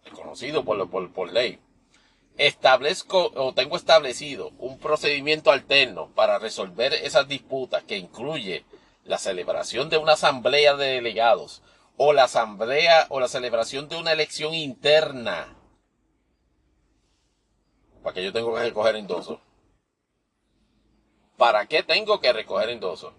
[0.05, 1.59] reconocido por, por, por ley,
[2.39, 8.65] establezco o tengo establecido un procedimiento alterno para resolver esas disputas que incluye
[9.05, 11.61] la celebración de una asamblea de delegados
[12.03, 15.55] o la asamblea o la celebración de una elección interna.
[18.03, 19.39] ¿Para qué yo tengo que recoger endosos?
[21.37, 23.13] ¿Para qué tengo que recoger endosos?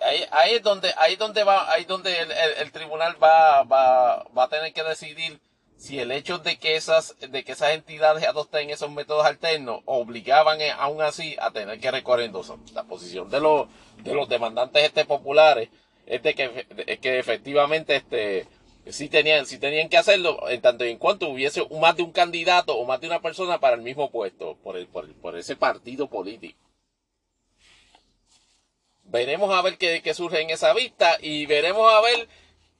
[0.00, 3.22] Ahí, ahí es donde, ahí es donde va, ahí es donde el, el- el tribunal
[3.22, 5.40] va, va, va a tener que decidir
[5.84, 10.58] si el hecho de que esas, de que esas entidades adopten esos métodos alternos obligaban
[10.62, 12.58] eh, aún así a tener que endosos.
[12.72, 13.68] La posición de los,
[14.02, 15.68] de los demandantes este populares
[16.06, 16.32] es que,
[17.02, 18.46] que efectivamente este,
[18.88, 22.12] sí tenían, sí tenían que hacerlo en tanto y en cuanto hubiese más de un
[22.12, 25.54] candidato o más de una persona para el mismo puesto, por el, por, por ese
[25.54, 26.58] partido político.
[29.02, 32.26] Veremos a ver qué surge en esa vista y veremos a ver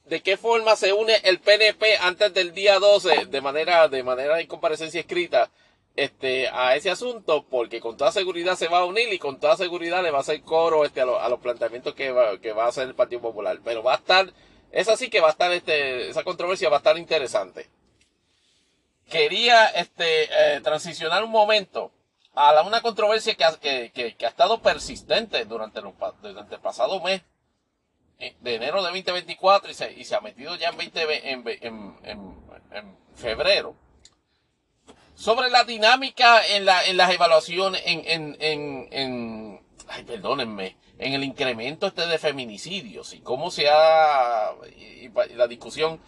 [0.05, 4.35] de qué forma se une el PNP antes del día 12 de manera de manera
[4.35, 5.49] de comparecencia escrita
[5.95, 9.55] este a ese asunto porque con toda seguridad se va a unir y con toda
[9.57, 12.51] seguridad le va a hacer coro este a, lo- a los planteamientos que va, que
[12.53, 13.59] va a hacer el Partido Popular.
[13.63, 14.31] Pero va a estar
[14.71, 17.69] es así que va a estar este esa controversia va a estar interesante.
[19.09, 20.23] Quería este
[20.55, 21.91] eh, transicionar un momento
[22.33, 26.61] a la- una controversia que que, que- que ha estado persistente durante, pa- durante el
[26.61, 27.21] pasado mes
[28.19, 31.43] de enero de 2024 y se, y se ha metido ya en, 20, ve- en,
[31.61, 31.95] en,
[32.71, 33.75] en- febrero.
[35.15, 41.87] Sobre la dinámica en, la, en las evaluaciones, en, en, ay, perdónenme, en el incremento
[41.87, 46.01] este de feminicidios y cómo se ha, y, la discusión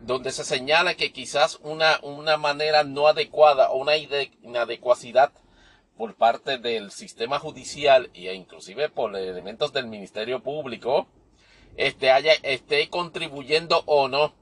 [0.00, 5.32] donde se señala que quizás una, una manera no adecuada o una inadecuacidad
[5.96, 11.06] por parte del sistema judicial e inclusive por elementos del Ministerio Público,
[11.86, 14.34] este haya, esté contribuyendo o no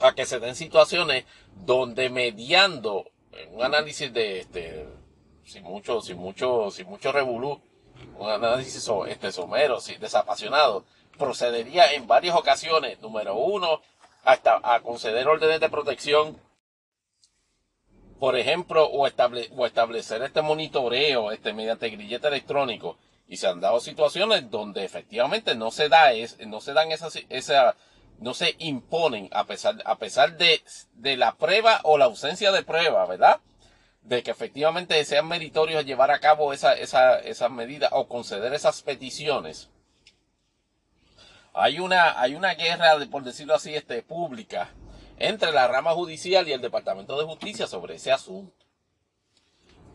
[0.00, 1.24] a que se den situaciones
[1.66, 3.10] donde mediando
[3.50, 4.86] un análisis de este
[5.44, 7.60] sin mucho, sin mucho, sin mucho revolú,
[8.18, 10.84] un análisis este somero, sí, desapasionado,
[11.18, 13.80] procedería en varias ocasiones, número uno,
[14.24, 16.38] hasta a conceder órdenes de protección
[18.18, 22.96] por ejemplo, o, estable- o establecer este monitoreo este, mediante grillete electrónico.
[23.28, 27.18] Y se han dado situaciones donde efectivamente no se da es, no se dan esas,
[27.28, 27.76] esa,
[28.18, 30.62] no se imponen a pesar, a pesar de,
[30.94, 33.40] de la prueba o la ausencia de prueba, ¿verdad?
[34.02, 38.82] De que efectivamente sean meritorios llevar a cabo esa, esa, esas medidas o conceder esas
[38.82, 39.68] peticiones.
[41.52, 44.70] Hay una, hay una guerra, por decirlo así, este, pública
[45.18, 48.67] entre la rama judicial y el Departamento de Justicia sobre ese asunto.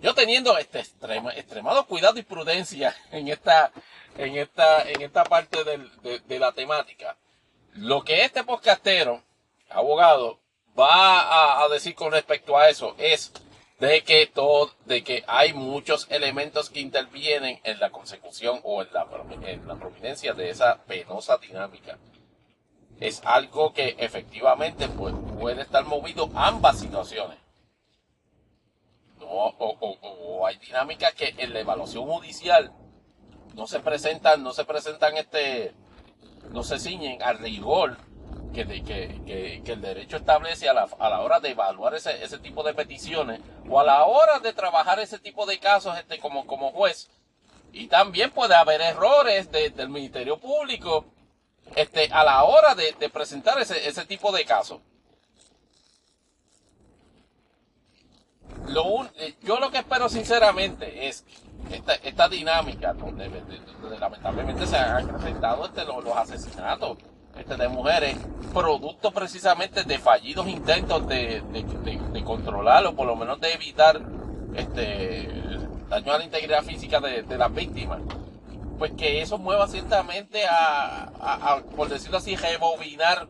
[0.04, 3.72] Yo teniendo este extrema, extremado cuidado y prudencia en esta,
[4.18, 7.16] en esta, en esta parte de, la temática,
[7.76, 9.24] lo que este podcastero,
[9.70, 10.40] abogado,
[10.78, 13.32] va a, a decir con respecto a eso es
[13.80, 18.90] de que todo, de que hay muchos elementos que intervienen en la consecución o en
[18.92, 19.08] la,
[19.44, 21.98] en la prominencia de esa penosa dinámica
[23.00, 27.43] es algo que efectivamente pues, puede estar movido ambas situaciones.
[29.24, 32.72] No, o, hay dinámicas que en la evaluación judicial
[33.56, 35.74] no se presentan, no se presentan este,
[36.52, 37.98] no se ciñen al rigor
[38.54, 38.62] que,
[39.66, 43.42] el derecho establece a la, a la hora de evaluar ese, ese tipo de peticiones
[43.68, 47.10] o a la hora de trabajar ese tipo de casos este, como, como juez.
[47.72, 51.06] Y también puede haber errores de- del Ministerio Público
[51.76, 54.80] este, a la hora de, de presentar ese, ese tipo de casos.
[58.74, 61.24] Lo eh, yo lo que espero sinceramente es
[62.04, 66.98] esta, dinámica donde, de- de- donde lamentablemente se han presentado este, los, asesinatos
[67.38, 68.18] este, de mujeres,
[68.54, 71.64] producto precisamente de fallidos intentos de, de,
[72.24, 74.02] controlar o por lo menos de evitar
[74.56, 75.28] este
[75.90, 78.00] daño a la integridad física de, las víctimas.
[78.78, 83.28] Pues que eso mueva ciertamente a, a- a, por decirlo así, rebobinar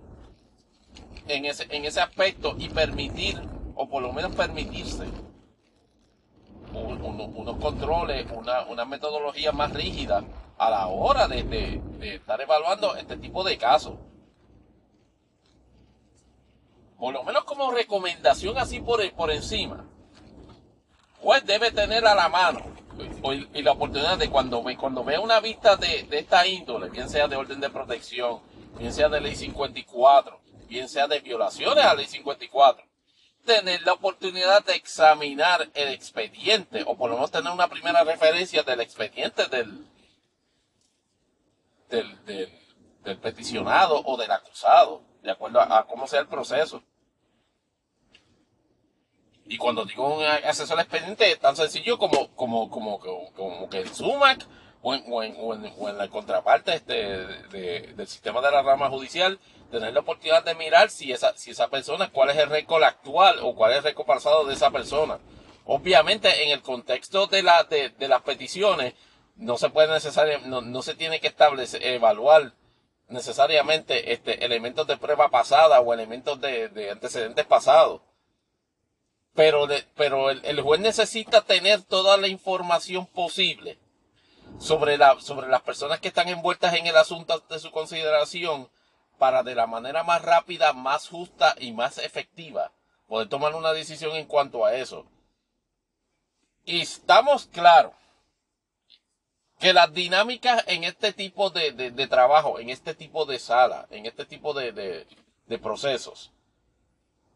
[1.27, 3.41] en ese, en ese aspecto y permitir,
[3.75, 5.05] o por lo menos permitirse,
[6.73, 10.23] un- uno- unos controles, una, una metodología más rígida
[10.57, 13.93] a la hora de, de estar evaluando este tipo de casos.
[16.97, 19.85] Por lo menos como recomendación así por, por encima.
[21.21, 22.61] Pues debe tener a la mano
[23.53, 27.27] y la oportunidad de cuando, cuando vea una vista de, de esta índole, bien sea
[27.27, 28.39] de orden de protección,
[28.77, 32.85] bien sea de ley 54, bien sea de violaciones a ley 54,
[33.45, 38.63] tener la oportunidad de examinar el expediente, o por lo menos tener una primera referencia
[38.63, 39.85] del expediente del,
[41.89, 42.25] del,
[43.03, 46.81] del, peticionado o del acusado, de acuerdo a, cómo sea el proceso.
[49.45, 53.79] Y cuando digo un acceso al expediente es tan sencillo como, como, como, como, que
[53.79, 54.47] el SUMAC
[54.81, 55.35] o en, o en,
[55.77, 59.39] o en, la contraparte este, del sistema de la rama judicial
[59.73, 63.39] tener la oportunidad de mirar si esa, si esa persona, cuál es el récord actual
[63.41, 65.19] o cuál es el récord pasado de esa persona.
[65.65, 68.93] Obviamente, en el contexto de, la, de, de las peticiones,
[69.35, 72.53] no se puede necesariamente, no, se tiene que establecer, evaluar
[73.07, 78.01] necesariamente este, elementos de prueba pasada o elementos de, de antecedentes pasados.
[79.33, 83.79] Pero, pero el, el, juez necesita tener toda la información posible
[84.59, 88.69] sobre, la, sobre las personas que están envueltas en el asunto de su consideración
[89.17, 92.71] para de la manera más rápida, más justa y más efectiva
[93.07, 95.05] poder tomar una decisión en cuanto a eso.
[96.65, 97.93] Y estamos claros
[99.59, 104.05] que las dinámicas en este tipo de, de, trabajo, en este tipo de sala, en
[104.05, 106.31] este tipo de, de procesos,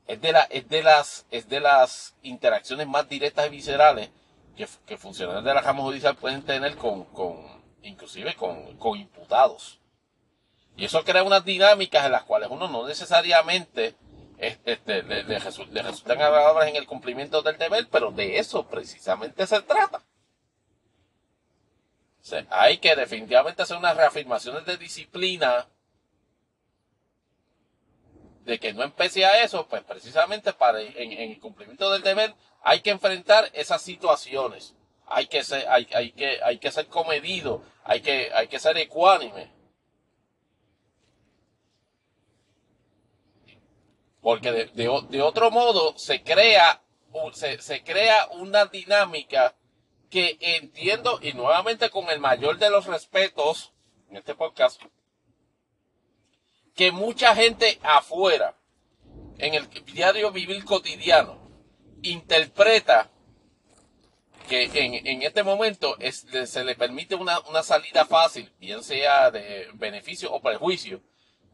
[0.07, 4.09] es de, la, es, de las, es de las interacciones más directas y viscerales
[4.55, 7.45] que, que funcionarios de la Cámara Judicial pueden tener con, con
[7.83, 9.79] inclusive con, con imputados.
[10.77, 13.95] Y eso crea unas dinámicas en las cuales uno no necesariamente
[14.37, 20.03] este, le, resultan agradables en el cumplimiento del deber, pero de eso precisamente se trata.
[22.49, 25.67] Hay que definitivamente hacer unas reafirmaciones de disciplina
[28.43, 32.35] de que no empecé a eso, pues precisamente para en, en, el cumplimiento del deber
[32.61, 34.75] hay que enfrentar esas situaciones.
[35.07, 39.56] Hay que ser, hay que, hay que ser comedido, hay que, hay que ser ecuánime.
[44.27, 46.81] Porque de, otro modo se crea,
[47.31, 49.55] se, crea una dinámica
[50.09, 53.71] que entiendo, y nuevamente con el mayor de los respetos,
[54.09, 54.81] en este podcast,
[56.75, 58.57] que mucha gente afuera,
[59.37, 61.39] en el diario vivir cotidiano,
[62.01, 63.09] interpreta
[64.49, 70.33] que en, este momento se le permite una, una, salida fácil, bien sea de beneficio
[70.33, 71.01] o perjuicio,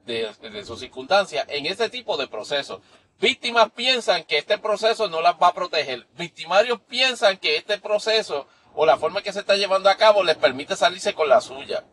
[0.05, 2.81] de, de sus circunstancias en este tipo de procesos.
[3.19, 6.07] Víctimas piensan que este proceso no las va a proteger.
[6.17, 10.35] Victimarios piensan que este proceso o la forma que se está llevando a cabo les
[10.35, 11.85] permite salirse con la suya.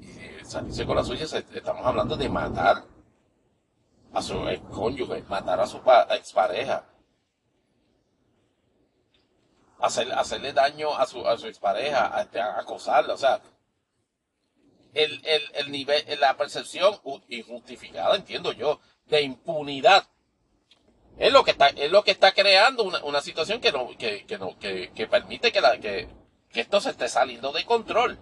[0.00, 2.84] Y salirse con la suya, estamos hablando de matar
[4.12, 4.34] a su
[4.70, 5.80] cónyuge, matar a su
[6.10, 6.84] expareja.
[9.78, 13.42] Hacer, hacerle daño a su, a su expareja, a acosarla, o sea,
[14.96, 16.98] el, el, el nivel, la percepción
[17.28, 20.08] injustificada, entiendo yo, de impunidad.
[21.18, 24.24] Es lo que está, es lo que está creando una, una situación que no, que,
[24.26, 26.08] que no, que, que permite que la, que,
[26.50, 28.18] que esto se esté saliendo de control.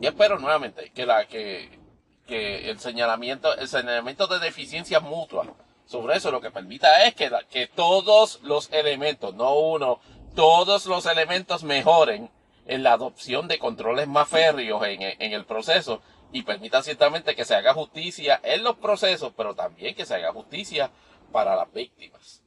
[0.00, 1.78] Y espero nuevamente que la, que,
[2.26, 5.48] que el señalamiento, el señalamiento de deficiencias mutuas
[5.84, 10.00] sobre eso lo que permita es que, la, que todos los elementos, no uno,
[10.36, 12.30] todos los elementos mejoren
[12.70, 15.02] en la adopción de controles más férreos en,
[15.32, 20.06] el proceso y permita ciertamente que se haga justicia en los procesos, pero también que
[20.06, 20.92] se haga justicia
[21.32, 22.44] para las víctimas.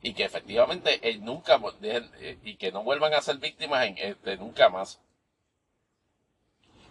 [0.00, 4.38] Y que efectivamente él nunca, eh, y que no vuelvan a ser víctimas en, este,
[4.38, 5.02] nunca más.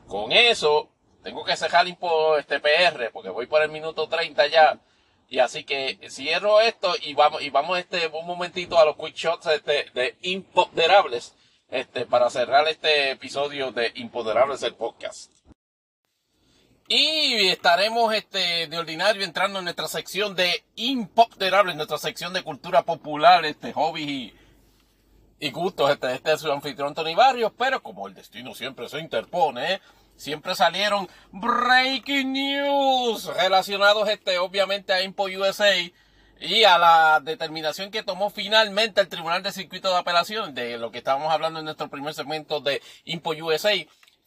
[0.08, 0.92] Con eso,
[1.24, 4.80] tengo que cerrar este PR, porque voy por el minuto 30 ya.
[5.30, 9.16] Y así que cierro esto y vamos, y vamos este, un momentito a los quick
[9.16, 11.34] shots este, de imponderables
[11.72, 15.32] este, para cerrar este episodio de Impoderables el podcast.
[16.88, 22.82] Y estaremos este, de ordinario entrando en nuestra sección de Impoderables, nuestra sección de cultura
[22.84, 24.04] popular, este, hobby
[25.40, 25.90] y, y gustos.
[25.90, 29.80] Este, este es su anfitrión Tony Barrios, pero como el destino siempre se interpone,
[30.18, 35.74] siempre salieron breaking news relacionados este, obviamente a Impo USA
[36.42, 40.92] y a la determinación que tomó finalmente el Tribunal de Circuito de Apelación, de lo
[40.92, 43.74] que estábamos hablando en nuestro primer segmento de Impo USA,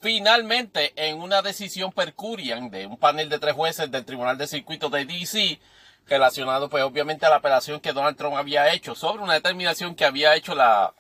[0.01, 4.47] finalmente en una decisión per curiam de un panel de tres jueces del Tribunal de
[4.47, 5.59] Circuito de DC,
[6.07, 10.05] relacionado pues obviamente a la apelación que Donald Trump había hecho sobre una determinación que
[10.05, 10.95] había hecho la,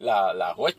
[0.00, 0.76] la, la juez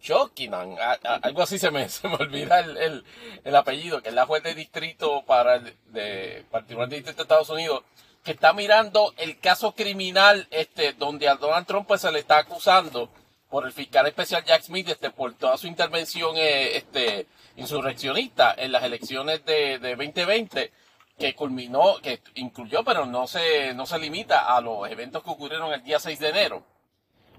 [0.00, 0.76] Chokinan,
[1.22, 3.04] algo así se me, se me olvida el,
[3.44, 6.96] el, apellido, que es la juez de distrito para el, de, para el Tribunal de
[6.96, 7.84] Distrito de Estados Unidos,
[8.24, 12.38] que está mirando el caso criminal este, donde a Donald Trump pues, se le está
[12.38, 13.10] acusando
[13.48, 17.26] por el fiscal especial Jack Smith este, por toda su intervención eh, este,
[17.56, 20.72] insurreccionista en las elecciones de, de 2020
[21.20, 25.72] que culminó, que incluyó, pero no se, no se limita a los eventos que ocurrieron
[25.72, 26.64] el día 6 de enero.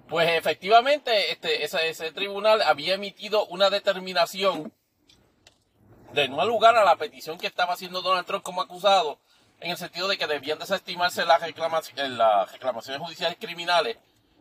[0.07, 4.71] Pues efectivamente, este, ese, tribunal había emitido una determinación
[6.13, 9.19] de no lugar a la petición que estaba haciendo Donald Trump como acusado,
[9.61, 13.97] en el sentido de que debían desestimarse las, reclamaciones, las reclamaciones judiciales criminales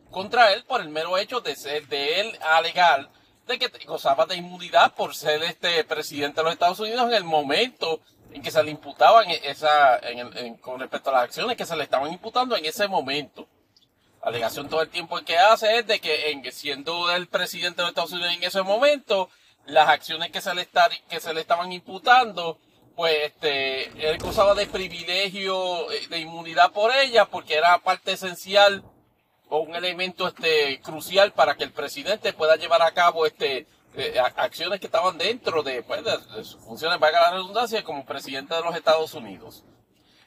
[0.09, 3.09] contra él por el mero hecho de ser de él alegar
[3.47, 7.23] de que gozaba de inmunidad por ser este presidente de los Estados Unidos en el
[7.23, 8.01] momento
[8.33, 11.83] en que se le imputaban esa, en con respecto a las acciones que se le
[11.83, 13.47] estaban imputando en ese momento.
[14.21, 17.89] Alegación todo el tiempo que hace es de que en, siendo el presidente de los
[17.89, 19.29] Estados Unidos en ese momento,
[19.65, 20.67] las acciones que se le,
[21.09, 22.57] que se le estaban imputando,
[22.95, 28.83] pues este, él gozaba de privilegio, eh, de inmunidad por ella, porque era parte esencial
[29.49, 34.19] o un elemento este, crucial para que el presidente pueda llevar a cabo este, eh,
[34.35, 38.61] acciones que estaban dentro de, pues, de sus funciones, valga la redundancia, como presidente de
[38.61, 39.63] los Estados Unidos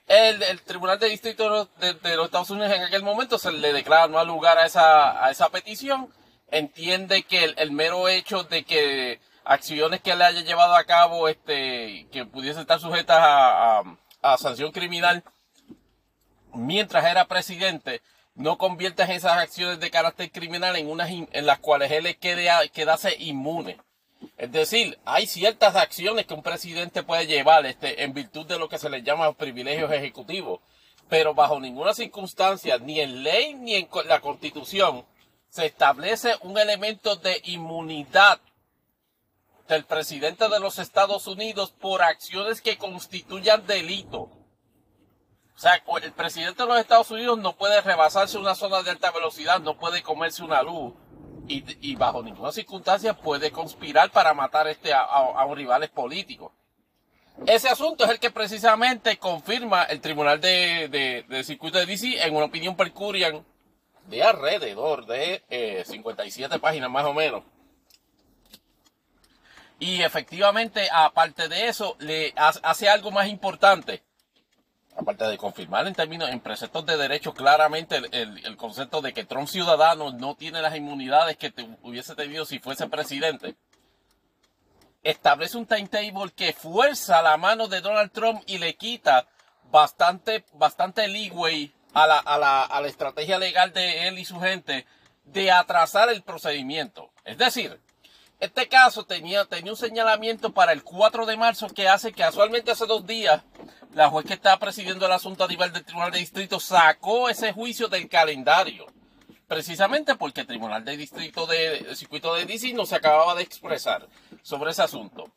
[0.07, 4.19] el, Tribunal de Distrito de, los Estados Unidos en aquel momento se le declara no
[4.19, 6.12] al lugar a esa, a esa petición.
[6.51, 12.07] Entiende que el, mero hecho de que acciones que le haya llevado a cabo, este,
[12.11, 13.83] que pudiese estar sujetas a,
[14.23, 15.23] a, sanción criminal
[16.55, 18.01] mientras era presidente,
[18.35, 23.16] no convierte esas acciones de carácter criminal en unas en las cuales él quede, quedase
[23.19, 23.79] inmune.
[24.39, 28.69] Es decir, hay ciertas acciones que un presidente puede llevar este, en virtud de lo
[28.69, 30.61] que se le llama privilegios ejecutivos,
[31.09, 35.05] pero bajo ninguna circunstancia, ni en ley ni en la constitución,
[35.49, 38.41] se establece un elemento de inmunidad
[39.69, 44.31] del presidente de los Estados Unidos por acciones que constituyan delito.
[45.55, 49.12] O sea, el presidente de los Estados Unidos no puede rebasarse una zona de alta
[49.12, 50.93] velocidad, no puede comerse una luz,
[51.47, 56.53] y, bajo ninguna circunstancia puede conspirar para matar este a, un rival político.
[57.47, 62.35] Ese asunto es el que precisamente confirma el Tribunal de, de, Circuito de DC en
[62.35, 63.45] una opinión per curiam
[64.07, 67.43] de alrededor de 57 eh, páginas más o menos.
[69.79, 74.03] Y efectivamente, aparte de eso, le hace algo más importante
[74.97, 79.49] aparte de confirmar en términos, en preceptos de derecho claramente el, concepto de que Trump
[79.49, 81.53] ciudadano no tiene las inmunidades que
[81.83, 83.57] hubiese tenido si fuese presidente,
[85.03, 89.27] establece un timetable que fuerza la mano de Donald Trump y le quita
[89.71, 94.41] bastante, bastante leeway a la, a la, a la estrategia legal de él y su
[94.41, 94.87] gente
[95.25, 97.11] de atrasar el procedimiento.
[97.25, 97.81] Es decir,
[98.40, 102.70] este caso tenía, tenía un señalamiento para el 4 de marzo que hace que casualmente
[102.70, 103.43] hace dos días
[103.94, 107.52] la juez que estaba presidiendo el asunto a nivel del Tribunal de Distrito sacó ese
[107.52, 108.86] juicio del calendario.
[109.47, 114.09] Precisamente porque el Tribunal de Distrito de, Circuito de DC no se acababa de expresar
[114.43, 115.31] sobre ese asunto.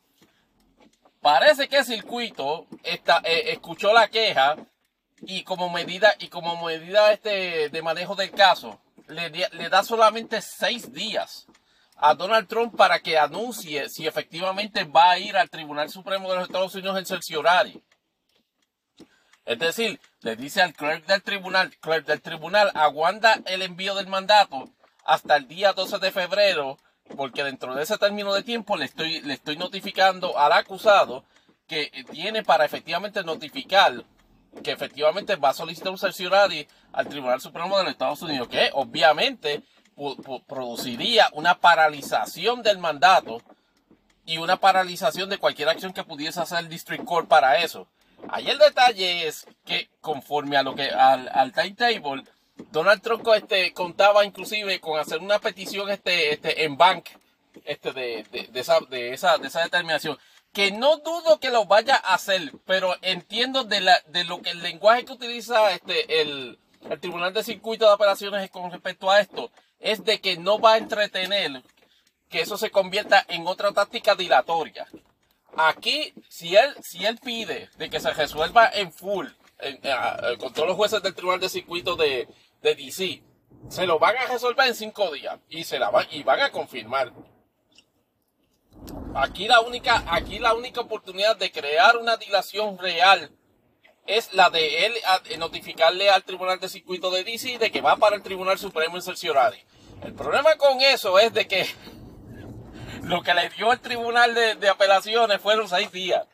[1.20, 3.00] Parece que el circuito eh,
[3.46, 4.56] escuchó la queja
[5.20, 10.92] y como medida, y como medida este, de manejo del caso, le da solamente seis
[10.92, 11.46] días
[11.98, 16.36] a Donald Trump para que anuncie si efectivamente va a ir al Tribunal Supremo de
[16.36, 17.82] los Estados Unidos en cerciorario.
[19.44, 24.06] Es decir, le dice al clerk del tribunal, clerk del tribunal, aguanta el envío del
[24.06, 24.68] mandato
[25.04, 26.78] hasta el día 12 de febrero,
[27.16, 31.24] porque dentro de ese término de tiempo le estoy, le estoy notificando al acusado
[31.66, 34.04] que tiene para efectivamente notificar
[34.62, 38.70] que efectivamente va a solicitar un cerciorario al Tribunal Supremo de los Estados Unidos, que
[38.74, 39.62] obviamente
[40.46, 43.42] produciría una paralización del mandato
[44.24, 47.88] y una paralización de cualquier acción que pudiese hacer el District Court para eso.
[48.28, 52.24] Ahí el detalle es que conforme a lo que al, al timetable,
[52.70, 57.06] Donald Trump este, contaba inclusive con hacer una petición este, este, en bank
[57.64, 60.18] este, de, de, esa, de, esa, de esa determinación.
[60.52, 64.50] Que no dudo que lo vaya a hacer, pero entiendo de, la, de lo que
[64.50, 66.58] el lenguaje que utiliza este, el,
[66.90, 70.74] el Tribunal de Circuito de Operaciones con respecto a esto es de que no va
[70.74, 71.62] a entretener
[72.28, 74.86] que eso se convierta en otra táctica dilatoria.
[75.56, 79.26] Aquí, si él, si él pide de que se resuelva en full
[80.38, 82.28] con todos los jueces del Tribunal de Circuito de,
[82.62, 83.22] de DC,
[83.68, 86.50] se lo van a resolver en cinco días y se la van, y van a
[86.50, 87.12] confirmar.
[89.14, 93.30] Aquí la única, aquí la única oportunidad de crear una dilación real
[94.08, 94.94] es la de él
[95.38, 99.02] notificarle al Tribunal de Circuito de DC de que va para el Tribunal Supremo en
[99.02, 99.60] cerciorario.
[100.02, 101.66] El problema con eso es de que
[103.02, 106.26] lo que le dio el tribunal de, de apelaciones fueron seis días.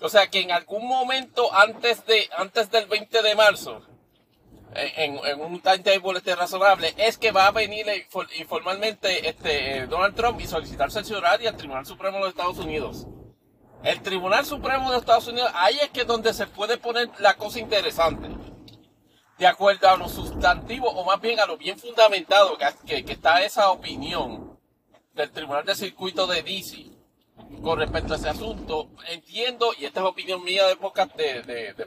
[0.00, 3.82] O sea que en algún momento antes de antes del 20 de marzo,
[4.74, 7.86] en, en un timetable este razonable, es que va a venir
[8.38, 13.06] informalmente este Donald Trump y solicitar cercioraria al Tribunal Supremo de los Estados Unidos.
[13.82, 17.34] El Tribunal Supremo de Estados Unidos, ahí es que es donde se puede poner la
[17.34, 18.28] cosa interesante.
[19.38, 22.56] De acuerdo a lo sustantivo, o más bien a lo bien fundamentado
[22.86, 24.56] que, que, está esa opinión
[25.14, 26.90] del Tribunal de Circuito de DC
[27.60, 30.76] con respecto a ese asunto, entiendo, y esta es opinión mía de,
[31.16, 31.86] de, de, de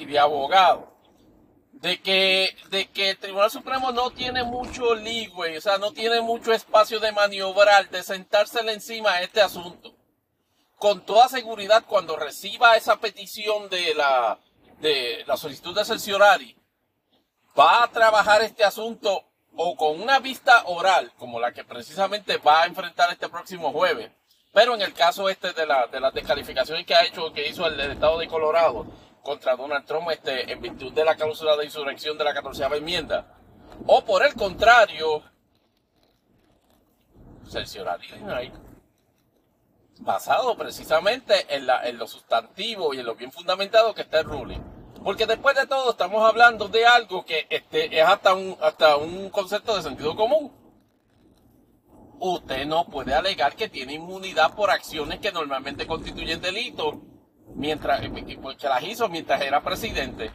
[0.00, 0.92] y de abogado,
[1.72, 6.20] de que, de que el Tribunal Supremo no tiene mucho leeway, o sea, no tiene
[6.20, 9.99] mucho espacio de maniobrar, de sentársele encima a este asunto
[10.80, 14.38] con toda seguridad cuando reciba esa petición de la,
[14.80, 16.56] de la solicitud de cerciorari,
[17.56, 22.62] va a trabajar este asunto o con una vista oral, como la que precisamente va
[22.62, 24.10] a enfrentar este próximo jueves,
[24.54, 27.66] pero en el caso este de la, de las descalificaciones que ha hecho, que hizo
[27.66, 28.86] el, estado de Colorado
[29.22, 33.36] contra Donald Trump, este, en virtud de la cláusula de insurrección de la 14 enmienda,
[33.86, 35.22] o por el contrario,
[37.46, 38.08] cerciorari
[40.00, 44.24] basado precisamente en, la, en lo sustantivo y en lo bien fundamentado que está el
[44.24, 44.60] ruling.
[45.04, 49.30] Porque después de todo estamos hablando de algo que este, es hasta un, hasta un
[49.30, 50.52] concepto de sentido común.
[52.18, 57.00] Usted no puede alegar que tiene inmunidad por acciones que normalmente constituyen delito
[57.54, 58.02] mientras
[58.42, 60.30] pues, que las hizo mientras era presidente.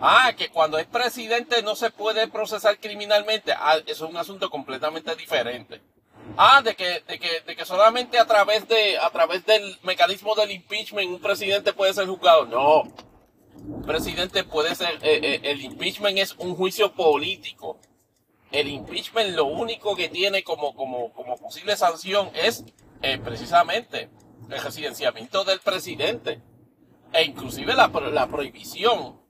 [0.00, 3.52] Ah, que cuando es presidente no se puede procesar criminalmente.
[3.52, 5.82] Ah, eso es un asunto completamente diferente.
[6.36, 10.34] Ah, de que, de que, de que solamente a través de, a través del mecanismo
[10.34, 12.46] del impeachment un presidente puede ser juzgado.
[12.46, 12.82] No.
[13.86, 17.78] Presidente puede ser, eh, eh, el impeachment es un juicio político.
[18.50, 22.64] El impeachment lo único que tiene como, como, como posible sanción es
[23.02, 24.10] eh, precisamente
[24.50, 26.42] el residenciamiento del presidente.
[27.12, 29.20] E inclusive la, la prohibición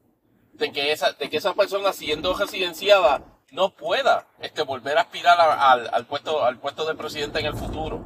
[0.55, 5.39] de que esa, de que esa persona siendo residenciada no pueda este, volver a aspirar
[5.41, 8.05] al, puesto, al puesto de presidente en el futuro.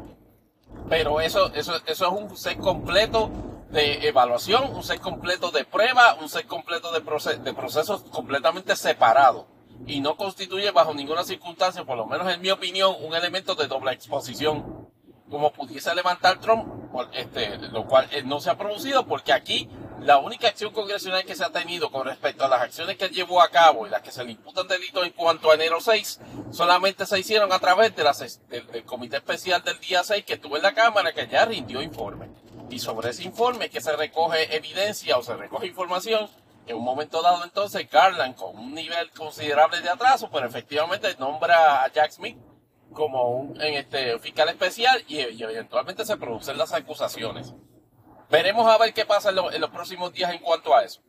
[0.89, 3.31] Pero eso, eso, eso es un set completo
[3.71, 7.01] de evaluación, un set completo de prueba, un set completo de,
[7.39, 9.47] de procesos completamente separados.
[9.87, 13.67] Y no constituye bajo ninguna circunstancia, por lo menos en mi opinión, un elemento de
[13.67, 14.89] doble exposición.
[15.31, 16.67] Como pudiese levantar Trump,
[17.13, 19.69] este, lo cual eh, no se ha producido porque aquí
[20.01, 23.43] la única acción congresional que se ha tenido con respecto a las acciones que llevó
[23.43, 26.21] a cabo y las que se le imputan delitos en cuanto a enero 6,
[26.53, 28.05] solamente se hicieron a través de
[28.49, 32.29] del, comité especial del día 6 que estuvo en la Cámara que ya rindió informe.
[32.71, 36.29] Y sobre ese informe que se recoge evidencia o se recoge información,
[36.67, 41.83] en un momento dado entonces Garland con un nivel considerable de atraso, pero efectivamente nombra
[41.83, 42.37] a Jack Smith
[42.93, 47.55] como un en este fiscal especial y eventualmente se producen las acusaciones.
[48.31, 51.01] Veremos a ver qué pasa en, los próximos días en cuanto a eso.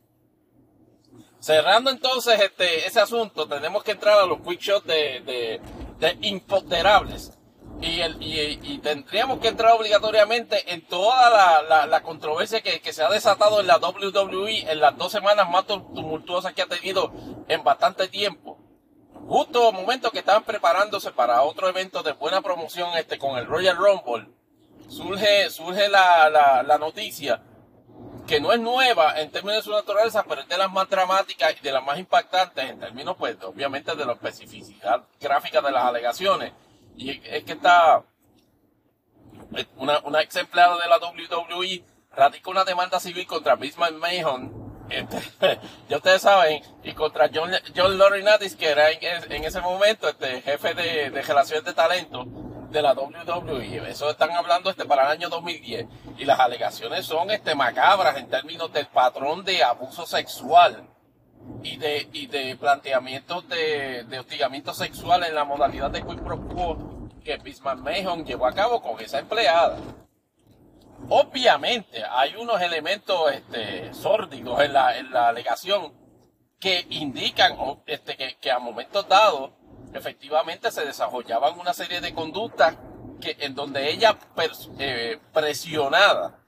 [1.38, 5.60] Cerrando entonces este, ese asunto, tenemos que entrar a los quick shots de, de,
[5.98, 7.36] de imponderables.
[7.82, 12.92] Y, el, y, tendríamos que entrar obligatoriamente en toda la, la, la controversia que, que,
[12.92, 17.10] se ha desatado en la WWE en las dos semanas más tumultuosas que ha tenido
[17.48, 18.58] en bastante tiempo.
[19.26, 23.76] Justo momento que estaban preparándose para otro evento de buena promoción este con el Royal
[23.78, 24.28] Rumble
[24.90, 27.40] surge, surge la, la, la, noticia
[28.26, 31.54] que no es nueva en términos de su naturaleza, pero es de las más dramáticas
[31.58, 35.84] y de las más impactantes en términos, pues, obviamente de la especificidad gráfica de las
[35.84, 36.52] alegaciones.
[36.96, 38.02] Y es que está
[39.76, 45.60] una, una ex empleada de la WWE radica una demanda civil contra Bismarck Mahon, este,
[45.88, 50.42] ya ustedes saben, y contra John, John Laurinaitis, que era en, en, ese momento este
[50.42, 52.26] jefe de, de relaciones de talento,
[52.70, 53.90] de la WWE.
[53.90, 55.86] Eso están hablando este para el año 2010.
[56.18, 60.88] Y las alegaciones son este macabras en términos del patrón de abuso sexual
[61.62, 66.40] y de, y de planteamientos de, de hostigamiento sexual en la modalidad de quid pro
[67.24, 69.76] que Bismarck Mahon llevó a cabo con esa empleada.
[71.08, 75.92] Obviamente hay unos elementos este, sórdidos en la, en la alegación
[76.58, 77.56] que indican
[77.86, 79.50] este, que, que a momentos dados
[79.92, 82.76] efectivamente se desarrollaban una serie de conductas
[83.20, 84.18] que, en donde ella
[84.78, 86.38] eh, presionada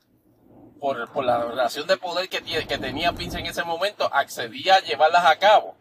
[0.80, 4.80] por, por, la relación de poder que, que tenía Vince en ese momento, accedía a
[4.80, 5.76] llevarlas a cabo.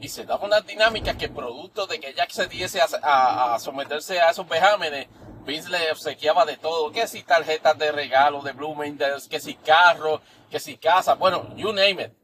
[0.00, 4.30] Y se daba una dinámica que producto de que ella accediese a, a, someterse a
[4.30, 5.08] esos vejámenes,
[5.44, 10.22] Vince le obsequiaba de todo, que si tarjetas de regalo de Bloomingdale's, que si carro,
[10.50, 12.23] que si casa, bueno, you name it.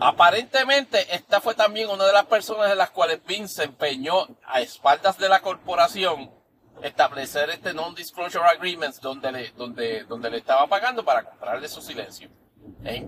[0.00, 4.60] Aparentemente, esta fue también una de las personas en las cuales Vince se empeñó a
[4.60, 6.30] espaldas de la corporación
[6.82, 12.28] establecer este non-disclosure agreements donde le, donde, donde le estaba pagando para comprarle su silencio.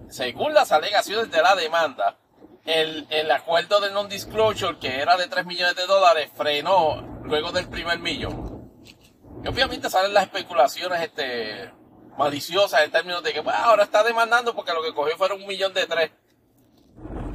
[0.09, 2.17] según las alegaciones de la demanda,
[2.65, 7.69] el, el acuerdo de non-disclosure, que era de 3 millones de dólares, frenó luego del
[7.69, 8.71] primer millón.
[9.45, 11.71] Y obviamente salen las especulaciones este,
[12.17, 15.73] maliciosas en términos de que ahora está demandando porque lo que cogió fueron un millón
[15.75, 16.11] de tres.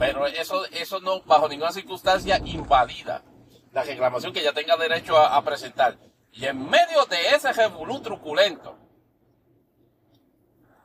[0.06, 3.24] Pero eso, eso no, bajo ninguna circunstancia, invalida
[3.72, 5.98] la reclamación que ya tenga derecho a, presentar.
[6.32, 8.78] Y en medio de ese revolú truculento,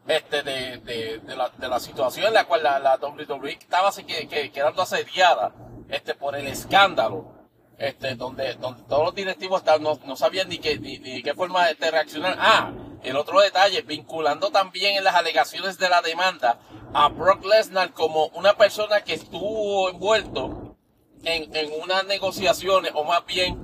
[0.06, 3.92] este, de, de, de, la, de, la, situación en la cual la, la WWE estaba
[3.92, 5.52] que, quedando asediada
[5.88, 7.37] este, por el escándalo,
[7.78, 11.66] este, donde, donde todos los directivos no, no sabían ni qué, ni, ni qué forma
[11.66, 12.36] de reaccionar.
[12.38, 12.72] Ah,
[13.02, 16.58] el otro detalle, vinculando también en las alegaciones de la demanda
[16.92, 20.76] a Brock Lesnar como una persona que estuvo envuelto
[21.22, 23.58] en, en unas negociaciones, o más bien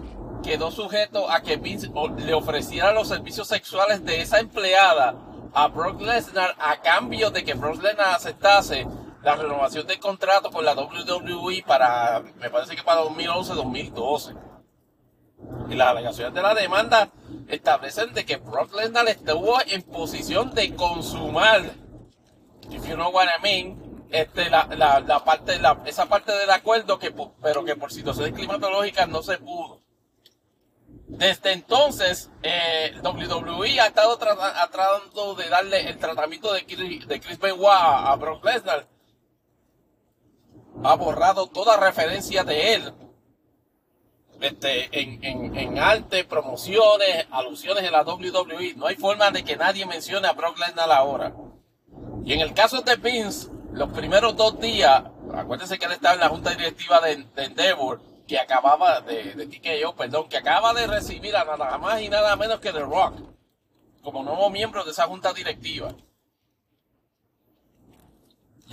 [0.44, 5.16] quedó sujeto a que Vince le ofreciera los servicios sexuales de esa empleada
[5.54, 8.86] a Brock Lesnar a cambio de que Brock Lesnar aceptase
[9.24, 14.36] la renovación del contrato con la WWE para, me parece que para 2011-2012.
[15.70, 17.10] Y las alegaciones de la demanda
[17.48, 21.62] establecen de que Brock Lesnar estuvo en posición de consumar,
[22.70, 26.50] if you know what I mean, este, la, la, la parte, la, esa parte del
[26.50, 29.80] acuerdo que, pero que por situaciones climatológicas no se pudo.
[31.06, 37.38] Desde entonces, eh, WWE ha estado tratando de darle el tratamiento de Chris, de Chris
[37.38, 38.93] Benoit a Brock Lesnar.
[40.82, 42.94] Ha borrado toda referencia de él
[44.40, 48.74] este, en, en, arte, promociones, alusiones en la WWE.
[48.76, 51.34] No hay forma de que nadie mencione a Brock Lesnar ahora.
[52.24, 56.20] Y en el caso de Vince, los primeros dos días, acuérdense que él estaba en
[56.20, 61.36] la junta directiva de, Endeavor, que acababa de, de TKO, perdón, que acaba de recibir
[61.36, 63.14] a nada más y nada menos que The Rock,
[64.02, 65.94] como nuevo miembro de esa junta directiva.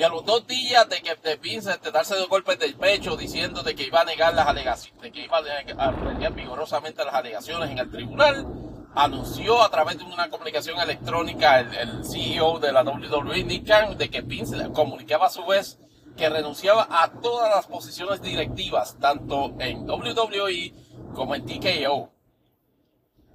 [0.02, 3.61] Y a los dos días de que de de darse dos golpes del pecho diciendo
[3.61, 7.69] de que iba a negar las alegaciones, de que iba a negar vigorosamente las alegaciones
[7.69, 8.48] en el tribunal,
[8.95, 14.10] anunció a través de una comunicación electrónica el, CEO de la WWE, Nick Khan, de
[14.10, 15.78] que Vince comunicaba a su vez
[16.18, 20.73] que renunciaba a todas las posiciones directivas, tanto en WWE
[21.14, 22.10] como en TKO.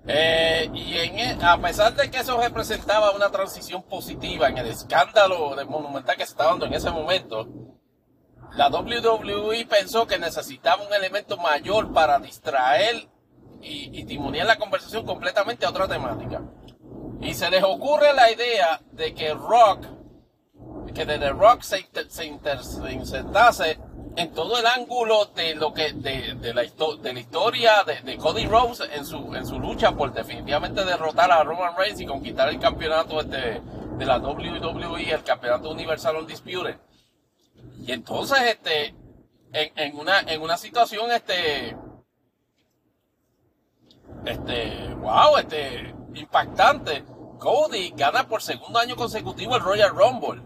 [0.09, 4.67] Eh, y en, e, a pesar de que eso representaba una transición positiva en el
[4.69, 7.49] escándalo de Monumental que se estaba dando en ese momento,
[8.53, 13.09] la WWE pensó que necesitaba un elemento mayor para distraer
[13.61, 16.43] y, y timonear la conversación completamente a otra temática.
[17.21, 19.87] Y se les ocurre la idea de que Rock,
[20.95, 23.81] que desde Rock se, se, se insertase
[24.17, 28.47] en todo el ángulo de lo que de, de la, de la historia de, Cody
[28.47, 32.59] Rose en su en su lucha por definitivamente derrotar a Roman Reigns y conquistar el
[32.59, 36.77] campeonato este, de la WWE el campeonato universal undisputed.
[37.87, 38.95] Y entonces este
[39.53, 41.77] en, en una en una situación este
[44.25, 47.05] este wow este impactante
[47.39, 50.46] Cody gana por segundo año consecutivo el Royal Rumble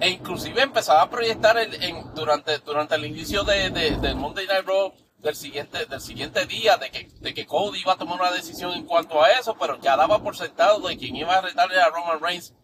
[0.00, 4.46] e inclusive empezaba a proyectar el, en, durante, durante el inicio de, de, del Monday
[4.46, 8.20] Night Raw del siguiente, del siguiente día de que, de que Cody iba a tomar
[8.20, 11.40] una decisión en cuanto a eso, pero ya daba por sentado de quien iba a
[11.40, 12.54] retarle a Roman Reigns.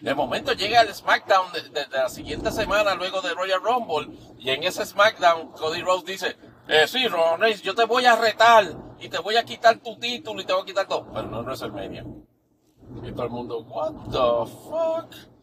[0.00, 4.64] De momento llega el SmackDown de, la siguiente semana luego de Royal Rumble y en
[4.64, 6.36] ese SmackDown Cody Rhodes dice,
[6.68, 8.64] eh, sí, Roman Reigns, yo te voy a retar
[8.98, 11.40] y te voy a quitar tu título y te voy a quitar todo, pero no
[11.40, 12.04] es WrestleMania.
[13.02, 15.33] Y todo el mundo, what the fuck?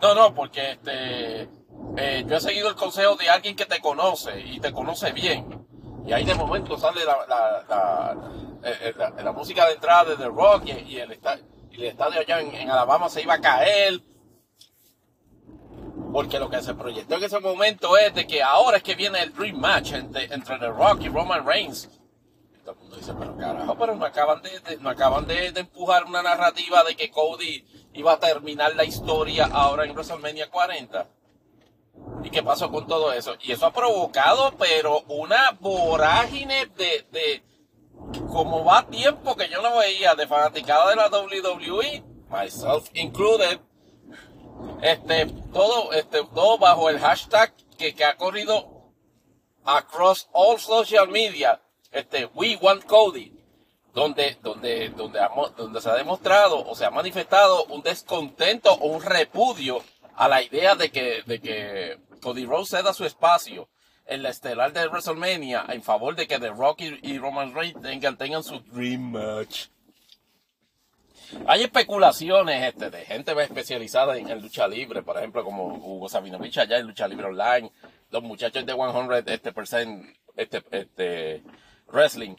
[0.00, 1.48] No, no, porque este,
[1.96, 5.66] eh, yo he seguido el consejo de alguien que te conoce y te conoce bien.
[6.06, 8.16] Y ahí de momento sale la, la,
[8.64, 13.22] eh, eh, música de entrada de The Rock y, el, estadio allá en, Alabama se
[13.22, 14.00] iba a caer.
[16.12, 19.22] Porque lo que se proyectó en ese momento es de que ahora es que viene
[19.22, 21.88] el Dream Match entre, entre The Rock y Roman Reigns.
[22.64, 26.22] todo el mundo dice, pero carajo, pero no acaban de, no acaban de empujar una
[26.22, 27.64] narrativa de que Cody
[27.94, 31.08] iba a terminar la historia ahora en WrestleMania 40.
[32.24, 33.34] ¿Y qué pasó con todo eso?
[33.42, 37.42] Y eso ha provocado, pero una vorágine de, de
[38.32, 43.60] como va tiempo que yo no veía de fanaticada de la WWE, myself included,
[44.82, 48.92] este, todo, este, todo bajo el hashtag que, que ha corrido
[49.64, 51.60] across all social media,
[51.90, 53.39] este, we want Cody
[53.94, 55.20] donde, donde, donde,
[55.56, 59.82] donde se ha demostrado o se ha manifestado un descontento o un repudio
[60.16, 63.68] a la idea de que, de que Cody Rose ceda su espacio
[64.06, 68.16] en la estelar de WrestleMania en favor de que The Rock y, Roman Reigns tengan,
[68.16, 69.68] tengan su Dream Match.
[71.46, 76.78] Hay especulaciones este, de gente especializada en, lucha libre, por ejemplo, como Hugo Sabinovich allá
[76.78, 77.70] en lucha libre online,
[78.10, 81.42] los muchachos de 100 este, percent, este, este,
[81.86, 82.34] wrestling,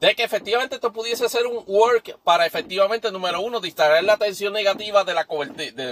[0.00, 4.52] de que efectivamente esto pudiese ser un work para efectivamente, número uno, distraer la atención
[4.52, 5.26] negativa de la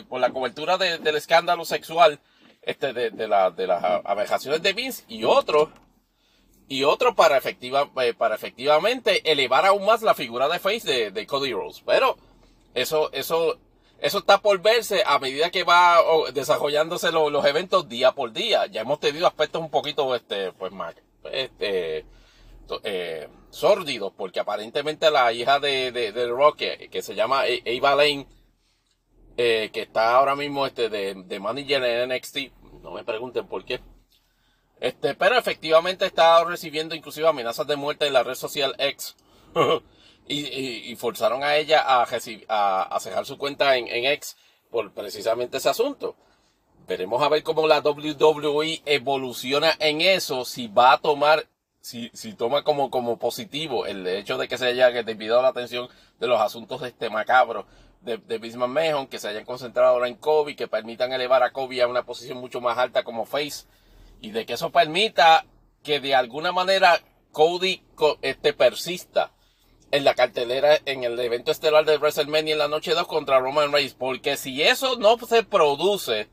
[0.08, 2.18] por la cobertura del escándalo sexual
[2.62, 5.70] este, de, de, de las abejaciones de Vince y otro
[6.68, 11.26] y otro para, efectiva, eh, para efectivamente elevar aún más la figura de face de,
[11.26, 11.82] Cody Rhodes.
[11.84, 12.16] Pero
[12.74, 13.58] eso, eso,
[14.00, 15.98] eso está por verse a medida que va
[16.34, 18.66] desarrollándose los eventos día por día.
[18.66, 20.94] Ya hemos tenido aspectos un poquito, este, pues más,
[21.32, 22.04] este,
[22.84, 26.58] eh, sórdidos, porque aparentemente la hija de, de, Rock,
[26.90, 28.26] que, se llama Ava Lane,
[29.36, 32.38] eh, que está ahora mismo este, de, de manager en NXT,
[32.82, 33.80] no me pregunten por qué
[34.80, 39.16] este, pero efectivamente está recibiendo inclusive amenazas de muerte en la red social X.
[40.28, 44.36] y, forzaron a ella a, a, cejar su cuenta en, en, X
[44.70, 46.16] por precisamente ese asunto.
[46.86, 51.46] Veremos a ver cómo la WWE evoluciona en eso, si va a tomar,
[51.80, 55.88] si, si toma como, como positivo el hecho de que se haya debido la atención
[56.18, 57.66] de los asuntos este macabro
[58.00, 61.82] de, de Bismarck que se hayan concentrado ahora en Kobe, que permitan elevar a Kobe
[61.82, 63.66] a una posición mucho más alta como face
[64.20, 65.46] y de que eso permita
[65.82, 67.00] que de alguna manera
[67.32, 67.82] Cody
[68.22, 69.32] este, persista
[69.90, 73.72] en la cartelera en el evento estelar de WrestleMania en la noche 2 contra Roman
[73.72, 73.94] Reigns.
[73.94, 76.28] Porque si eso no se produce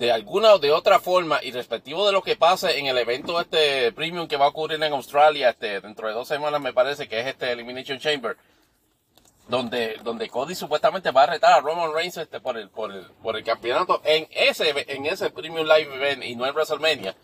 [0.00, 3.38] de alguna o de otra forma, y respectivo de lo que pase en el evento
[3.38, 7.06] este premium que va a ocurrir en Australia este, dentro de dos semanas, me parece
[7.06, 8.34] que es este Elimination Chamber,
[9.46, 13.04] donde, donde Cody supuestamente va a retar a Roman Reigns este, por, el, por, el,
[13.22, 17.14] por el campeonato en ese, en ese Premium Live Event y no en WrestleMania.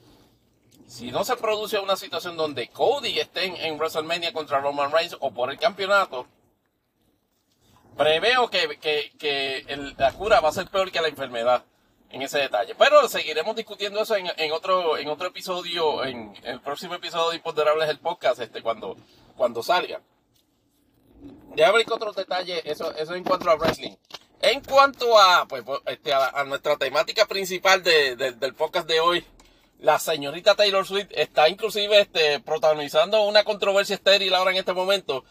[0.86, 5.30] Si no se produce una situación donde Cody esté en, WrestleMania contra Roman Reigns o
[5.30, 6.26] por el campeonato,
[7.96, 11.64] preveo que, que, que la cura va a ser peor que la enfermedad
[12.10, 12.74] en ese detalle.
[12.74, 17.88] Pero seguiremos discutiendo eso en, otro, en otro episodio, en, el próximo episodio de Imponderables
[17.88, 18.96] el podcast, este, cuando,
[19.36, 20.00] cuando salga.
[21.54, 23.96] Ya ver otros detalles, eso, eso en cuanto a wrestling.
[24.40, 29.24] En cuanto a, pues, pues este, a, nuestra temática principal del podcast de hoy,
[29.78, 35.24] la señorita Taylor Swift está inclusive este, protagonizando una controversia estéril ahora en este momento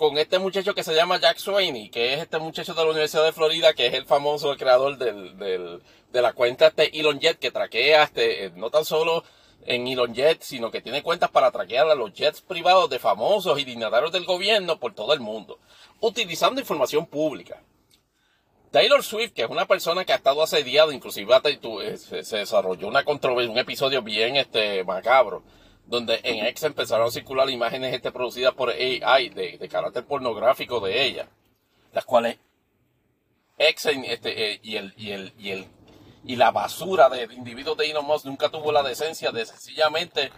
[0.00, 3.22] con este muchacho que se llama Jack Sweeney, que es este muchacho de la Universidad
[3.22, 5.82] de Florida, que es el famoso creador del,
[6.12, 9.24] de la cuenta este Elon Jet, que traquea este, no tan solo
[9.66, 13.58] en Elon Jet, sino que tiene cuentas para traquear a los jets privados de famosos
[13.58, 15.58] y dignatarios del gobierno por todo el mundo,
[16.00, 17.62] utilizando información pública.
[18.70, 23.04] Taylor Swift, que es una persona que ha estado asediada, inclusive eh, se desarrolló una
[23.04, 25.42] controversia, un episodio bien este, macabro,
[25.86, 31.04] donde en X empezaron a circular imágenes este, producidas por AI de, carácter pornográfico de
[31.04, 31.28] ella,
[31.92, 32.38] las cuales
[33.58, 35.66] X este, eh, y, el, y el
[36.24, 40.30] y la basura de individuos de Elon Musk nunca tuvo la decencia de sencillamente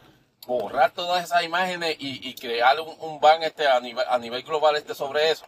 [0.47, 4.95] borrar todas esas imágenes y, crear un, ban este a nivel, a nivel global este
[4.95, 5.47] sobre eso.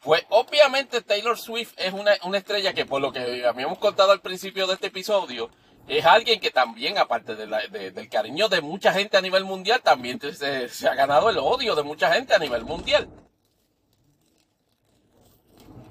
[0.00, 4.66] Pues obviamente Taylor Swift es una, estrella que por lo que habíamos contado al principio
[4.66, 5.50] de este episodio,
[5.88, 10.88] es alguien que también, aparte del cariño de mucha gente a nivel mundial, también se
[10.88, 13.08] ha ganado el odio de mucha gente a nivel mundial.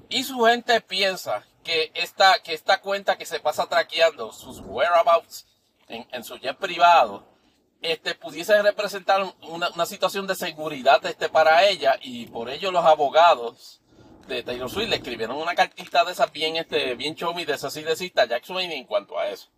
[0.08, 5.46] Y su gente piensa que esta, que esta cuenta que se pasa traqueando sus whereabouts
[5.88, 7.26] en, su jet privado,
[7.82, 13.80] este, pudiese representar una, situación de seguridad este, para ella y por ello los abogados
[14.28, 17.76] de Taylor Swift le escribieron una cartita de esas bien, este, bien chomi de esas
[17.76, 19.48] a Jack Sweeney en cuanto a eso.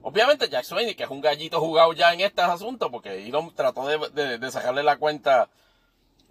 [0.00, 3.86] Obviamente Jack Sweeney, que es un gallito jugado ya en estos asuntos, porque Elon trató
[3.86, 5.50] de, de sacarle la cuenta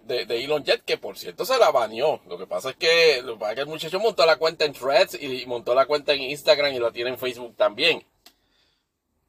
[0.08, 2.20] de, Elon Jet, que por cierto se la baneó.
[2.26, 5.46] Lo que pasa es que, lo que, el muchacho montó la cuenta en Threads y
[5.46, 8.04] montó la cuenta en Instagram y la tiene en Facebook también.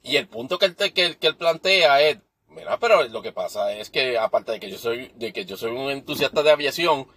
[0.02, 3.74] Y el punto que él, que, que él plantea es, mira, pero lo que pasa
[3.74, 7.08] es que aparte de que yo soy, de que yo soy un entusiasta de aviación,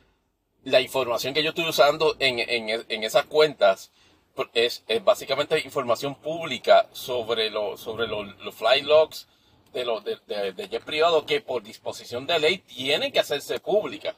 [0.64, 3.90] la información que yo estoy usando en, en, en esas cuentas
[4.54, 9.28] es, es, básicamente información pública sobre, lo, sobre los fly logs,
[9.72, 14.14] de, los de, de, jet privado que por disposición de ley tienen que hacerse pública.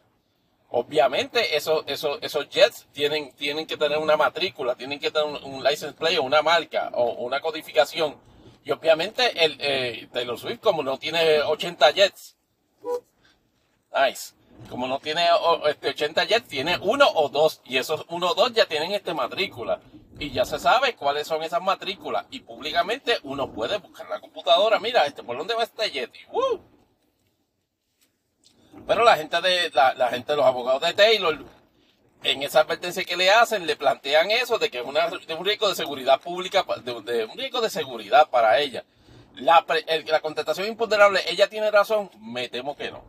[0.70, 5.62] Obviamente esos, esos, esos jets tienen, tienen que tener una matrícula, tienen que tener un,
[5.62, 8.16] license plate o una marca o una codificación.
[8.64, 12.36] Y obviamente el eh, Taylor Swift como no tiene 80 jets,
[13.94, 14.34] nice,
[14.68, 15.26] como no tiene
[15.66, 17.60] este, 80 jets, tiene uno o dos.
[17.64, 19.80] Y esos uno o dos ya tienen este matrícula.
[20.18, 22.26] Y ya se sabe cuáles son esas matrículas.
[22.30, 26.20] Y públicamente uno puede buscar en la computadora, mira, este, ¿por dónde va este Yeti?
[28.86, 31.44] Pero la gente de, la, gente, los abogados de Taylor,
[32.22, 35.74] en esa advertencia que le hacen, le plantean eso de que es un riesgo de
[35.74, 38.84] seguridad pública, de, un riesgo de seguridad para ella.
[39.36, 39.64] La,
[40.06, 43.04] la contestación imponderable, ella tiene razón, me temo que no.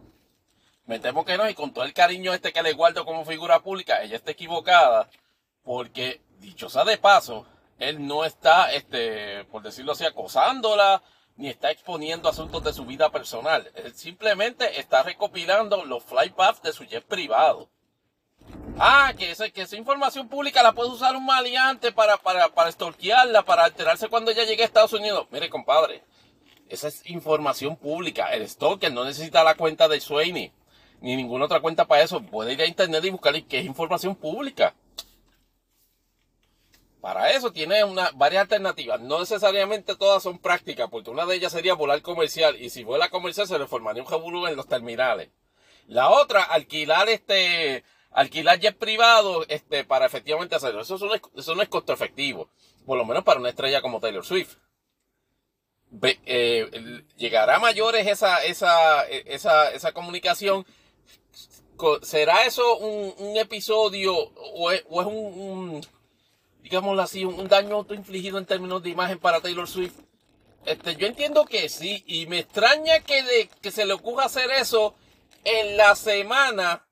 [0.86, 3.60] Me temo que no, y con todo el cariño este que le guardo como figura
[3.60, 5.10] pública, ella está equivocada,
[5.64, 7.46] porque, dichosa de paso,
[7.80, 11.02] él no está, este, por decirlo así, acosándola,
[11.36, 13.70] ni está exponiendo asuntos de su vida personal.
[13.76, 17.70] Él simplemente está recopilando los flight paths de su jet privado.
[18.78, 23.44] Ah, que, que esa información pública la puede usar un maleante para, para, para estorquearla,
[23.44, 25.28] para alterarse cuando ella llegue a Estados Unidos.
[25.32, 26.04] Mire, compadre,
[26.70, 28.34] esa es información pública.
[28.34, 30.54] El stalker no necesita la cuenta de Sweeney
[31.02, 32.22] ni ninguna otra cuenta para eso.
[32.22, 34.74] Puede ir a internet y buscar qué es información pública.
[37.06, 39.00] Para eso tiene una, varias alternativas.
[39.00, 42.60] No necesariamente todas son prácticas, porque una de ellas sería volar comercial.
[42.60, 45.30] Y si vuela comercial se le formaría un revolú en los terminales.
[45.86, 50.82] La otra, alquilar este, alquilar jet privado, este, para efectivamente hacerlo.
[50.82, 50.98] Eso,
[51.36, 52.50] eso no es costo efectivo.
[52.88, 54.56] Por lo menos para una estrella como Taylor Swift.
[56.02, 60.66] Eh, llegará a mayores esa, esa, esa, esa comunicación
[62.04, 65.86] ¿Será eso un, episodio o es, un,
[66.66, 70.00] digámoslo así, un, daño autoinfligido en términos de imagen para Taylor Swift?
[70.66, 74.50] Este, yo entiendo que sí, y me extraña que, de, que se le ocurra hacer
[74.50, 74.96] eso
[75.44, 76.84] en la semana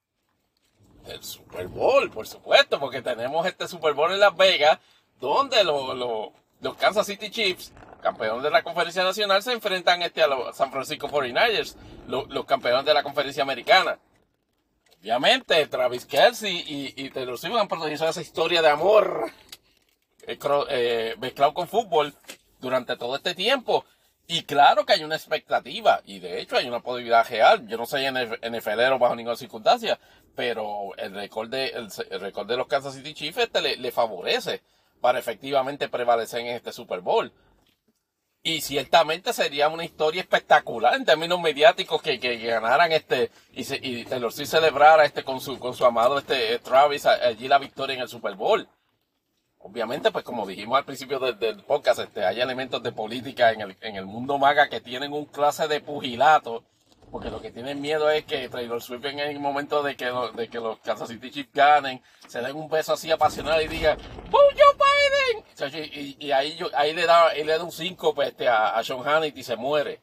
[1.07, 4.77] del Super Bowl, por supuesto, porque tenemos este Super Bowl en Las Vegas,
[5.19, 10.55] donde los Kansas City Chiefs, campeones de la conferencia nacional, se enfrentan este a los
[10.55, 11.75] San Francisco 49ers,
[12.07, 13.97] los campeones de la conferencia americana.
[15.01, 19.31] Obviamente, Travis Kelsey y, y Taylor Swift han protagonizado esa historia de amor
[20.27, 20.39] eh,
[20.69, 22.13] eh, mezclado con fútbol
[22.59, 23.85] durante todo este tiempo.
[24.25, 27.67] Y claro que hay una expectativa, y de hecho hay una posibilidad real.
[27.67, 29.99] Yo no soy NFLero bajo ninguna circunstancia,
[30.33, 34.61] pero el récord de, el, récord de los Kansas City Chiefs este le, favorece
[35.01, 37.33] para efectivamente prevalecer en este Super Bowl.
[38.41, 43.79] Y ciertamente sería una historia espectacular en términos mediáticos que, que, ganaran este y, se,
[43.81, 47.95] y Taylor Swift celebrara este con su con su amado este Travis allí la victoria
[47.95, 48.67] en el Super Bowl.
[49.63, 53.77] Obviamente, pues como dijimos al principio del, podcast, este, hay elementos de política en el,
[53.81, 56.63] en el mundo maga que tienen un clase de pugilato
[57.13, 60.49] porque lo que tienen miedo es que Taylor Swift en el momento de que, de
[60.49, 63.99] que los Kansas City Chiefs ganen, se den un beso así apasionado y digan
[64.31, 66.15] ¡Boo Joe Biden!
[66.19, 69.07] Y, ahí, yo, ahí le da, le da un 5 pues, este, a, a Sean
[69.07, 70.01] Hannity y se muere.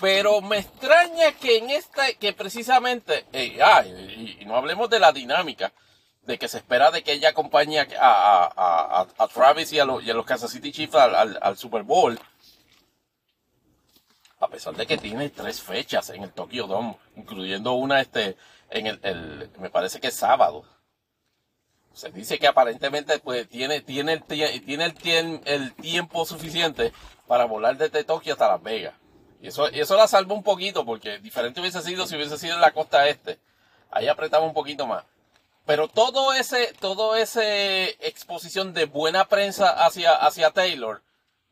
[0.00, 5.74] Pero me extraña que en esta, que precisamente, y, no hablemos de la dinámica,
[6.26, 10.02] de que se espera de que ella acompañe a, a, a, Travis y a, los,
[10.02, 12.18] y los Kansas City Chiefs al, al, Super Bowl
[14.40, 18.36] a pesar de que tiene tres fechas en el Tokyo Dome, incluyendo una este
[18.70, 20.64] en el, me parece que es sábado.
[21.94, 26.92] Se dice que aparentemente pues tiene tiene el tiene el, el tiempo suficiente
[27.26, 28.94] para volar desde Tokio hasta Las Vegas.
[29.40, 32.60] Y eso eso la salva un poquito porque diferente hubiese sido si hubiese sido en
[32.60, 33.38] la costa este.
[33.90, 35.04] Ahí apretaba un poquito más.
[35.66, 41.02] Pero todo ese todo ese exposición de buena prensa hacia hacia Taylor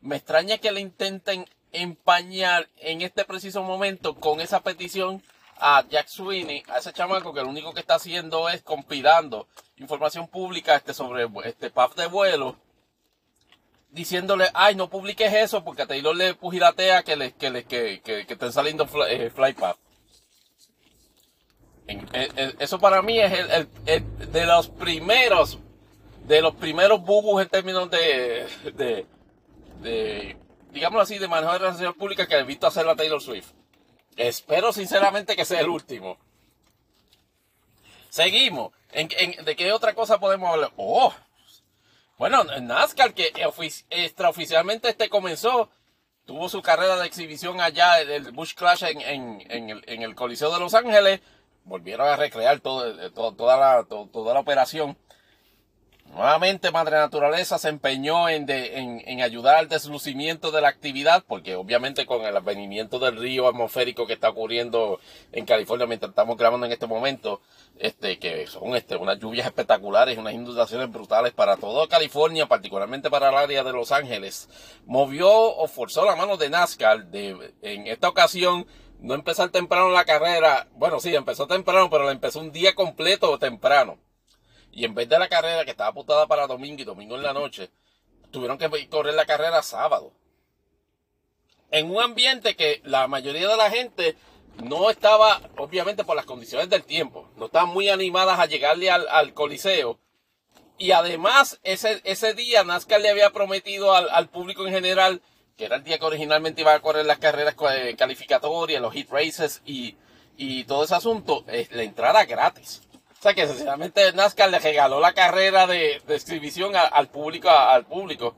[0.01, 5.23] me extraña que le intenten empañar en este preciso momento con esa petición
[5.57, 10.29] a Jack Sweeney, a ese chamaco que lo único que está haciendo es compilando información
[10.29, 12.57] pública este, sobre este PAF de vuelo,
[13.91, 18.01] diciéndole, ay, no publiques eso porque a Taylor le pugilatea que le, que le, que,
[18.03, 19.31] que, estén saliendo fly, eh,
[21.87, 23.33] eso para mí es
[23.87, 25.59] el, de los primeros,
[26.27, 30.37] de los primeros bubus en términos de, de,
[30.99, 33.53] así, de manejo de relaciones públicas que he visto hacer a Taylor Swift.
[34.17, 36.19] Espero sinceramente que sea el último.
[38.09, 38.73] Seguimos.
[38.93, 39.09] ¿En,
[39.45, 40.73] de qué otra cosa podemos hablar?
[40.77, 41.13] Oh,
[42.17, 43.33] bueno, NASCAR, que
[43.91, 45.69] extraoficialmente este comenzó,
[46.25, 50.75] tuvo su carrera de exhibición allá, el Bush Clash en, en el Coliseo de Los
[50.75, 51.21] Ángeles.
[51.65, 54.97] Volvieron a recrear todo, toda, la, toda la operación.
[56.13, 62.07] Nuevamente Madre Naturaleza se empeñó en, en, ayudar al deslucimiento de la actividad, porque obviamente
[62.07, 65.01] con el advenimiento del río atmosférico que está ocurriendo
[65.33, 67.41] en California mientras estamos grabando en este momento,
[67.81, 73.31] este, que son este, unas lluvias espectaculares, unas inundaciones brutales para toda California, particularmente para
[73.31, 74.49] el área de Los Ángeles,
[74.87, 78.67] movió o forzó la mano de NASCAR de, en esta ocasión,
[79.05, 83.39] no empezar temprano la carrera, bueno sí, empezó temprano, pero la empezó un día completo
[83.39, 83.99] temprano
[84.73, 87.35] Y en vez de la carrera que estaba apuntada para domingo y domingo en la
[87.35, 87.71] noche,
[88.31, 90.15] tuvieron que correr la carrera sábado.
[91.71, 94.17] En un ambiente que la mayoría de la gente
[94.63, 99.35] no estaba, obviamente por las condiciones del tiempo, no estaban muy animadas a llegarle al,
[99.35, 99.99] coliseo.
[100.79, 105.21] Y además, ese, ese día NASCAR le había prometido al, público en general,
[105.57, 109.11] que era el día que originalmente iba a correr las carreras eh, calificatorias, los hit
[109.11, 109.97] races y,
[110.37, 112.83] y todo ese asunto, eh, la entrada gratis.
[113.19, 118.37] O sea que sencillamente NASCAR le regaló la carrera de, exhibición al público, al público.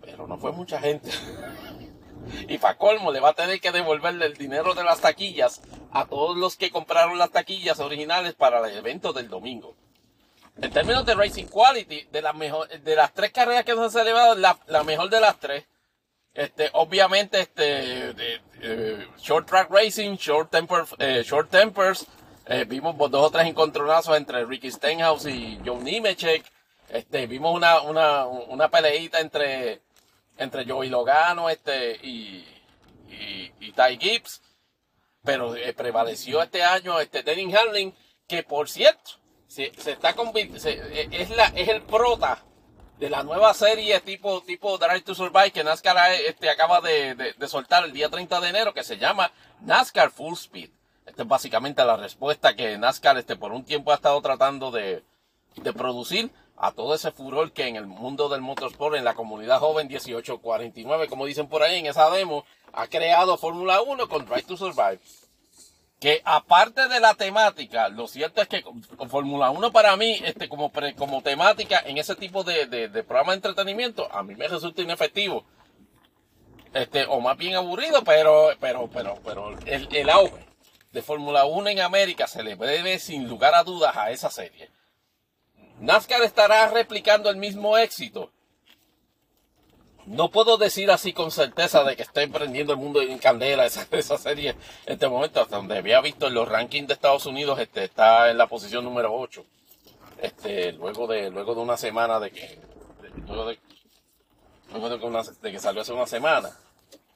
[0.00, 1.10] Pero no fue mucha gente.
[2.46, 5.62] Y para colmo, le va a tener que devolverle el dinero de las taquillas
[5.92, 9.74] a todos los que compraron las taquillas originales para el evento del domingo.
[10.60, 13.90] En términos de Racing Quality, de las, mejor, de las tres carreras que nos han
[14.02, 15.64] celebrado, la, la mejor de las tres.
[16.38, 18.14] Este, obviamente, este,
[19.20, 22.06] Short Track Racing, Short, temper, eh, short Tempers.
[22.46, 26.44] Eh, vimos dos o tres encontronazos entre Ricky Stenhouse y Joe Nimechek.
[26.90, 29.80] Este, vimos una, una, una peleita entre
[30.36, 32.46] entre Joey Logano este, y,
[33.08, 34.40] y, Ty Gibbs,
[35.24, 37.92] pero eh, prevaleció este año este Denning Hamlin,
[38.28, 39.10] que por cierto,
[39.48, 42.44] se, se está eh, es, la, es el prota
[42.98, 47.48] de la nueva serie tipo, tipo Drive to Survive que NASCAR este, acaba de, de,
[47.48, 49.30] soltar el día 30 de enero, que se llama
[49.60, 50.70] NASCAR Full Speed.
[51.06, 55.04] Esta es básicamente la respuesta que NASCAR este, por un tiempo ha estado tratando de,
[55.56, 59.60] de producir a todo ese furor que en el mundo del motorsport, en la comunidad
[59.60, 64.42] joven 1849, como dicen por ahí en esa demo, ha creado Fórmula 1 con Drive
[64.42, 64.98] to Survive.
[66.00, 68.62] Que aparte de la temática, lo cierto es que
[69.08, 73.36] Fórmula 1 para mí, este, como, como temática en ese tipo de, de, programa de
[73.36, 75.44] entretenimiento, a mí me resulta inefectivo.
[76.72, 80.46] Este, o más bien aburrido, pero, pero, pero, pero el, el auge
[80.92, 84.70] de Fórmula 1 en América se le debe sin lugar a dudas a esa serie.
[85.80, 88.32] NASCAR estará replicando el mismo éxito.
[90.08, 93.86] No puedo decir así con certeza de que esté emprendiendo el mundo en candela esa,
[93.90, 94.50] esa serie
[94.86, 98.30] en este momento, hasta donde había visto en los rankings de Estados Unidos, este, está
[98.30, 99.44] en la posición número 8.
[100.20, 102.58] Este, luego de, luego de una semana de que,
[103.26, 103.58] luego de,
[105.40, 106.50] de que salió hace una semana.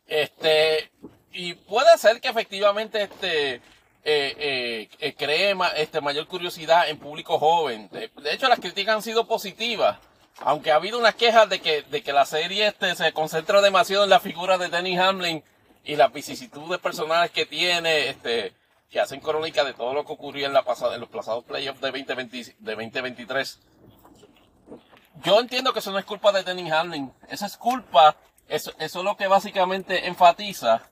[0.06, 0.90] Este,
[1.32, 3.60] y puede ser que efectivamente este, eh,
[4.04, 7.88] eh, eh, cree este, mayor curiosidad en público joven.
[7.90, 9.98] De, hecho, las críticas han sido positivas.
[10.44, 14.04] Aunque ha habido unas quejas de que, de que la serie este, se concentra demasiado
[14.04, 15.44] en la figura de Danny Hamlin
[15.84, 18.52] y las vicisitudes personales que tiene, este,
[18.90, 21.80] que hacen crónica de todo lo que ocurrió en, la pasada, en los pasados playoffs
[21.80, 23.60] de, 2020, de 2023.
[25.24, 27.12] Yo entiendo que eso no es culpa de Danny Hamlin.
[27.28, 28.16] Esa es culpa,
[28.48, 30.82] eso, eso es lo que básicamente enfatiza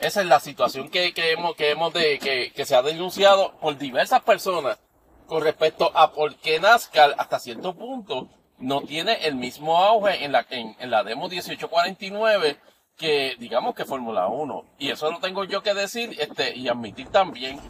[0.00, 3.52] esa es la situación que, que hemos, que hemos de, que, que, se ha denunciado
[3.60, 4.78] por diversas personas
[5.26, 8.28] con respecto a por qué NASCAR hasta cierto punto
[8.58, 12.58] no tiene el mismo auge en la, en, en la demo 1849
[12.96, 14.64] que digamos que Fórmula 1.
[14.78, 17.60] Y eso lo tengo yo que decir este, y admitir también.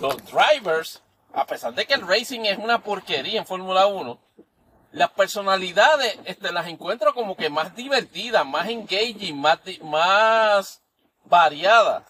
[0.00, 1.02] Los drivers,
[1.32, 4.18] a pesar de que el racing es una porquería en Fórmula 1,
[4.92, 10.82] las personalidades este, las encuentro como que más divertidas, más engaging, más, más
[11.24, 12.06] variada.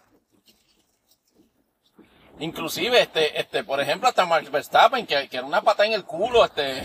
[2.39, 6.05] Inclusive, este, este, por ejemplo, hasta Max Verstappen, que, que era una pata en el
[6.05, 6.83] culo, este,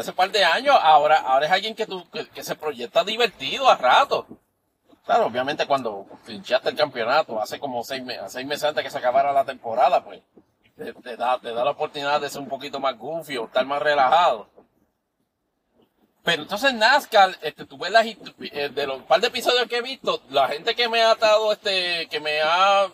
[0.00, 3.76] hace par de años, ahora, ahora es alguien que, tú, que, se proyecta divertido a
[3.76, 4.26] rato.
[5.04, 9.44] Claro, obviamente cuando pinchaste el campeonato, hace como seis, meses antes que se acabara la
[9.44, 10.20] temporada, pues,
[10.76, 13.82] te, da, te da la oportunidad de ser un poquito más goofy o estar más
[13.82, 14.48] relajado.
[16.22, 19.82] Pero entonces NASCAR, este, tú ves las, eh, de los par de episodios que he
[19.82, 22.88] visto, la gente que me ha dado, este, que me ha,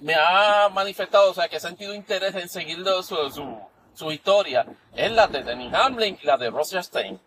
[0.00, 3.58] me ha manifestado, o sea, que ha sentido interés en seguir su, su,
[3.94, 7.20] su historia, es la de Denny Hamlin y la de Roger Stein.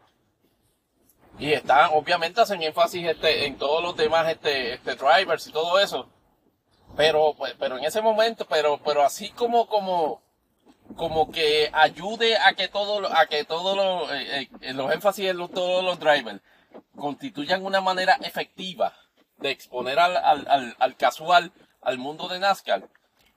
[1.39, 5.79] Y están, obviamente hacen énfasis este, en todos los demás, este, este, drivers y todo
[5.79, 6.09] eso.
[6.95, 10.21] Pero, pues, pero en ese momento, pero, pero así como, como,
[10.95, 15.47] como que ayude a que todo, a que todos los, eh, eh, los énfasis en
[15.49, 16.41] todos los drivers
[16.95, 18.93] constituyan una manera efectiva
[19.37, 22.89] de exponer al, al, al, casual al mundo de NASCAR.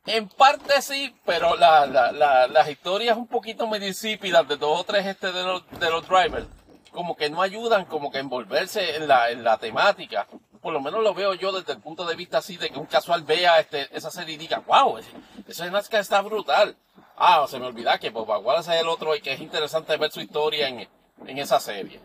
[0.07, 4.81] En parte sí, pero la, la, la, las historias un poquito medio insípidas de dos
[4.81, 6.47] o tres este de los, de los drivers,
[6.91, 10.27] como que no ayudan como que a envolverse en la, en la temática.
[10.61, 12.87] Por lo menos lo veo yo desde el punto de vista así de que un
[12.87, 14.99] casual vea este, esa serie y diga, wow,
[15.47, 16.77] ese de NASCAR está brutal.
[17.17, 20.11] Ah, se me olvida que Bob Wallace es el otro y que es interesante ver
[20.11, 20.89] su historia en,
[21.27, 22.01] en esa serie.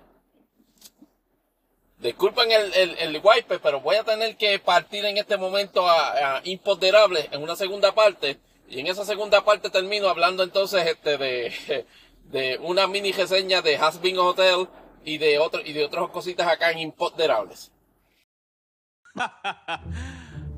[1.99, 6.37] Disculpen el, el, el, wipe, pero voy a tener que partir en este momento a,
[6.37, 11.17] a Imponderables en una segunda parte Y en esa segunda parte termino hablando entonces este
[11.17, 11.85] de,
[12.31, 14.67] de una mini reseña de Has Hotel
[15.03, 17.71] y de otro, y de otras cositas acá en Imponderables.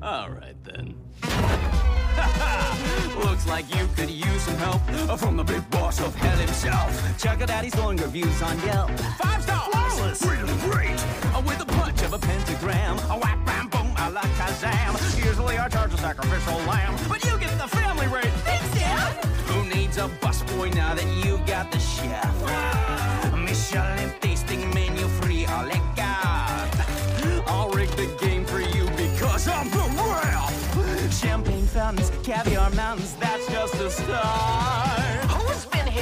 [0.00, 0.96] All right then.
[3.24, 4.80] Looks like you could use some help
[5.18, 7.18] from the big boss of hell himself.
[7.18, 8.90] Check out Daddy's glowing reviews on Yelp.
[9.18, 9.68] Five stars!
[9.72, 10.22] Flawless!
[10.24, 11.27] Really great!
[11.46, 12.98] With a punch of a pentagram.
[13.10, 15.24] A whack, bam, boom, a la Kazam.
[15.24, 18.32] Usually I charge a sacrificial lamb, but you get the family rate.
[18.44, 19.24] Thanks, Dad!
[19.46, 22.34] Who needs a busboy now that you got the chef?
[23.36, 27.48] Michelin tasting menu free, a la carte.
[27.48, 31.14] I'll rig the game for you because I'm the ref.
[31.14, 34.67] Champagne fountains, caviar mountains, that's just a start.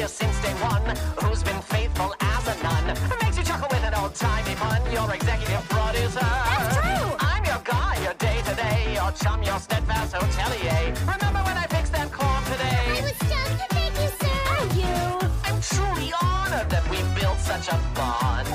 [0.07, 0.87] Who's here since day one?
[1.19, 2.97] Who's been faithful as a nun?
[3.23, 4.81] Makes you chuckle with an old-timey fun.
[4.93, 6.20] Your executive producer.
[6.20, 7.16] That's true.
[7.19, 10.95] I'm your guy, your day-to-day, your chum, your steadfast hotelier.
[11.01, 12.87] Remember when I fixed that corn today?
[12.87, 13.59] I was stunned.
[13.74, 14.39] Thank you, sir.
[14.55, 14.97] Are you?
[15.43, 18.47] I'm truly honored that we've built such a bond.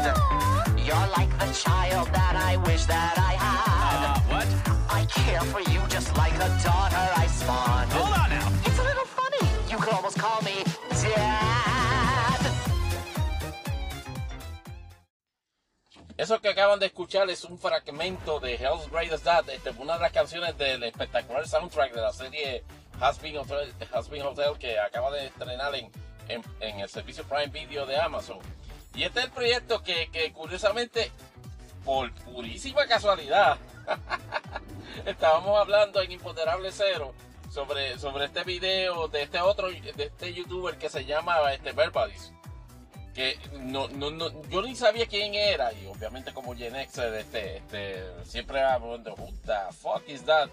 [0.80, 3.99] You're like the child that I wish that I had.
[4.07, 4.48] Uh, what?
[4.90, 6.80] I care for you just like a daughter
[16.22, 20.02] Eso que acaban de escuchar es un fragmento de Hell's Greatest Dad, este, una de
[20.02, 22.64] las canciones del espectacular soundtrack de la serie
[22.99, 23.73] Has Been Hotel,
[24.23, 25.89] Hotel que acaba de estrenar en,
[26.27, 28.38] en, en el servicio Prime Video de Amazon.
[28.93, 31.11] Y este es el proyecto que, que curiosamente,
[31.84, 33.57] por purísima casualidad,
[35.07, 37.15] estábamos hablando en Imponderable Cero
[37.49, 42.31] sobre, sobre este video de este otro, de este youtuber que se llama este Verbalis
[43.13, 47.57] que no, no, no, yo ni sabía quién era y obviamente como Gen X este,
[47.57, 50.49] este, siempre hablando who the fuck is that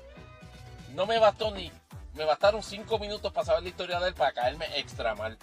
[0.94, 1.70] no me bastó ni
[2.14, 5.38] me bastaron cinco minutos para saber la historia de él para caerme extra mal.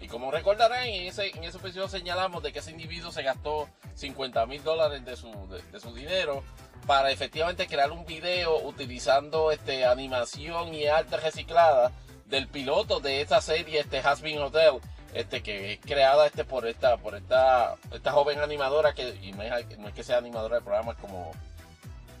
[0.00, 3.68] Y como recordarán en ese, en ese episodio señalamos de que ese individuo se gastó
[3.94, 6.42] 50 mil dólares de su, de, de su dinero
[6.86, 11.92] para efectivamente crear un video utilizando este, animación y arte reciclada
[12.26, 14.80] del piloto de esta serie este Has Been Hotel
[15.14, 19.42] este que es creada este por esta por esta esta joven animadora que y no
[19.42, 21.32] es, que sea animadora de programas como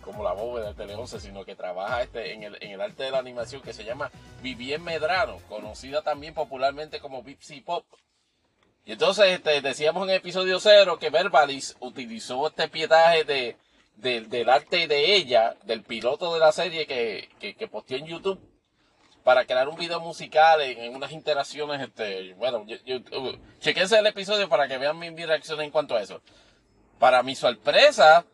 [0.02, 3.04] como la bóveda de Tele 11, sino que trabaja este en el, en el arte
[3.04, 4.10] de la animación que se llama
[4.42, 7.84] Vivien Medrano, conocida también popularmente como Bipsy Pop.
[8.86, 13.56] Y entonces este, decíamos en episodio cero que Verbalis utilizó este pietaje de,
[13.96, 18.06] de- del arte de ella, del piloto de la serie que, que, que posteó en
[18.06, 18.40] YouTube
[19.24, 24.48] para crear un video musical en, unas interacciones, este, bueno, yo, uh, chequense el episodio
[24.48, 26.20] para que vean mi, reacción en cuanto a eso.
[26.98, 28.24] Para mi sorpresa,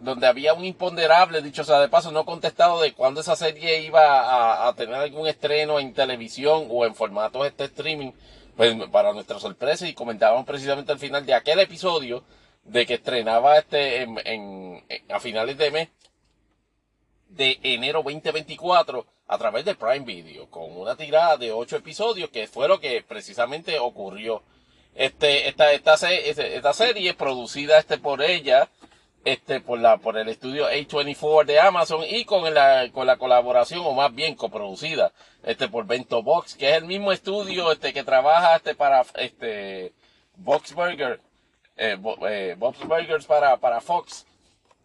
[0.00, 4.68] donde había un imponderable, dicho sea de paso, no contestado de cuándo esa serie iba
[4.68, 8.12] a, tener algún estreno en televisión o en formato este streaming,
[8.56, 12.22] pues para nuestra sorpresa y comentaban precisamente al final de aquel episodio
[12.64, 15.88] de que estrenaba este en- en- a finales de mes
[17.28, 22.46] de enero 2024 a través de Prime Video con una tirada de ocho episodios que
[22.46, 24.42] fue lo que precisamente ocurrió.
[24.94, 28.68] Este, esta, esta, se- esta serie producida este por ella,
[29.24, 33.80] este, por la, por el estudio A24 de Amazon y con la, con la colaboración
[33.84, 38.04] o más bien coproducida, este, por Bento Box, que es el mismo estudio, este, que
[38.04, 39.92] trabaja, este, para, este,
[40.36, 41.20] Box Burger,
[41.76, 41.96] eh,
[42.28, 44.26] eh, Burgers para, para Fox.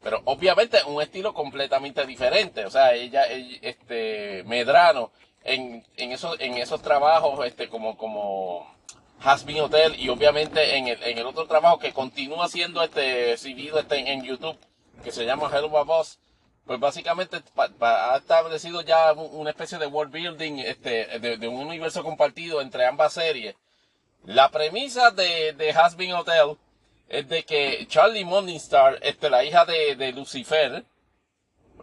[0.02, 2.66] Pero obviamente un estilo completamente diferente.
[2.66, 5.12] O sea, ella, ella- este, Medrano,
[5.44, 8.74] en, en esos, en esos trabajos, este, como, como
[9.22, 13.34] Has Been Hotel, y obviamente en el, en el otro trabajo que continúa siendo este,
[13.34, 14.58] exhibido este, en, en YouTube,
[15.04, 16.20] que se llama Hello Boss,
[16.66, 21.38] pues básicamente pa- pa- ha establecido ya un- una especie de world building, este, de,
[21.38, 23.56] de un universo compartido entre ambas series.
[24.26, 26.58] La premisa de, de Has Been Hotel
[27.10, 30.86] es de que Charlie Morningstar, este, la hija de, Lucifer,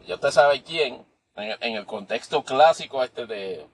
[0.07, 1.05] ya usted sabe quién,
[1.35, 3.67] en, en el contexto clásico este de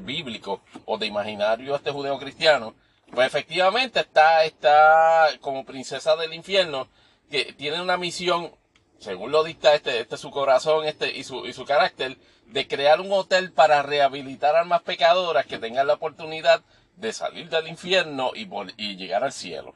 [0.00, 2.74] bíblico o de imaginario este judeo cristiano,
[3.12, 6.88] pues efectivamente está, está como princesa del infierno,
[7.30, 8.52] que tiene una misión,
[8.98, 12.16] según lo dicta este, este su corazón este, y, su, y su carácter,
[12.46, 16.62] de crear un hotel para rehabilitar almas pecadoras que tengan la oportunidad
[16.96, 19.74] de salir del infierno y, y llegar al cielo.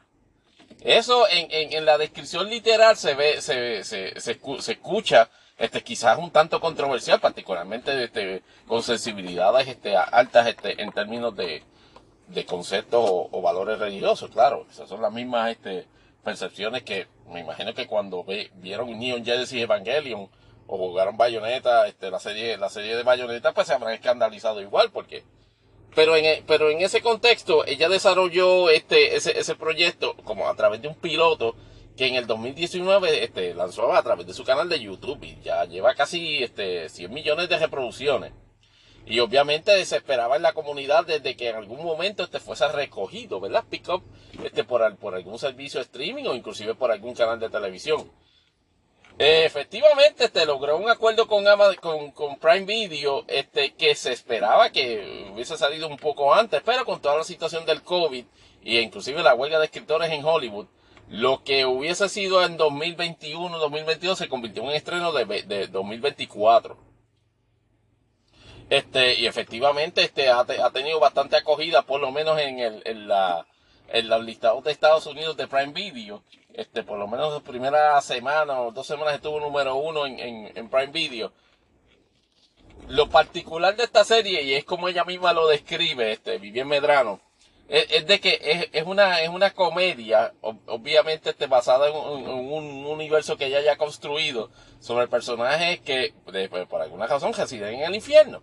[0.84, 5.28] Eso en, en, la descripción literal se ve, se, se, se, se escucha,
[5.58, 11.62] este, quizás un tanto controversial, particularmente este, con sensibilidades este, altas este, en términos de,
[12.28, 14.66] de conceptos o, o valores religiosos, claro.
[14.70, 15.86] Esas son las mismas este,
[16.24, 20.28] percepciones que me imagino que cuando ve- vieron Neon Genesis Evangelion
[20.66, 24.90] o jugaron Bayonetta, este, la serie, la serie de Bayonetta, pues se habrán escandalizado igual,
[24.90, 25.22] porque
[25.94, 30.54] pero en, e- pero en ese contexto, ella desarrolló este, ese, ese proyecto como a
[30.56, 31.54] través de un piloto
[31.96, 35.64] que en el 2019 este, lanzó a través de su canal de YouTube y ya
[35.66, 38.32] lleva casi este, 100 millones de reproducciones.
[39.04, 43.40] Y obviamente se esperaba en la comunidad desde que en algún momento este fuese recogido,
[43.40, 43.64] ¿verdad?
[43.68, 44.02] Pick up
[44.44, 48.10] este, por, por algún servicio de streaming o inclusive por algún canal de televisión.
[49.18, 54.70] Efectivamente, este, logró un acuerdo con, Ama- con, con Prime Video, este, que se esperaba
[54.70, 58.24] que hubiese salido un poco antes, pero con toda la situación del COVID
[58.64, 60.66] y inclusive la huelga de escritores en Hollywood,
[61.08, 66.76] lo que hubiese sido en 2021, 2022 se convirtió en un estreno de, de 2024.
[68.70, 72.82] Este, y efectivamente, este, ha, te- ha tenido bastante acogida, por lo menos en el,
[72.86, 73.46] en la,
[73.88, 76.22] en de Estados Unidos de Prime Video.
[76.54, 80.52] Este, por lo menos la primera semana o dos semanas estuvo número uno en, en,
[80.56, 81.32] en Prime Video.
[82.88, 87.20] Lo particular de esta serie, y es como ella misma lo describe, este, Vivian Medrano,
[87.68, 92.20] es, de que es, es una, es una comedia, ob- obviamente este, basada en un,
[92.28, 94.50] en un universo que ella haya construido
[94.80, 98.42] sobre personajes que, de- pues, por alguna razón, residen en el infierno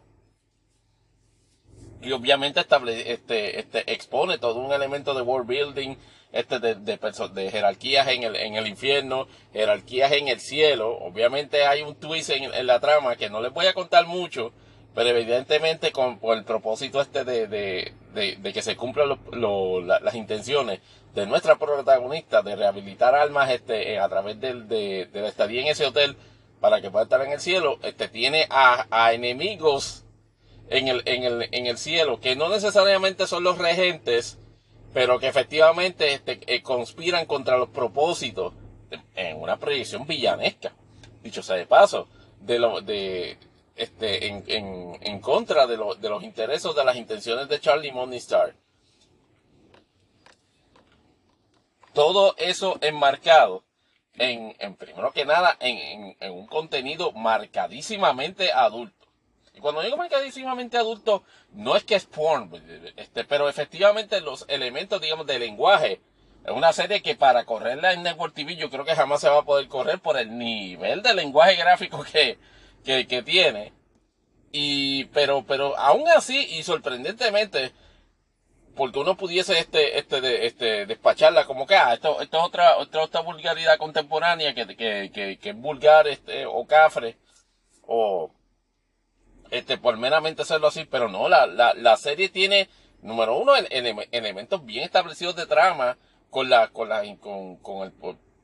[2.02, 5.98] y obviamente estable, este, este, expone todo un elemento de world building,
[6.32, 7.00] este, de, de,
[7.34, 10.98] de jerarquías en el, en el infierno, jerarquías en el cielo.
[10.98, 14.52] Obviamente hay un twist en, en la trama que no les voy a contar mucho,
[14.96, 19.82] pero evidentemente con, por el propósito este de, de, de, que se cumplan lo- lo-
[19.82, 20.80] la- las intenciones
[21.14, 25.62] de nuestra protagonista de rehabilitar almas este, eh, a través del, de, de la estadía
[25.62, 26.16] en ese hotel
[26.60, 30.04] para que pueda estar en el cielo, este, tiene a, a enemigos
[30.70, 34.38] en el, en el, en el cielo, que no necesariamente son los regentes,
[34.94, 38.54] pero que efectivamente este, eh, conspiran contra los propósitos
[39.16, 40.72] en una proyección villanesca,
[41.22, 42.08] dicho sea de paso,
[42.40, 43.38] de lo, de,
[43.76, 48.56] este, en, contra de, lo- de los intereses, de las intenciones de Charlie Morningstar.
[51.94, 53.64] Todo eso enmarcado
[54.16, 58.99] en, en primero que nada, en un contenido marcadísimamente adulto.
[59.60, 62.52] Cuando digo marcadísimamente adulto, no es que es porn,
[62.98, 66.02] este, pero efectivamente los elementos, digamos, de lenguaje.
[66.46, 69.40] Es una serie que para correrla en Network TV yo creo que jamás se va
[69.40, 72.38] a poder correr por el nivel de lenguaje gráfico que,
[72.84, 73.74] que, tiene.
[74.52, 77.74] Y, pero, pero aún así, y sorprendentemente,
[78.76, 83.22] porque uno pudiese este, este, este, despacharla como que, ah, esto, esto es otra, otra,
[83.22, 87.18] vulgaridad contemporánea que, que, que, que es vulgar, este, o cafre,
[87.86, 88.32] o,
[89.52, 92.70] este, por meramente hacerlo así, pero no, la, la, la serie tiene,
[93.02, 95.98] número uno, ele- ele- elementos bien establecidos de trama,
[96.30, 97.94] con la, con la, con, con el,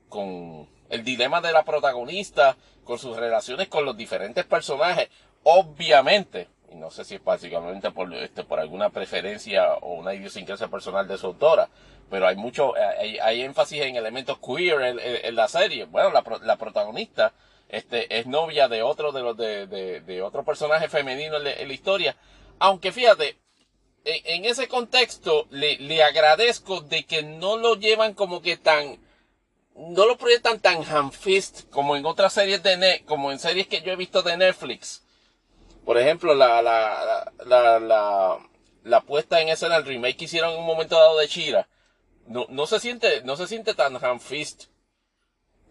[0.10, 5.10] con el dilema de la protagonista, con sus relaciones con los diferentes personajes,
[5.44, 10.68] obviamente, y no sé si es básicamente por, este, por alguna preferencia o una idiosincrasia
[10.68, 11.70] personal de su autora,
[12.10, 15.86] pero hay mucho, eh, hay, hay énfasis en elementos queer en, en- la serie.
[15.86, 17.34] Bueno, la, la protagonista,
[17.70, 19.68] este, es novia de otro de los, de,
[20.02, 22.16] de, otro personaje femenino en la, historia,
[22.60, 23.38] aunque fíjate,
[24.04, 29.00] en, ese contexto le, le agradezco de que no lo llevan como que tan,
[29.76, 33.82] no lo proyectan tan hand-fist como en otras series de Net, como en series que
[33.82, 35.04] yo he visto de Netflix.
[35.84, 38.40] Por ejemplo, la, la, la, la, la,
[38.84, 41.68] la puesta en escena, el remake que hicieron en un momento dado de Chira,
[42.28, 44.66] no, no se siente, no se siente tan hand-fist.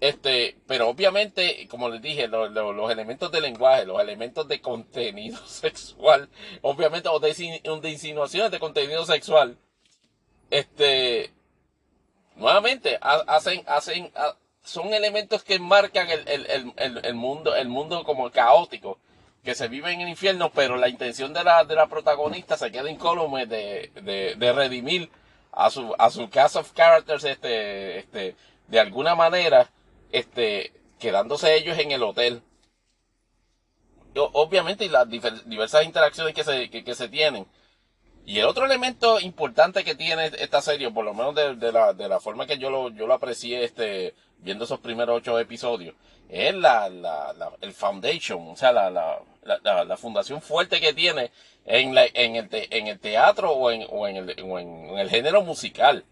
[0.00, 4.60] Este, pero obviamente, como les dije, lo- lo- los elementos de lenguaje, los elementos de
[4.60, 6.28] contenido sexual,
[6.62, 9.56] obviamente, o de, de insinuaciones de contenido sexual,
[10.50, 11.32] este,
[12.36, 17.54] nuevamente, ha- hacen, hacen, ha- son elementos que marcan el, el, el, el, el mundo,
[17.54, 18.98] el mundo como caótico,
[19.42, 22.72] que se vive en el infierno, pero la intención de la, de la protagonista se
[22.72, 25.10] queda incólume de, de, de redimir
[25.52, 28.36] a su, a su cast of characters, este, este,
[28.68, 29.70] de alguna manera,
[30.14, 32.40] este, quedándose ellos en el hotel.
[34.16, 37.46] Obviamente, y las diversas interacciones que se, que, se tienen.
[38.24, 42.08] Y el otro elemento importante que tiene esta serie, por lo menos de, la, de
[42.08, 45.96] la forma que yo lo, yo lo aprecié este, viendo esos primeros ocho episodios,
[46.28, 51.32] es la, la, el foundation, o sea, la, la, la, fundación fuerte que tiene
[51.66, 55.10] en, la, en, el, en el teatro o en, o en, el, o en el
[55.10, 56.04] género musical.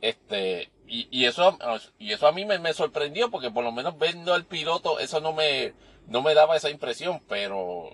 [0.00, 1.58] Este, y, y eso,
[1.98, 5.32] y eso a mí me, sorprendió porque por lo menos viendo el piloto, eso no
[5.32, 5.74] me,
[6.06, 7.90] no me daba esa impresión, pero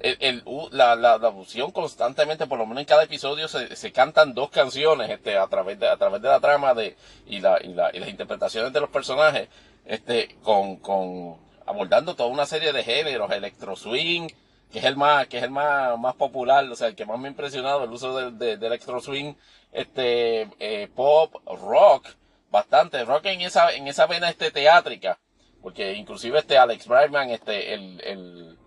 [0.00, 4.34] el, la, la, la fusión constantemente, por lo menos en cada episodio se, se cantan
[4.34, 7.74] dos canciones, este, a través de, a través de la trama de, y la, y
[7.74, 9.48] la, y las interpretaciones de los personajes,
[9.84, 14.28] este, con, con abordando toda una serie de géneros, electro swing,
[14.72, 17.18] que es el más, que es el más, más popular, o sea, el que más
[17.18, 19.34] me ha impresionado, el uso del de, de electro swing,
[19.72, 22.06] este, eh, pop, rock,
[22.50, 25.18] bastante, rock en esa, en esa vena este teátrica,
[25.62, 28.58] porque inclusive este Alex Brightman, este, el, el,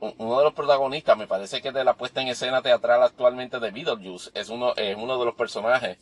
[0.00, 3.58] un- uno de los protagonistas, me parece que de la puesta en escena teatral actualmente
[3.60, 5.98] de Beetlejuice, es uno, es uno de los personajes,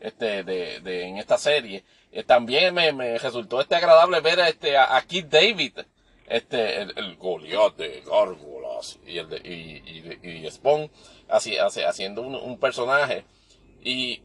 [0.00, 1.84] este, de, de, en esta serie.
[2.12, 5.78] Eh, también me, me resultó este agradable ver este, a, a Keith David,
[6.28, 10.90] este, el, el Goliath de Gárgolas y el de, y, y, y Spawn,
[11.28, 13.24] así, hace- haciendo un, personaje.
[13.82, 14.22] Y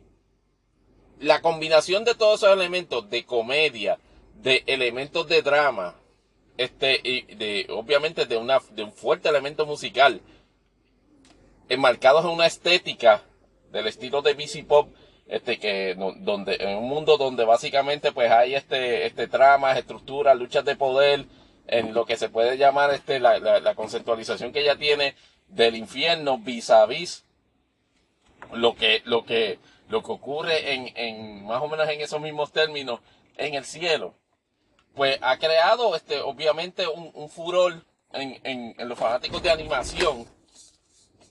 [1.20, 3.98] la combinación de todos esos elementos de comedia,
[4.36, 5.96] de elementos de drama,
[6.58, 10.22] este, y de, obviamente de una, de un fuerte elemento musical,
[11.70, 13.24] enmarcados en una estética
[13.72, 14.90] del estilo de BC Pop,
[15.28, 20.66] este que donde en un mundo donde básicamente pues hay este este tramas, estructuras, luchas
[20.66, 21.26] de poder
[21.68, 25.16] en lo que se puede llamar este la, la, conceptualización que ella tiene
[25.48, 27.26] del infierno vis a vis
[28.52, 32.52] lo que lo que lo que ocurre en, en más o menos en esos mismos
[32.52, 33.00] términos
[33.38, 34.16] en el cielo
[34.94, 40.28] pues ha creado este obviamente un, furor en, en, los fanáticos de animación.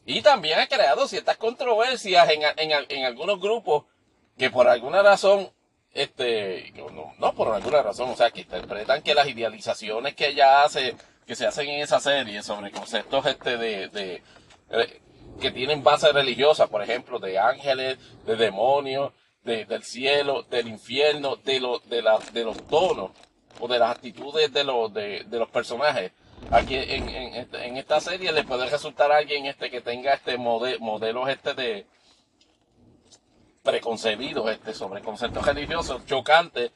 [0.05, 3.85] Y también ha creado ciertas controversias en, en algunos grupos
[4.37, 5.53] que por alguna razón,
[5.95, 6.73] este,
[7.19, 10.97] no, por alguna razón, o sea, que interpretan que las idealizaciones que ella hace,
[11.27, 14.23] que se hacen en esa serie sobre conceptos este de, de
[14.71, 15.01] eh,
[15.41, 19.13] que tienen base religiosa, por ejemplo, de ángeles, de demonios,
[19.45, 23.11] de- del cielo, del infierno, de, lo, de, la- de los tonos
[23.61, 26.13] o de las actitudes de los, de, de los personajes.
[26.51, 31.29] Aquí en, en, esta- serie le puede resultar alguien este que tenga este mode- modelos
[31.29, 31.87] este de
[33.63, 36.73] preconcebidos este sobre conceptos religiosos chocantes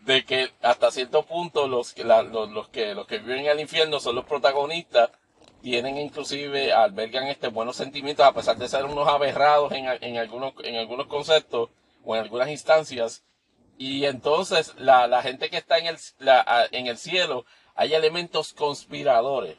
[0.00, 3.60] de que hasta cierto punto los que los, los que los que viven en el
[3.60, 5.10] infierno son los protagonistas
[5.62, 10.54] tienen inclusive albergan este buenos sentimientos a pesar de ser unos aberrados en, en algunos
[10.64, 11.68] en algunos conceptos
[12.04, 13.22] o en algunas instancias.
[13.76, 17.44] Y entonces la, la gente que está en el, la- en el cielo
[17.74, 19.56] hay elementos conspiradores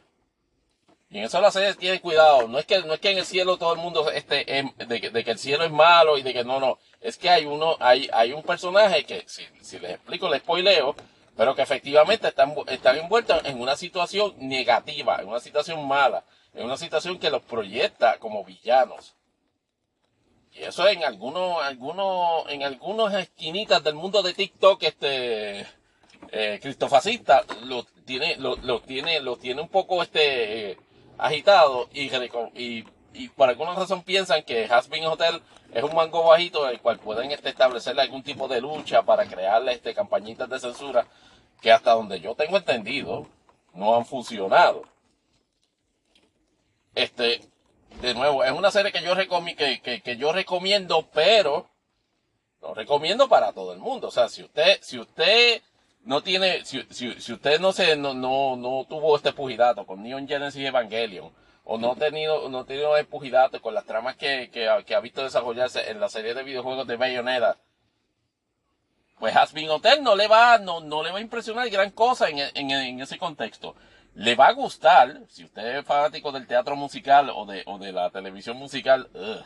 [1.12, 2.48] y en eso la serie tiene cuidado.
[2.48, 4.98] No es que, no es que en el cielo todo el mundo esté, em, de,
[4.98, 6.78] que, el cielo es malo y de que no, no.
[7.02, 10.96] Es que hay uno, hay, hay un personaje que, si, les explico, les spoileo,
[11.36, 16.24] pero que efectivamente están, están envueltos en una situación negativa, en una situación mala,
[16.54, 19.14] en una situación que los proyecta como villanos.
[20.54, 25.66] Y eso en algunos, algunos, en algunas esquinitas del mundo de TikTok, este,
[26.30, 30.78] eh, cristofascista, lo tiene, lo, tiene, lo tiene un poco este,
[31.18, 32.10] agitado y,
[33.14, 35.42] y, por alguna razón piensan que Hasbin Hotel
[35.72, 39.72] es un mango bajito el cual pueden este, establecerle algún tipo de lucha para crearle
[39.72, 41.06] este, campañitas de censura
[41.60, 43.26] que hasta donde yo tengo entendido
[43.74, 44.82] no han funcionado.
[46.94, 47.40] Este,
[48.00, 51.68] de nuevo, es una serie que yo, que, que, que yo recomiendo, pero
[52.60, 54.08] lo recomiendo para todo el mundo.
[54.08, 55.62] O sea, si usted, si usted
[56.04, 60.02] no tiene, si, si, si usted no se, no, no, no tuvo este pugilato con
[60.02, 61.32] Neon Genesis Evangelion,
[61.64, 64.94] o no ha tenido, no ha tenido el pugilato con las tramas que, que, que
[64.94, 67.56] ha visto desarrollarse en la serie de videojuegos de Bayonetta,
[69.18, 72.40] pues Hasbin Hotel no le va, no, no le va a impresionar gran cosa en,
[72.40, 73.76] en, en ese contexto.
[74.14, 77.92] Le va a gustar, si usted es fanático del teatro musical o de, o de
[77.92, 79.44] la televisión musical, ugh,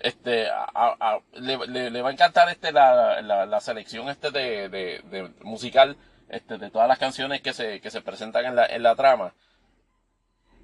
[0.00, 4.68] este a- le, le- le va a encantar este la, la, la selección este de,
[4.68, 5.96] de, musical
[6.28, 9.34] este de todas las canciones que se, que se presentan en la, en la trama.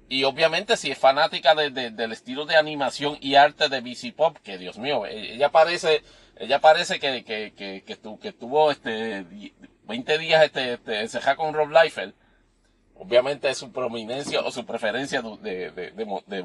[0.07, 4.13] Y obviamente si es fanática de- de- del estilo de animación y arte de BC
[4.15, 6.03] Pop que Dios mío e- ella parece
[6.37, 9.53] ella parece que que, que, que, estu- que estuvo este di-
[9.85, 12.13] 20 días este, este con Rob Liefeld
[12.97, 16.43] obviamente su prominencia o su preferencia de, de, de,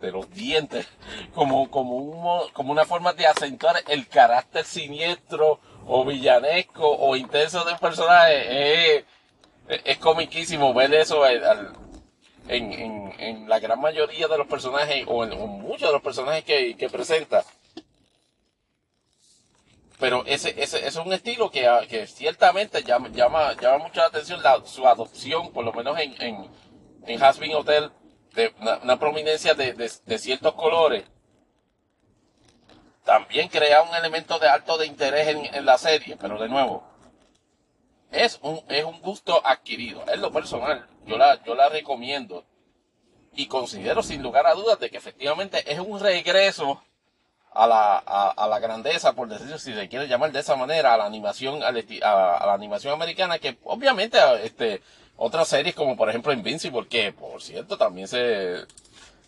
[0.00, 0.86] de- los dientes
[1.34, 7.16] como, como, un, mo- como una forma de acentuar el carácter siniestro o villanesco o
[7.16, 8.96] intenso de un personaje.
[8.98, 9.04] Es,
[9.84, 11.26] es comiquísimo ver eso
[12.48, 15.30] en, en, en la gran mayoría de los personajes o en,
[15.62, 17.44] muchos de los personajes que, que presenta.
[20.02, 24.06] Pero ese, ese, es un estilo que, ah, que ciertamente llama, llama, llama mucho la
[24.06, 26.50] atención su adopción, por lo menos en, en,
[27.06, 27.92] en Hasbin Hotel,
[28.34, 31.04] de una, prominencia de ciertos colores.
[33.04, 36.82] También crea un elemento de alto de interés en, en la serie, pero de nuevo,
[38.10, 40.04] es un, es un gusto adquirido.
[40.12, 40.84] Es lo personal.
[41.06, 42.44] Yo la, yo la recomiendo.
[43.34, 46.82] Y considero sin lugar a dudas de que efectivamente es un regreso
[47.54, 50.94] a la, a, a la grandeza, por decirlo si se quiere llamar de esa manera,
[50.94, 54.80] a la animación, al esti- a, a la animación americana, que obviamente este,
[55.16, 58.56] otras series como por ejemplo Invincible, que por cierto también se,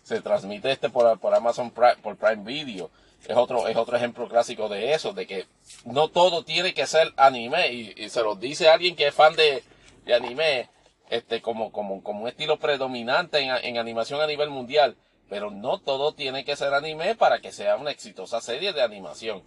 [0.03, 2.89] se transmite este por, por Amazon Prime, por Prime Video.
[3.27, 5.47] Es otro, es otro ejemplo clásico de eso, de que
[5.83, 9.63] no todo tiene que ser anime, y, se lo dice alguien que es fan de,
[10.05, 10.69] de anime,
[11.09, 14.95] este, como, como, como un estilo predominante en, en animación a nivel mundial.
[15.29, 19.41] Pero no todo tiene que ser anime para que sea una exitosa serie de animación.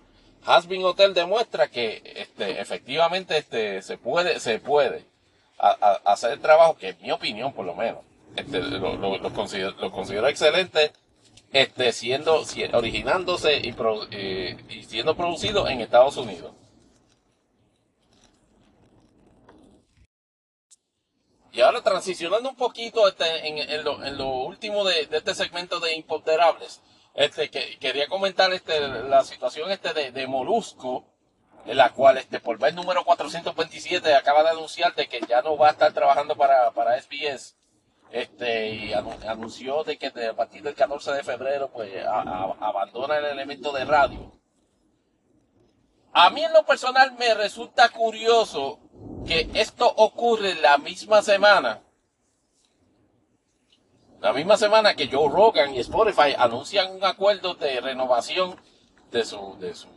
[0.45, 5.05] Hasbin Hotel demuestra que este, efectivamente este, se puede, se puede
[6.05, 8.01] hacer el trabajo que en mi opinión por lo menos
[8.37, 10.93] este, lo, lo- lo considero, lo considero excelente
[11.53, 16.53] este, siendo, si- originándose y, pro- eh, y siendo producido en Estados Unidos.
[21.59, 23.83] Y ahora transicionando un poquito este, en,
[24.17, 26.81] lo, último de, este segmento de imponderables,
[27.15, 31.05] este, que, quería comentar este, la situación este de, Molusco,
[31.67, 35.57] en la cual este, por vez número 427 acaba de anunciar de que ya no
[35.57, 37.57] va a estar trabajando para, para SBS.
[38.12, 43.25] Este, y anu- anunció de que a partir del 14 de febrero pues abandona el
[43.25, 44.38] elemento de radio.
[46.12, 48.78] A mí en lo personal me resulta curioso
[49.27, 51.83] que esto ocurre la misma semana.
[54.20, 58.61] La misma semana que Joe Rogan y Spotify anuncian un acuerdo de renovación
[59.12, 59.89] de su, de su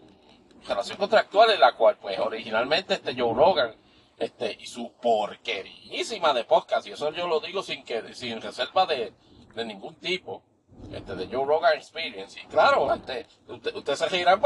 [0.68, 3.76] relación contractual en la cual pues originalmente este Joe Rogan
[4.18, 8.86] este y su porquerísima de podcast y eso yo lo digo sin que sin reserva
[8.86, 9.14] de,
[9.56, 10.44] de ningún tipo
[10.94, 12.40] este de Joe Rogan Experience.
[12.40, 14.40] Y claro este usted, usted se reirá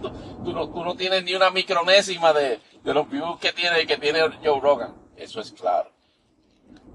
[0.00, 0.10] tú,
[0.44, 3.96] tú no, tú no tienes ni una micronésima de, de los views que tiene que
[3.96, 4.94] tiene Joe Rogan.
[5.16, 5.90] Eso es claro.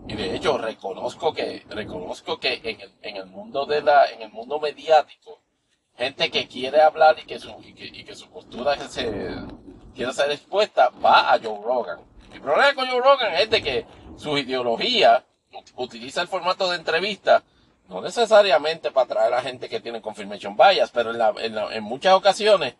[0.07, 4.21] Y de hecho reconozco que reconozco que en el, en el mundo de la en
[4.21, 5.39] el mundo mediático
[5.97, 8.75] gente que quiere hablar y que su, y que, y que su postura
[9.95, 11.99] quiere ser expuesta va a Joe Rogan.
[12.31, 13.85] Mi problema con Joe Rogan es de que
[14.15, 17.43] su ideología ut- utiliza el formato de entrevista,
[17.89, 22.75] no necesariamente para atraer a gente que tiene confirmation bias, pero en, en muchas ocasiones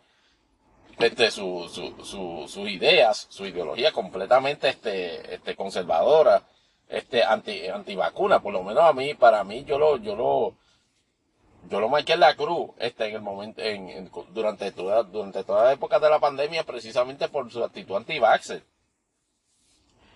[0.99, 6.43] este, su, su, su, sus ideas, su ideología completamente este, este, conservadora,
[6.89, 10.55] este, anti, antivacuna, por lo menos a mí, para mí, yo lo, yo lo,
[11.69, 15.43] yo lo marqué en la cruz este en el momento en, en- durante toda durante
[15.43, 18.63] toda la época de la pandemia precisamente por su actitud anti vaxxer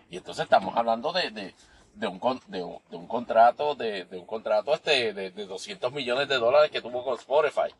[0.09, 1.53] y entonces estamos hablando de,
[1.95, 5.45] de un, con- de, un, de un contrato de, de un contrato este de, de
[5.45, 7.73] 200 millones de dólares que tuvo con Spotify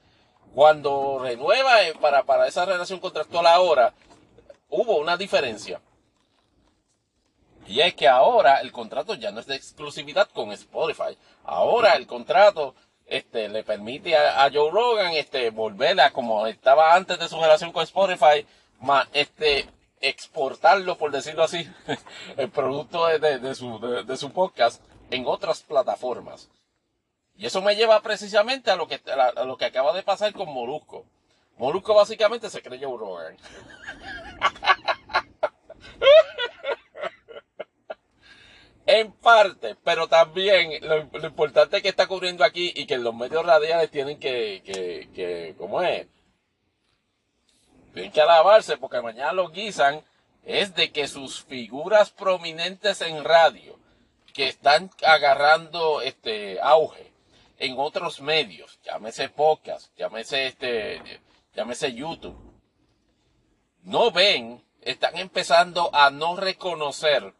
[0.53, 3.93] cuando renueva eh, para, para esa relación contractual ahora
[4.69, 5.79] hubo una diferencia
[7.67, 11.17] y es que ahora el contrato ya no es de exclusividad con Spotify.
[11.45, 12.75] Ahora el contrato
[13.05, 17.39] este, le permite a, a Joe Rogan este, volver a como estaba antes de su
[17.39, 18.45] relación con Spotify,
[18.79, 19.67] ma- este,
[20.01, 21.69] exportarlo, por decirlo así,
[22.37, 26.49] el producto de, de- su, podcast en otras plataformas.
[27.35, 30.49] Y eso me lleva precisamente a lo que, a, lo que acaba de pasar con
[30.53, 31.05] Molusco.
[31.57, 33.37] Molusco básicamente se cree Joe Rogan.
[38.87, 43.45] En parte, pero también lo, lo importante que está ocurriendo aquí y que los medios
[43.45, 46.07] radiales tienen que, que, que, ¿cómo es?
[47.93, 50.03] Tienen que alabarse porque mañana lo guisan,
[50.43, 53.77] es de que sus figuras prominentes en radio,
[54.33, 57.11] que están agarrando este auge
[57.57, 61.01] en otros medios, llámese podcast, llámese este,
[61.53, 62.37] llámese YouTube,
[63.83, 67.33] no ven, están empezando a no reconocer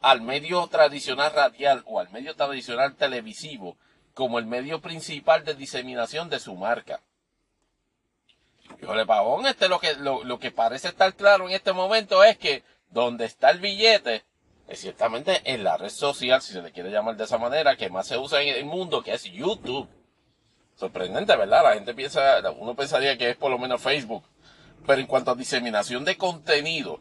[0.00, 3.76] al medio tradicional radial o al medio tradicional televisivo
[4.14, 7.00] como el medio principal de diseminación de su marca.
[8.82, 12.38] Híjole, pavón, este lo que, lo, lo que parece estar claro en este momento es
[12.38, 14.24] que donde está el billete
[14.68, 17.90] es ciertamente en la red social, si se le quiere llamar de esa manera, que
[17.90, 19.88] más se usa en el mundo, que es YouTube.
[20.76, 21.64] Sorprendente, ¿verdad?
[21.64, 24.24] La gente piensa, uno pensaría que es por lo menos Facebook.
[24.86, 27.00] Pero en cuanto a diseminación de contenido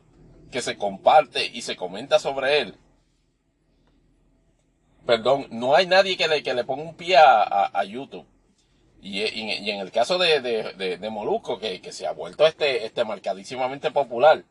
[0.52, 2.76] que se comparte y se comenta sobre él,
[5.06, 8.26] perdón, no hay nadie que le, que le ponga un pie a, a- a YouTube.
[9.02, 13.06] Y, en- el caso de, de, de- Molusco, que, que se ha vuelto este, este
[13.06, 14.44] marcadísimamente popular,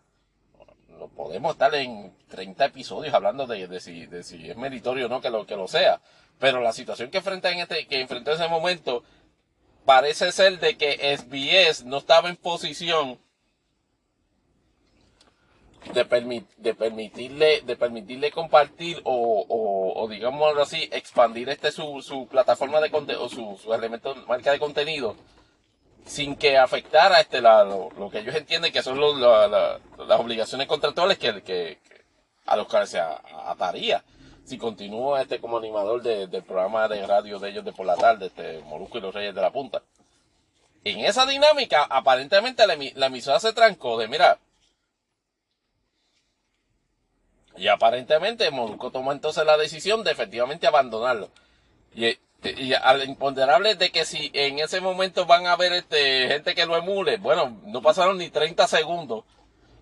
[0.98, 5.08] lo podemos estar en 30 episodios hablando de, de si, de si es meritorio o
[5.08, 6.00] no que lo, que lo sea.
[6.38, 9.04] Pero la situación que enfrenta en este, que enfrentó en ese momento,
[9.84, 13.18] parece ser de que SBS no estaba en posición
[15.94, 22.02] de, permi- de permitirle de permitirle compartir o, o, o digamos así expandir este su,
[22.02, 25.16] su plataforma de contenido o su, su elemento marca de contenido
[26.04, 31.42] sin que afectara este la, lo, que ellos entienden que son las obligaciones contractuales que,
[31.42, 31.78] que,
[32.46, 34.02] a los cuales se ataría
[34.44, 37.96] si continúa este como animador de- del programa de radio de ellos de por la
[37.96, 39.82] tarde, este Molusco y los Reyes de la Punta.
[40.84, 44.38] En esa dinámica, aparentemente la, la emisora se trancó de, mira,
[47.58, 51.30] y aparentemente Molusco tomó entonces la decisión de efectivamente abandonarlo.
[51.94, 56.54] Y, y al imponderable de que si en ese momento van a haber este, gente
[56.54, 59.24] que lo emule, bueno, no pasaron ni 30 segundos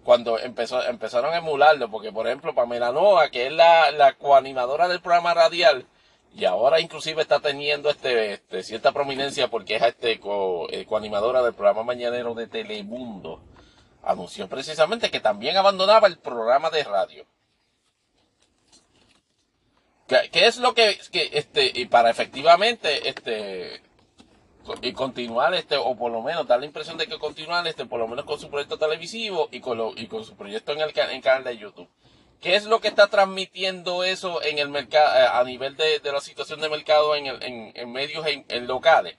[0.06, 4.86] cuando empezó, empezaron a emularlo, porque por ejemplo Pamela Noa, que es la, la coanimadora
[4.88, 5.84] del programa radial,
[6.32, 11.54] y ahora inclusive está teniendo este, este cierta prominencia porque es este eh, coanimadora del
[11.54, 13.42] programa mañanero de Telemundo,
[14.02, 17.26] anunció precisamente que también abandonaba el programa de radio.
[20.06, 23.82] ¿Qué, es lo que, este, y para efectivamente, este,
[24.82, 27.98] y continuar, este, o por lo menos dar la impresión de que continuar, este, por
[27.98, 30.92] lo menos con su proyecto televisivo y con lo, y con su proyecto en el,
[30.96, 31.88] en canal de YouTube?
[32.40, 36.20] ¿Qué es lo que está transmitiendo eso en el mercado, a nivel de, de la
[36.20, 38.24] situación de mercado en, el- en, medios
[38.62, 39.16] locales?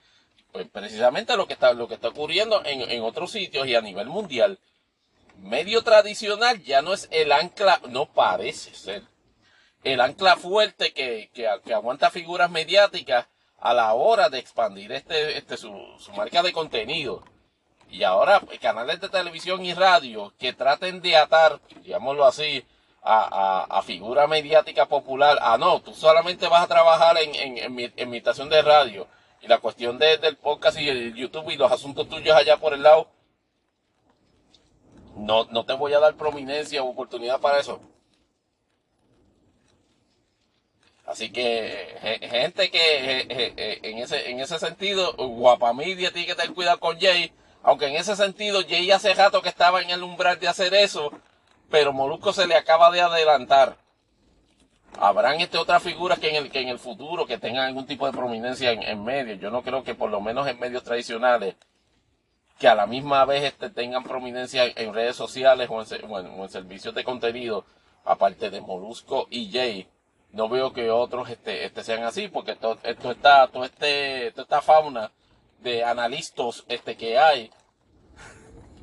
[0.52, 3.82] Pues precisamente lo que está, lo que está ocurriendo en, en otros sitios y a
[3.82, 4.58] nivel mundial.
[5.42, 9.02] Medio tradicional ya no es el ancla, no parece ser
[9.84, 13.26] el ancla fuerte que, que, aguanta figuras mediáticas
[13.60, 15.72] a la hora de expandir este, este su,
[16.16, 17.22] marca de contenido.
[17.90, 22.64] Y ahora pues, canales de televisión y radio que traten de atar, digámoslo así,
[23.02, 25.38] a, a, figura mediática popular.
[25.40, 29.06] Ah, no, tú solamente vas a trabajar en, en, mi- en imitación de radio.
[29.40, 32.74] Y la cuestión de- del podcast y el YouTube y los asuntos tuyos allá por
[32.74, 33.08] el lado,
[35.16, 37.80] no, no te voy a dar prominencia o oportunidad para eso.
[41.08, 46.78] Así que ge- gente que en ese en ese sentido, Guapamidia tiene que tener cuidado
[46.78, 50.48] con Jay, aunque en ese sentido Jay hace rato que estaba en el umbral de
[50.48, 51.10] hacer eso,
[51.70, 53.78] pero Molusco se le acaba de adelantar.
[55.00, 58.04] Habrán este otras figuras que en el que en el futuro que tengan algún tipo
[58.06, 59.38] de prominencia en, en medios.
[59.40, 61.54] Yo no creo que por lo menos en medios tradicionales
[62.58, 66.04] que a la misma vez este, tengan prominencia en, redes sociales o en-
[66.38, 67.64] o en servicios de contenido,
[68.04, 69.86] aparte de Molusco y Jay,
[70.32, 74.42] no veo que otros este, este sean así, porque esto, esto está, todo este, toda
[74.42, 75.10] esta fauna
[75.60, 77.50] de analistas este, que hay,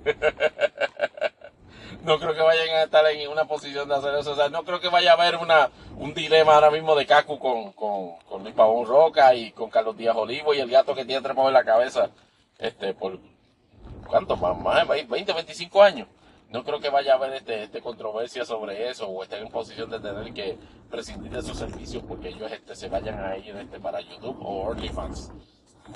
[2.04, 4.32] no creo que vayan a estar en una posición de hacer eso.
[4.32, 7.40] O sea, no creo que vaya a haber una, un dilema ahora mismo de Cacu
[7.40, 11.22] con, con, Luis Pavón Roca y con Carlos Díaz Olivo y el gato que tiene
[11.22, 12.10] trepado en la cabeza,
[12.60, 13.20] este, por,
[14.08, 14.38] ¿cuánto?
[14.38, 16.08] Más, más de 20, 25 años.
[16.56, 19.90] No creo que vaya a haber este, este controversia sobre eso o estén en posición
[19.90, 20.58] de tener que
[20.90, 24.70] prescindir de sus servicios porque ellos este, se vayan a ir este, para YouTube o
[24.70, 25.34] OnlyFans.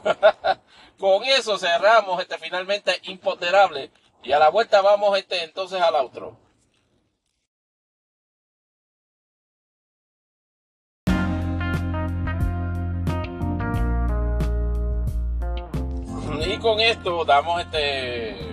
[1.00, 3.90] Con eso cerramos este finalmente imponderable
[4.22, 6.38] y a la vuelta vamos este entonces al outro.
[16.46, 18.49] Y con esto damos este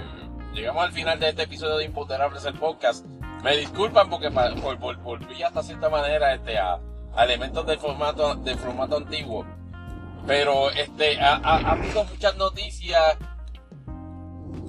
[0.57, 3.05] llegamos al final de este episodio de Imponderables el podcast.
[3.43, 6.79] Me disculpan porque por- por- volví hasta cierta manera este a,
[7.19, 9.47] elementos del formato del formato antiguo.
[10.27, 13.17] Pero este ha, ha- ha habido muchas noticias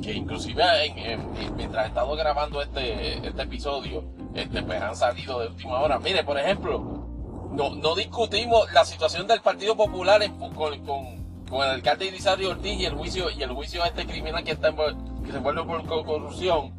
[0.03, 4.03] que inclusive en- en- mientras he estado grabando este, este episodio,
[4.35, 5.97] este, pues han salido de última hora.
[5.99, 11.63] Mire, por ejemplo, no, no discutimos la situación del Partido Popular en- con, con, con
[11.65, 14.69] el alcalde Irisario Ortiz y el juicio, y el juicio a este criminal que, está
[14.69, 14.95] envuel-
[15.27, 16.73] que se envuelve por co- corrupción,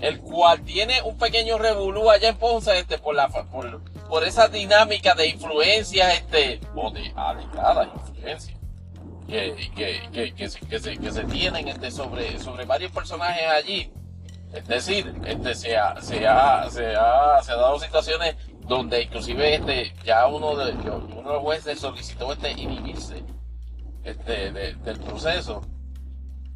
[0.00, 4.48] el cual tiene un pequeño revolú allá en Ponce, este, por la, por, por esa
[4.48, 8.58] dinámica de influencias, este, o de alegadas influencias
[9.26, 13.46] que, que, que, que, se, que, se, que se tienen este, sobre, sobre varios personajes
[13.48, 13.90] allí.
[14.52, 19.54] Es decir, este, se, ha, se, ha, se, ha, se ha dado situaciones donde inclusive
[19.54, 23.22] este, ya uno de, uno de los jueces solicitó este, inhibirse
[24.04, 25.62] este, de- del proceso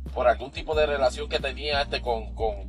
[0.08, 2.68] por algún tipo de relación que tenía este con, con,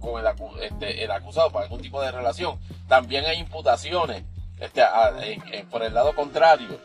[0.61, 2.59] este, el acusado, por algún tipo de relación.
[2.87, 4.23] También hay imputaciones
[4.59, 4.83] este,
[5.69, 6.79] por el lado contrario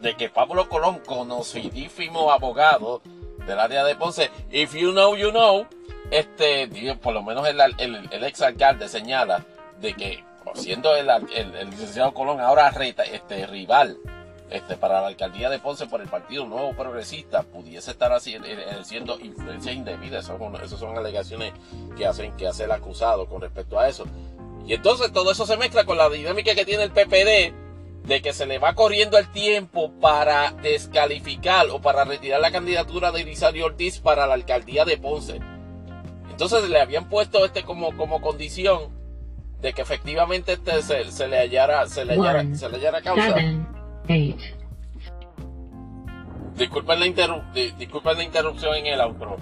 [0.00, 3.02] de que Pablo Colón, conocidísimo abogado
[3.46, 5.66] del área de Ponce, if you know, you know,
[6.10, 6.68] este,
[7.02, 9.44] por lo menos el, ex alcalde señala
[9.80, 13.98] de que siendo el, el licenciado Colón ahora reta, este, rival
[14.50, 19.18] este, para la alcaldía de Ponce por el Partido Nuevo Progresista pudiese estar haciendo, ejerciendo
[19.20, 20.24] influencias indebidas.
[20.24, 21.52] Esas son, son alegaciones
[21.96, 24.06] que, hacen, que hace el acusado con respecto a eso.
[24.66, 27.54] Y entonces todo eso se mezcla con la dinámica que tiene el PPD
[28.06, 33.12] de que se le va corriendo el tiempo para descalificar o para retirar la candidatura
[33.12, 35.40] de Elisario Ortiz para la alcaldía de Ponce.
[36.30, 38.98] Entonces le habían puesto este como, como condición
[39.60, 43.36] de que efectivamente este se, se le hallara, se le hallara, se le hallara causa.
[46.56, 47.06] Disculpen la,
[48.22, 49.38] interrupción en el outro.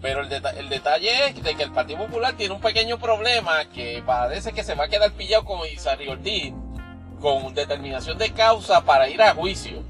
[0.00, 4.62] Pero el, detalle es que el Partido Popular tiene un pequeño problema que parece que
[4.62, 6.52] se va a quedar pillado con Isari Ortiz
[7.20, 9.82] con determinación de causa para ir a juicio.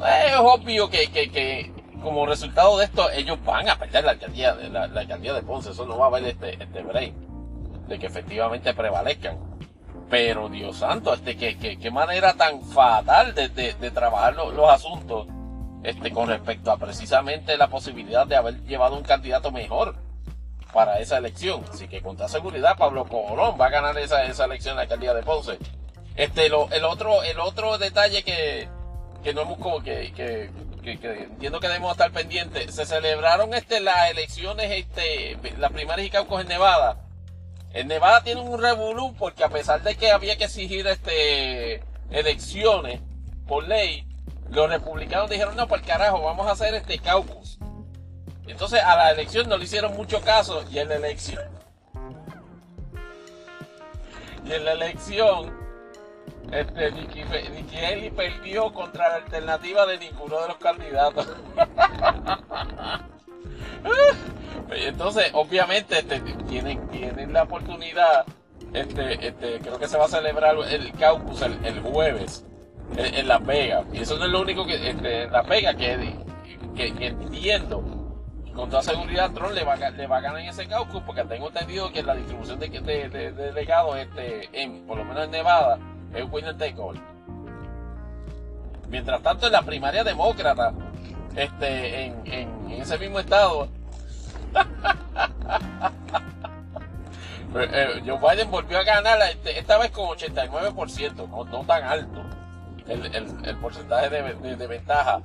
[0.00, 5.42] Es obvio que, como resultado de esto ellos van a perder la alcaldía de, la,
[5.46, 5.70] Ponce.
[5.70, 7.14] Eso no va a haber este, este break
[7.88, 9.38] de que efectivamente prevalezcan.
[10.08, 14.52] Pero Dios santo, este, qué, qué, qué manera tan fatal de, de- de trabajar lo-
[14.52, 15.26] los asuntos
[15.82, 19.96] este, con respecto a precisamente la posibilidad de haber llevado un candidato mejor
[20.72, 21.64] para esa elección.
[21.72, 24.82] Así que con toda seguridad Pablo Colón va a ganar esa, esa elección en la
[24.82, 25.58] alcaldía de Ponce.
[26.14, 28.68] Este, lo, el otro, el otro detalle que,
[29.24, 30.50] que no hemos como que, que,
[30.82, 36.06] que- que entiendo que debemos estar pendientes, se celebraron este las elecciones, este, las primarias
[36.06, 36.98] y caucus en Nevada.
[37.76, 43.02] En Nevada tiene un revolú porque a pesar de que había que exigir este elecciones
[43.46, 44.06] por ley,
[44.48, 47.58] los republicanos dijeron no, por carajo, vamos a hacer este caucus.
[48.46, 51.44] Entonces a la elección no le hicieron mucho caso y en la elección
[54.46, 55.54] y en la elección
[56.52, 61.28] este Nikki, Nikki Haley perdió contra la alternativa de ninguno de los candidatos.
[64.70, 66.02] Entonces, obviamente,
[66.48, 68.24] tienen, la oportunidad,
[68.72, 72.44] este, este, creo que se va a celebrar el caucus el, jueves
[72.96, 73.84] en, en Las Vegas.
[73.92, 76.16] Y eso no es lo único que, este, en Las Vegas, que,
[76.76, 77.82] entiendo,
[78.54, 79.76] con toda seguridad Trump le va, a,
[80.20, 83.96] ganar en ese caucus, porque tengo entendido que la distribución de, de, de- de delegados,
[83.98, 84.48] este,
[84.86, 85.78] por lo menos en Nevada,
[86.14, 86.98] es winner take all.
[88.88, 90.72] Mientras tanto, en la primaria demócrata,
[91.36, 93.68] este, en, en, en ese mismo estado,
[97.58, 102.22] eh, Joe Biden volvió a ganar este, esta vez con 89%, no, no tan alto
[102.88, 105.20] el, el- el porcentaje de, de- de ventaja.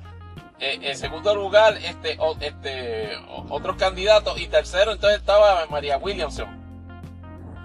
[0.58, 3.10] Eh, en segundo lugar, este, o- este,
[3.50, 6.60] otros candidatos y tercero entonces estaba María Williamson.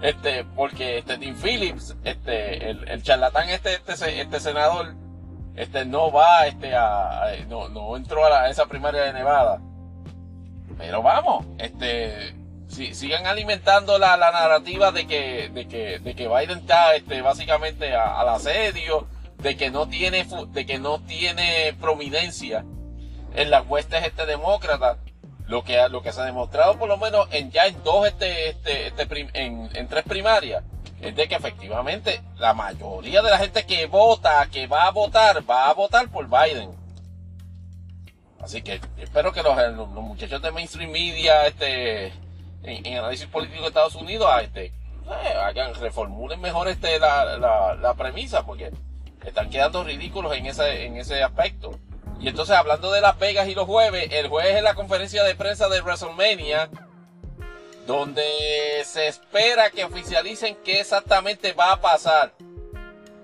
[0.02, 4.94] Este, porque este Tim Phillips, este, el, el charlatán este, este, este senador,
[5.58, 9.60] este no va, este, a, no, no entró a, la- esa primaria de Nevada.
[10.76, 12.34] Pero vamos, este,
[12.68, 17.20] si, sigan alimentando la, la narrativa de que, de que, de que Biden está, este,
[17.22, 22.64] básicamente al asedio, de que no tiene, de que no tiene prominencia
[23.34, 24.98] en las huestes este demócratas.
[25.46, 28.50] Lo que, lo que se ha demostrado por lo menos en ya en dos, este,
[28.50, 30.62] este, este en tres primarias,
[31.00, 35.48] es de que efectivamente la mayoría de la gente que vota, que va a votar,
[35.48, 36.70] va a votar por Biden.
[38.40, 42.06] Así que espero que los, los- los muchachos de mainstream media, este,
[42.62, 47.36] en, en análisis político de Estados Unidos, ah, este, eh, hagan, reformulen mejor este, la,
[47.36, 48.70] la, la premisa, porque
[49.24, 51.78] están quedando ridículos en ese, en ese aspecto.
[52.20, 55.34] Y entonces, hablando de Las Vegas y los jueves, el jueves es la conferencia de
[55.34, 56.68] prensa de WrestleMania,
[57.88, 62.34] donde se espera que oficialicen qué exactamente va a pasar.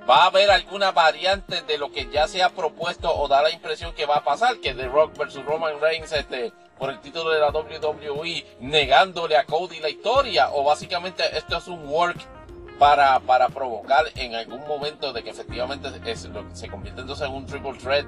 [0.09, 3.51] Va a haber alguna variante de lo que ya se ha propuesto o da la
[3.51, 7.29] impresión que va a pasar, que The Rock versus Roman Reigns este, por el título
[7.29, 12.17] de la WWE negándole a Cody la historia o básicamente esto es un work
[12.79, 17.45] para, para provocar en algún momento de que efectivamente es se convierte entonces en un
[17.45, 18.07] triple threat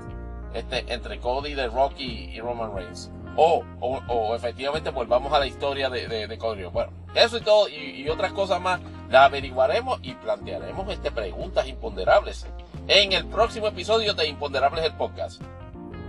[0.55, 3.11] este, entre Cody, The Rock y Roman Reigns.
[3.37, 6.65] O, o, o efectivamente volvamos a la historia de, de, de Cody.
[6.65, 12.47] Bueno, eso y todo y, otras cosas más las averiguaremos y plantearemos este, preguntas imponderables
[12.89, 15.43] en el próximo episodio de Imponderables el Podcast.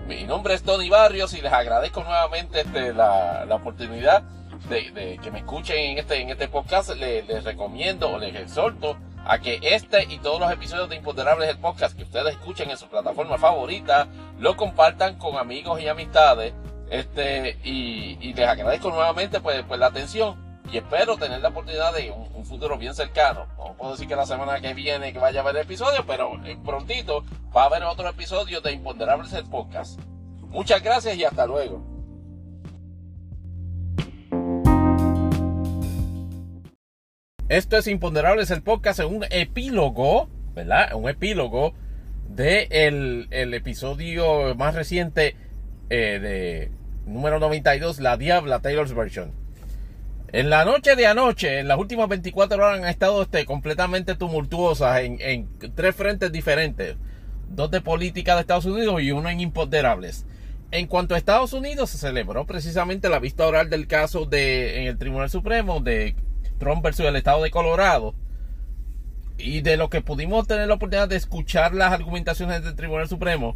[0.07, 4.21] Mi nombre es Tony Barrios y les agradezco nuevamente este, la, la oportunidad
[4.69, 6.91] de, de que me escuchen en este, en este podcast.
[6.95, 11.57] Le- les recomiendo les exhorto a que este y todos los episodios de Imponderables el
[11.57, 14.07] Podcast que ustedes escuchen en su plataforma favorita
[14.39, 16.53] lo compartan con amigos y amistades.
[16.89, 22.11] Este, y, les agradezco nuevamente pues, pues la atención y espero tener la oportunidad de
[22.11, 23.45] un, futuro bien cercano.
[23.57, 26.57] No puedo decir que la semana que viene que vaya a haber episodio, pero eh,
[26.63, 27.25] prontito
[27.55, 29.99] va a haber otro episodio de Imponderables el Podcast.
[30.47, 31.83] Muchas gracias y hasta luego.
[37.49, 40.93] Esto es Imponderables el Podcast, un epílogo, ¿verdad?
[40.93, 41.73] Un epílogo
[42.29, 45.35] de el, el episodio más reciente
[45.89, 46.76] eh, de
[47.07, 49.31] número 92, La Diabla Taylor's Version.
[50.31, 54.99] En la noche de anoche, en las últimas 24 horas han estado este, completamente tumultuosas
[55.01, 56.97] en, en tres frentes diferentes.
[57.49, 60.25] Dos de política de Estados Unidos y uno en imponderables.
[60.71, 64.87] En cuanto a Estados Unidos, se celebró precisamente la vista oral del caso de, en
[64.87, 66.13] el Tribunal Supremo de
[66.57, 68.13] Trump versus el estado de Colorado,
[69.37, 73.55] y de lo que pudimos tener la oportunidad de escuchar las argumentaciones del Tribunal Supremo,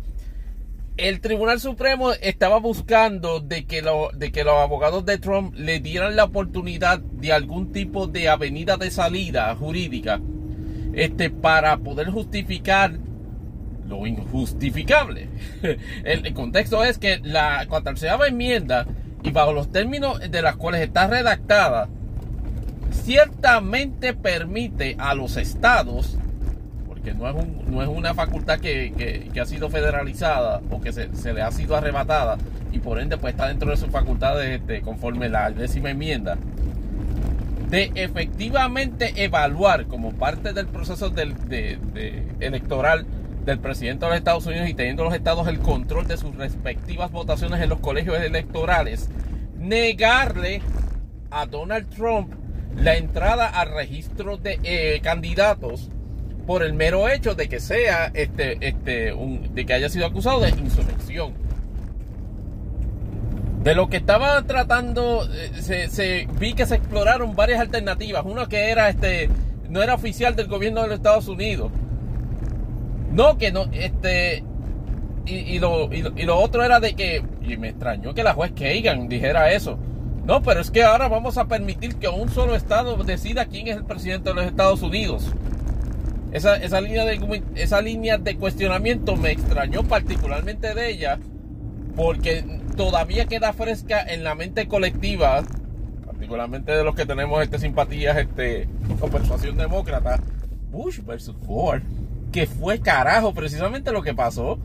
[0.97, 6.15] el Tribunal Supremo estaba buscando de que, de que los abogados de Trump le dieran
[6.15, 10.19] la oportunidad de algún tipo de avenida de salida jurídica
[10.93, 12.93] este, para poder justificar
[13.87, 15.27] lo injustificable.
[16.03, 18.85] El, el contexto es que la 14 enmienda
[19.23, 21.89] y bajo los términos de las cuales está redactada,
[22.91, 26.17] ciertamente permite a los estados,
[27.01, 28.93] porque no es, un- no es una facultad que,
[29.33, 32.37] que- ha sido federalizada o que se, se le ha sido arrebatada
[32.71, 36.37] y por ende pues está dentro de sus facultades este, conforme la décima enmienda,
[37.69, 43.05] de efectivamente evaluar como parte del proceso del- de- de- electoral
[43.45, 47.11] del presidente de los Estados Unidos y teniendo los estados el control de sus respectivas
[47.11, 49.09] votaciones en los colegios electorales,
[49.57, 50.61] negarle
[51.31, 52.33] a Donald Trump
[52.75, 55.89] la entrada al registro de eh, candidatos
[56.45, 60.39] por el mero hecho de que sea este este un- de que haya sido acusado
[60.41, 61.33] de insurrección.
[63.63, 68.23] De lo que estaba tratando, eh, se, se- vi que se exploraron varias alternativas.
[68.25, 69.29] Uno que era este,
[69.69, 71.71] no era oficial del gobierno de los Estados Unidos.
[73.11, 74.43] No, que no, este,
[75.27, 78.23] y, y lo, y, lo, y lo otro era de que, y me extrañó que
[78.23, 79.77] la juez Kagan dijera eso.
[80.25, 83.77] No, pero es que ahora vamos a permitir que un solo estado decida quién es
[83.77, 85.25] el presidente de los Estados Unidos.
[86.31, 91.19] Esa, esa, línea de, esa línea de cuestionamiento me extrañó particularmente de ella
[91.95, 92.45] porque
[92.77, 95.43] todavía queda fresca en la mente colectiva,
[96.05, 98.67] particularmente de los que tenemos este simpatías este,
[99.01, 100.19] o persuasión demócrata,
[100.71, 101.81] Bush versus Ford,
[102.31, 104.57] que fue carajo precisamente lo que pasó.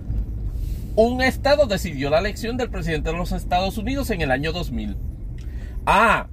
[0.95, 4.97] Un estado decidió la elección del presidente de los Estados Unidos en el año 2000.
[5.85, 6.29] Ah,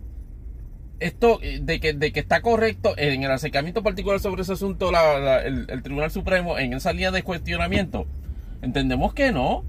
[1.06, 4.92] esto eh, de que, de que está correcto en el acercamiento particular sobre ese asunto
[4.92, 8.08] la- el, Tribunal Supremo en esa línea de cuestionamiento,
[8.62, 9.64] entendemos que no,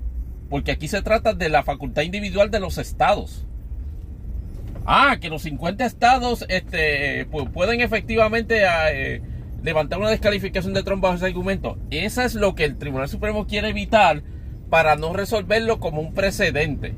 [0.50, 3.46] porque aquí se trata de la facultad individual de los estados.
[4.86, 9.22] Ah, que los 50 estados este, pu- pueden efectivamente ah, eh,
[9.62, 11.78] levantar una descalificación de Trump bajo ese argumento.
[11.90, 14.22] Eso es lo que el Tribunal Supremo quiere evitar
[14.68, 16.94] para no resolverlo como un precedente.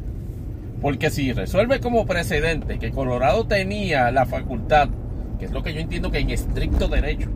[0.87, 4.89] Porque si resuelve como precedente que Colorado tenía la facultad,
[5.37, 7.29] que es lo que yo entiendo que en estricto derecho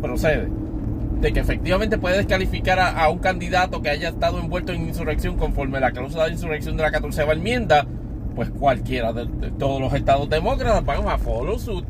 [0.00, 0.48] procede,
[1.20, 5.36] de que efectivamente puede descalificar a, a un candidato que haya estado envuelto en insurrección
[5.36, 7.86] conforme la cláusula de insurrección de la 14 enmienda,
[8.34, 9.26] pues cualquiera de,
[9.58, 11.84] todos los estados demócratas van a follow suit,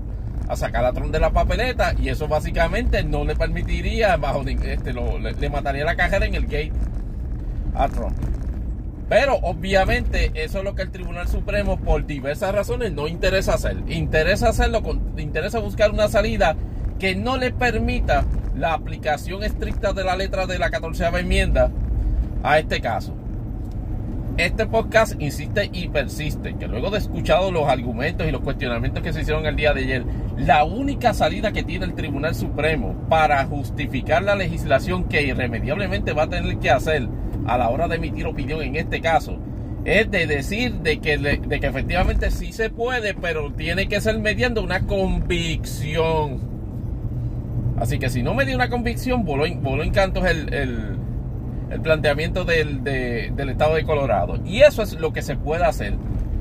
[0.49, 4.93] a sacar a Trump de la papeleta y eso básicamente no le permitiría, bajo este,
[4.93, 6.73] le, le mataría la cajera en el gate
[7.77, 8.36] a Trump.
[9.09, 13.77] Pero obviamente eso es lo que el Tribunal Supremo por diversas razones no interesa hacer.
[13.89, 16.57] Interesa hacerlo, con, interesa buscar una salida
[16.99, 18.25] que no le permita
[18.57, 21.71] la aplicación estricta de la letra de la 14 enmienda
[22.43, 23.15] a este caso.
[24.39, 29.13] Este podcast insiste y persiste que luego de escuchado los argumentos y los cuestionamientos que
[29.15, 30.05] se hicieron el día de ayer,
[30.37, 36.25] la única salida que tiene el Tribunal Supremo para justificar la legislación que irremediablemente va
[36.25, 37.09] a tener que hacer
[37.47, 39.39] a la hora de emitir opinión en este caso
[39.85, 44.19] es de decir de que, de que efectivamente sí se puede, pero tiene que ser
[44.19, 46.41] mediando una convicción.
[47.79, 50.97] Así que si no me dio una convicción, voló voló en cantos el, el-
[51.83, 54.41] planteamiento del, de- del estado de Colorado.
[54.45, 55.95] Y eso es lo que se puede hacer.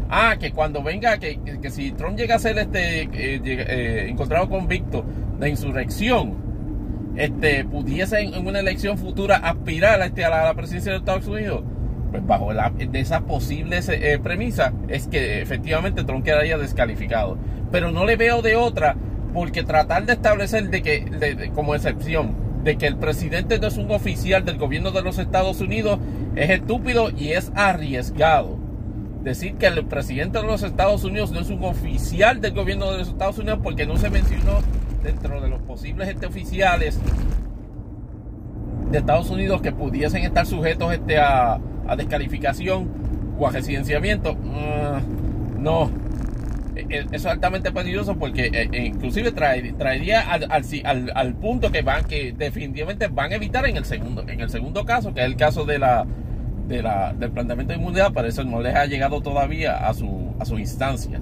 [0.09, 3.09] Ah, que cuando venga, que, que si Trump llega a ser este, eh,
[3.43, 5.03] eh, encontrado convicto
[5.39, 6.35] de insurrección,
[7.15, 11.63] este, pudiese en, una elección futura aspirar a, este, a, la, presidencia de Estados Unidos,
[12.11, 17.37] pues bajo la- de esa posible eh, premisa es que efectivamente Trump quedaría descalificado.
[17.71, 18.95] Pero no le veo de otra,
[19.33, 23.77] porque tratar de establecer de que, de- como excepción, de que el presidente no es
[23.77, 25.99] un oficial del gobierno de los Estados Unidos
[26.35, 28.57] es estúpido y es arriesgado.
[29.23, 32.99] Decir que el presidente de los Estados Unidos no es un oficial del gobierno de
[32.99, 34.59] los Estados Unidos porque no se mencionó
[35.05, 36.99] dentro de los posibles este, oficiales
[38.91, 42.89] de Estados Unidos que pudiesen estar sujetos este, a, a descalificación
[43.39, 44.37] o a residenciamiento.
[44.53, 44.99] Ah,
[45.59, 45.89] no,
[46.77, 51.81] Eh, eh, eso es altamente peligroso porque eh, inclusive traer- traería al- al punto que
[51.83, 55.25] van que definitivamente van a evitar en el segundo en el segundo caso que es
[55.25, 56.05] el caso de la,
[56.67, 60.33] de la del planteamiento de inmunidad pero eso no les ha llegado todavía a su
[60.37, 61.21] a su instancia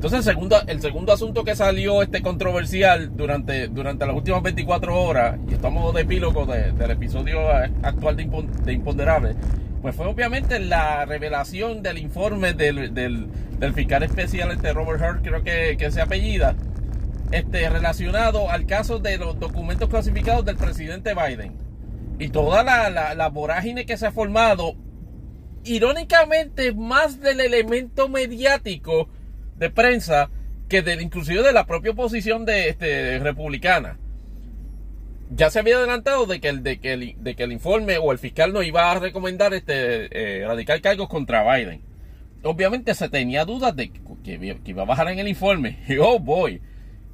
[0.00, 4.98] entonces el segundo el segundo asunto que salió este controversial durante durante las últimas 24
[4.98, 7.46] horas y estamos de epílogo de- del episodio
[7.82, 9.34] actual de, Impon- de Imponderable
[9.82, 13.26] pues fue obviamente la revelación del informe del, del,
[13.58, 16.54] del fiscal especial este Robert Hurt creo que, que se apellida
[17.30, 21.52] este, relacionado al caso de los documentos clasificados del presidente Biden.
[22.18, 24.74] Y toda la, la- la vorágine que se ha formado,
[25.64, 29.08] irónicamente, más del elemento mediático
[29.60, 30.30] de prensa
[30.68, 33.98] que del, inclusive de la propia oposición de, este, republicana.
[35.32, 38.10] Ya se había adelantado de que, el, de, que el, de que el informe o
[38.10, 41.82] el fiscal no iba a recomendar este, eh, radical cargos contra Biden.
[42.42, 45.78] Obviamente se tenía dudas de que, iba a bajar en el informe.
[46.00, 46.62] Oh boy,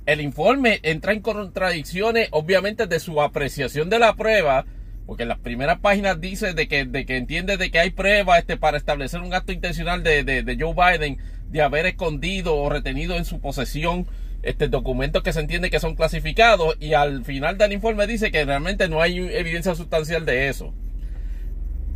[0.06, 4.66] el informe entra en contradicciones, obviamente, de su apreciación de la prueba,
[5.04, 8.38] porque en las primeras páginas dice de que, de que entiende de que hay pruebas
[8.38, 11.18] este, para establecer un acto intencional de, de, de Joe Biden
[11.50, 14.06] de haber escondido o retenido en su posesión
[14.46, 18.44] este documentos que se entiende que son clasificados y al final del informe dice que
[18.44, 20.72] realmente no hay evidencia sustancial de eso.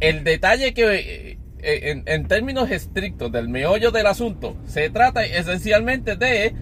[0.01, 6.17] El detalle que eh, eh, en, términos estrictos del meollo del asunto se trata esencialmente
[6.17, 6.55] de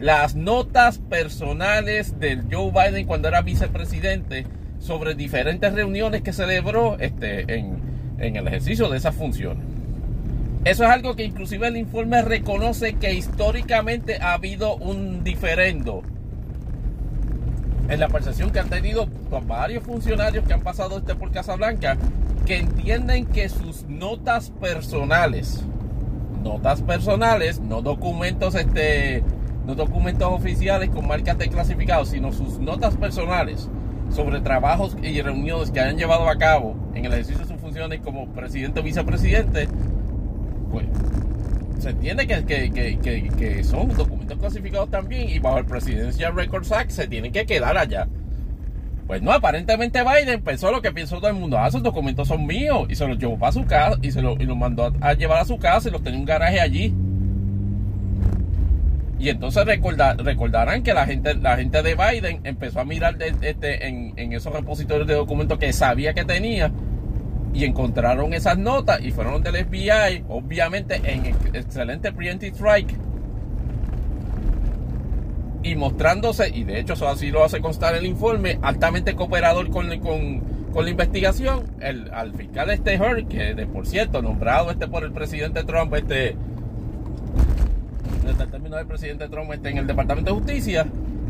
[0.00, 4.46] las notas personales del Joe Biden cuando era vicepresidente
[4.78, 7.80] sobre diferentes reuniones que celebró este, en,
[8.18, 9.77] en el ejercicio de esas funciones.
[10.64, 16.02] Eso es algo que inclusive el informe reconoce que históricamente ha habido un diferendo
[17.88, 19.08] en la percepción que han tenido
[19.46, 21.96] varios funcionarios que han pasado este por Casablanca
[22.44, 25.62] que entienden que sus notas personales,
[26.42, 29.22] notas personales, no documentos este
[29.66, 33.68] no documentos oficiales con marcas de clasificados, sino sus notas personales
[34.10, 38.00] sobre trabajos y reuniones que hayan llevado a cabo en el ejercicio de sus funciones
[38.00, 39.68] como presidente o vicepresidente,
[40.70, 40.86] pues
[41.78, 46.72] se entiende que, que, que, que, son documentos clasificados también y bajo el Presidential Records
[46.72, 48.08] Act se tienen que quedar allá.
[49.06, 51.56] Pues no, aparentemente Biden pensó lo que pensó todo el mundo.
[51.58, 52.86] Ah, esos documentos son míos.
[52.90, 55.44] Y se los llevó para su casa y se los, y mandó a, llevar a
[55.46, 56.94] su casa y los tenía en un garaje allí.
[59.18, 63.88] Y entonces recordar, recordarán que la gente, la gente de Biden empezó a mirar este,
[63.88, 66.70] en, en esos repositorios de documentos que sabía que tenía
[67.54, 72.94] y encontraron esas notas y fueron del FBI, obviamente en ex- excelente preemptive strike.
[75.62, 79.88] Y mostrándose, y de hecho eso así lo hace constar el informe, altamente cooperador con,
[79.98, 80.40] con,
[80.72, 85.02] con la investigación, el, al fiscal este Heard, que de por cierto, nombrado este por
[85.02, 86.36] el presidente Trump, este
[88.24, 90.86] desde el término del presidente Trump este, en el Departamento de Justicia,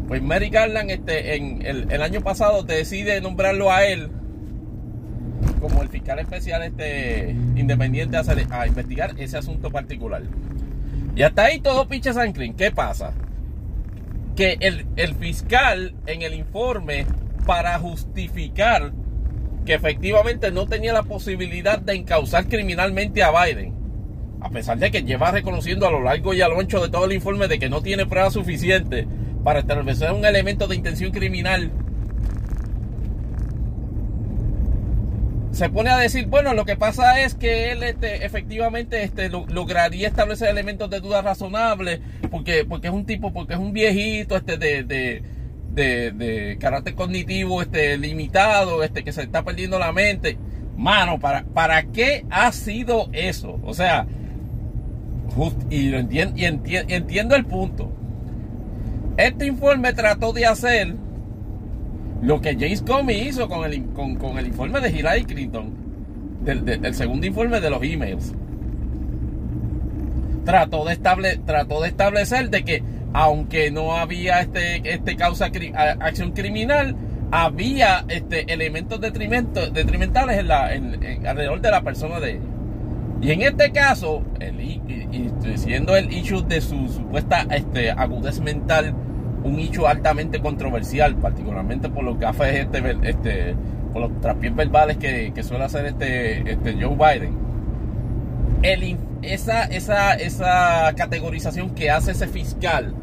[0.09, 4.11] pues Mary Garland este, en el, el año pasado decide nombrarlo a él
[5.61, 10.23] como el fiscal especial este, independiente a, investigar ese asunto particular.
[11.17, 12.33] Y hasta ahí todo pinche San.
[12.33, 13.13] ¿Qué pasa?
[14.37, 17.07] Que el, el fiscal en el informe
[17.45, 18.93] para justificar
[19.65, 23.75] que efectivamente no tenía la posibilidad de encauzar criminalmente a Biden,
[24.41, 27.05] a pesar de que lleva reconociendo a lo largo y a lo ancho de todo
[27.05, 29.07] el informe de que no tiene pruebas suficientes
[29.45, 31.71] para establecer un elemento de intención criminal,
[35.51, 39.47] se pone a decir, bueno, lo que pasa es que él este, efectivamente este, lo-
[39.47, 44.37] lograría establecer elementos de duda razonables, porque, porque es un tipo, porque es un viejito
[44.37, 45.23] este, de, de,
[46.13, 50.39] de, carácter cognitivo este, limitado, este, que se está perdiendo la mente.
[50.77, 53.59] Mano, ¿para, ¿para qué ha sido eso?
[53.65, 54.07] O sea,
[55.71, 57.93] y, lo entien- y entien- entiendo el punto.
[59.17, 60.95] Este informe trató de hacer
[62.23, 65.71] lo que James Comey hizo con el, con, con el informe de Hillary Clinton,
[66.43, 68.35] del, del- segundo informe de los emails.
[70.45, 72.83] Trató de, estable, trató de establecer de que
[73.13, 75.51] aunque no había este, este causa
[76.01, 76.97] acción criminal,
[77.31, 82.41] había este, elementos detrimentales en la, en- alrededor de la persona de ella.
[83.21, 84.81] Y en este caso, el, y
[85.57, 88.95] siendo el issue de su supuesta este, agudez mental
[89.45, 93.55] un issue altamente controversial, particularmente por los gafes, este, este,
[93.93, 97.37] por los trapiés verbales que, que suele hacer este, este Joe Biden.
[98.63, 102.95] El esa, esa, esa categorización que hace ese fiscal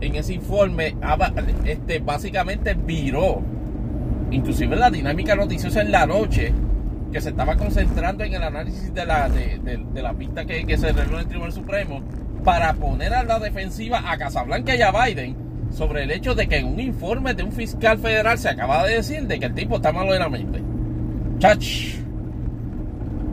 [0.00, 0.96] en ese informe
[1.64, 3.40] este, básicamente viró
[4.30, 6.52] inclusive la dinámica noticiosa en la noche
[7.12, 10.64] que se estaba concentrando en el análisis de la, de, de- de la pista que,
[10.64, 12.00] que se reveló en el Tribunal Supremo
[12.44, 15.36] para poner a la defensiva a Casablanca y a Biden
[15.70, 18.96] sobre el hecho de que en un informe de un fiscal federal se acaba de
[18.96, 20.62] decir de que el tipo está malo de la mente.
[21.38, 21.96] Chach.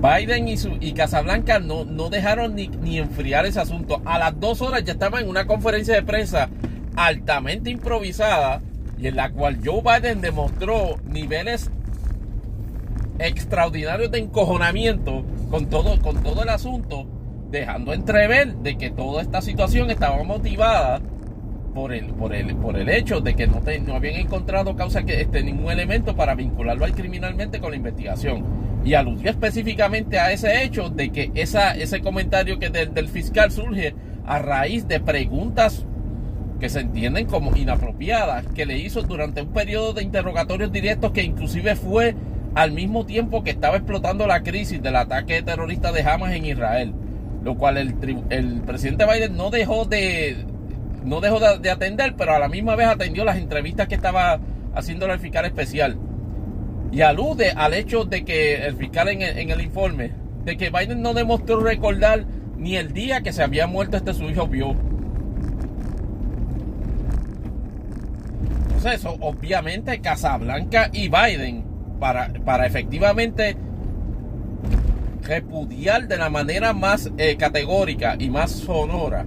[0.01, 4.01] Biden y, su, y Casablanca no, no dejaron ni, ni enfriar ese asunto.
[4.05, 6.49] A las dos horas ya estaban en una conferencia de prensa
[6.95, 8.61] altamente improvisada
[8.97, 11.69] y en la cual Joe Biden demostró niveles
[13.19, 17.05] extraordinarios de encojonamiento con todo, con todo el asunto,
[17.51, 20.99] dejando entrever de que toda esta situación estaba motivada
[21.73, 25.03] por el, por el, por el hecho de que no, te- no habían encontrado causa
[25.03, 28.43] que este, ningún elemento para vincularlo al criminalmente con la investigación.
[28.83, 33.93] Y aludió específicamente a ese hecho de que esa, ese comentario que del, fiscal surge
[34.25, 35.85] a raíz de preguntas
[36.59, 41.23] que se entienden como inapropiadas que le hizo durante un periodo de interrogatorios directos que
[41.23, 42.15] inclusive fue
[42.55, 46.93] al mismo tiempo que estaba explotando la crisis del ataque terrorista de Hamas en Israel,
[47.43, 47.95] lo cual el,
[48.29, 50.45] el presidente Biden no dejó de
[51.03, 54.39] no dejó de, de atender, pero a la misma vez atendió las entrevistas que estaba
[54.75, 55.97] haciendo el fiscal especial
[56.91, 60.11] y alude al hecho de que el fiscal en el, en el informe
[60.43, 62.25] de que Biden no demostró recordar
[62.57, 64.75] ni el día que se había muerto este su hijo vio.
[68.63, 71.65] Entonces, eso, obviamente, Casablanca y Biden,
[71.99, 73.57] para, para efectivamente
[75.29, 79.25] repudiar de la manera más eh, categórica y más sonora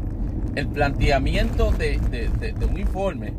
[0.54, 3.32] el planteamiento de, de- un informe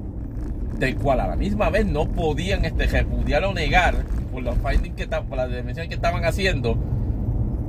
[0.79, 3.95] del cual a la misma vez no podían este, repudiar o negar
[4.31, 6.75] por los findings que por las dimensiones que estaban haciendo,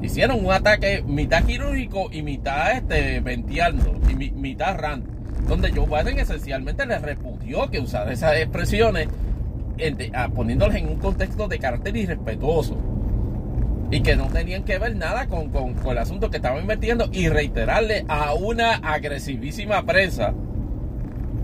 [0.02, 5.05] hicieron un ataque mitad quirúrgico y mitad este, venteando y mi- mitad rant,
[5.48, 9.08] donde Joe Biden esencialmente les repudió que usara esas expresiones
[10.34, 12.76] poniéndolas en un contexto de carácter irrespetuoso
[13.90, 17.28] y que no tenían que ver nada con, con- el asunto que estaban metiendo y
[17.28, 20.32] reiterarle a una agresivísima prensa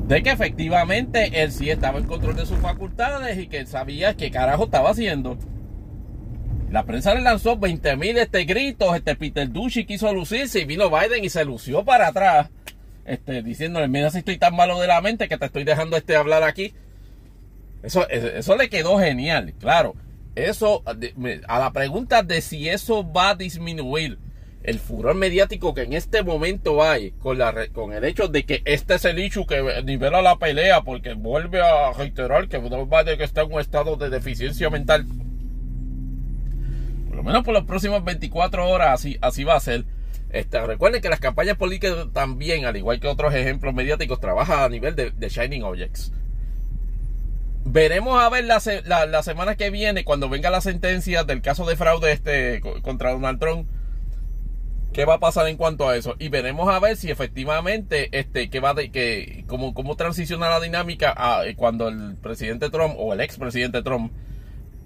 [0.09, 4.31] de que efectivamente él sí estaba en control de sus facultades y que sabía qué
[4.31, 5.39] carajo estaba haciendo.
[6.73, 10.89] La prensa le lanzó 20 mil este, gritos, este Peter Duchy quiso lucirse y vino
[10.91, 12.49] Biden y se lució para atrás,
[13.05, 16.17] este, diciéndole, mira si estoy tan malo de la mente que te estoy dejando este
[16.17, 16.73] hablar aquí.
[17.83, 19.95] Eso, eso le quedó genial, claro.
[20.35, 20.83] Eso,
[21.49, 24.19] a la pregunta de si eso va a disminuir
[24.63, 28.63] el furor mediático que en este momento hay con, la, con el hecho de que
[28.65, 33.21] este es el issue que nivela la pelea porque vuelve a reiterar que Joe Biden
[33.21, 35.07] está en un estado de deficiencia mental.
[37.09, 39.85] Por lo menos por las próximas 24 horas así, así va a ser.
[40.29, 44.69] Este, recuerden que las campañas políticas también, al igual que otros ejemplos mediáticos, trabajan a
[44.69, 46.13] nivel de Shining Objects.
[47.73, 51.65] Veremos a ver la, la, la semana que viene, cuando venga la sentencia del caso
[51.67, 53.69] de fraude este, co- contra Donald Trump,
[54.93, 56.17] qué va a pasar en cuanto a eso.
[56.19, 60.59] Y veremos a ver si efectivamente, este, qué va de, que, cómo, cómo transiciona la
[60.59, 64.13] dinámica a, eh, cuando el presidente Trump o el expresidente Trump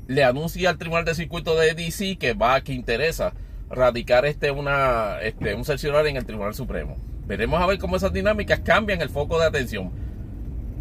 [0.06, 3.32] le anuncia al Tribunal de Circuito de DC que va, que interesa
[3.70, 6.98] radicar este, una, este, un seccional en el Tribunal Supremo.
[7.26, 10.03] Veremos a ver cómo esas dinámicas cambian el foco de atención.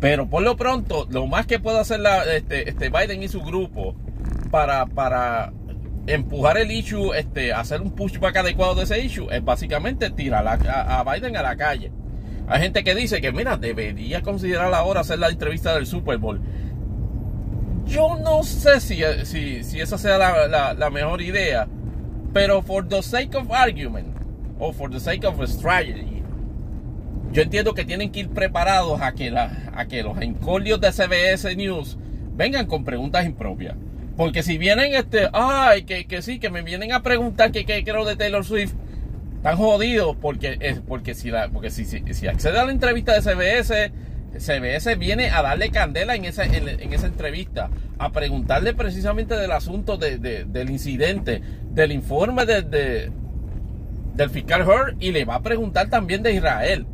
[0.03, 3.41] Pero por lo pronto, lo más que puede hacer la, este, este Biden y su
[3.41, 3.95] grupo
[4.51, 5.53] para, para
[6.07, 10.99] empujar el issue, este, hacer un pushback adecuado de ese issue, es básicamente tirar a,
[10.99, 11.89] a- Biden a la calle.
[12.49, 16.41] Hay gente que dice que, mira, debería considerar ahora hacer la entrevista del Super Bowl.
[17.85, 21.65] Yo no sé si, si, si esa sea la, la- la mejor idea,
[22.33, 24.17] pero for the sake of argument,
[24.59, 26.22] o for the sake of strategy,
[27.33, 31.55] yo entiendo que tienen que ir preparados a que, a que los encollios de CBS
[31.55, 31.97] News
[32.35, 33.75] vengan con preguntas impropias.
[34.15, 37.83] Porque si vienen, este, ay, que, que sí, que me vienen a preguntar que qué
[37.83, 38.73] creo de Taylor Swift,
[39.37, 43.13] están jodidos porque, es, porque, si, la, porque si, si, si accede a la entrevista
[43.13, 43.91] de CBS,
[44.37, 49.97] CBS viene a darle candela en esa, en, esa entrevista, a preguntarle precisamente del asunto
[49.97, 53.11] de, de- del incidente, del informe de, de-
[54.15, 56.85] del fiscal Heard y le va a preguntar también de Israel.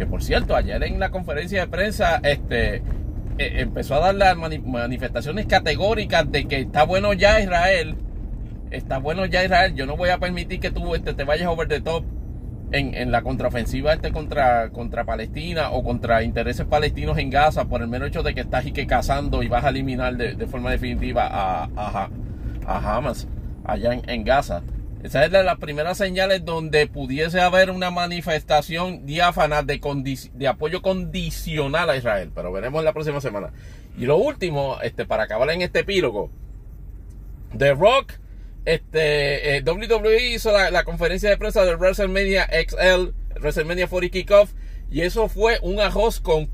[0.00, 2.82] Que por cierto, ayer en la conferencia de prensa, este eh,
[3.36, 7.96] empezó a dar las mani- manifestaciones categóricas de que está bueno ya Israel.
[8.70, 9.74] Está bueno ya Israel.
[9.74, 12.02] Yo no voy a permitir que tú este, te vayas over the top
[12.72, 17.82] en, en la contraofensiva este contra, contra Palestina o contra intereses palestinos en Gaza por
[17.82, 20.46] el mero hecho de que estás y que cazando y vas a eliminar de, de
[20.46, 22.08] forma definitiva a, a,
[22.66, 23.28] a Hamas
[23.66, 24.62] allá en, en Gaza.
[25.02, 29.80] Esa es de las primeras señales donde pudiese haber una manifestación diáfana de,
[30.34, 32.30] de apoyo condicional a Israel.
[32.34, 33.50] Pero veremos la próxima semana.
[33.96, 36.30] Y lo último, este, para acabar en este epílogo,
[37.56, 38.12] The Rock,
[38.66, 44.52] este, eh, WWE hizo la, la conferencia de prensa de WrestleMania XL, WrestleMania 40 Kickoff,
[44.90, 46.50] y eso fue un arroz con,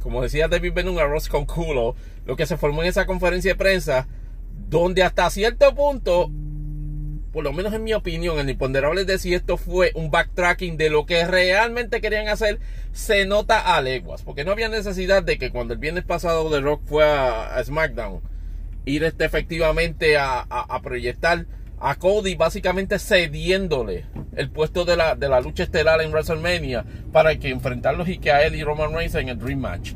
[0.00, 3.52] como decía David Ben, un arroz con culo, lo que se formó en esa conferencia
[3.52, 4.06] de prensa,
[4.68, 6.30] donde hasta cierto punto,
[7.32, 10.90] por lo menos en mi opinión, el imponderable de si esto fue un backtracking de
[10.90, 12.58] lo que realmente querían hacer,
[12.92, 16.60] se nota a leguas, porque no había necesidad de que cuando el viernes pasado The
[16.60, 18.20] Rock fue a, SmackDown,
[18.84, 20.46] ir este efectivamente a,
[20.82, 21.46] proyectar
[21.78, 24.04] a Cody básicamente cediéndole
[24.36, 28.32] el puesto de la, de la lucha estelar en WrestleMania para que enfrentarlos y que
[28.32, 29.92] a él y Roman Reigns en el Dream Match.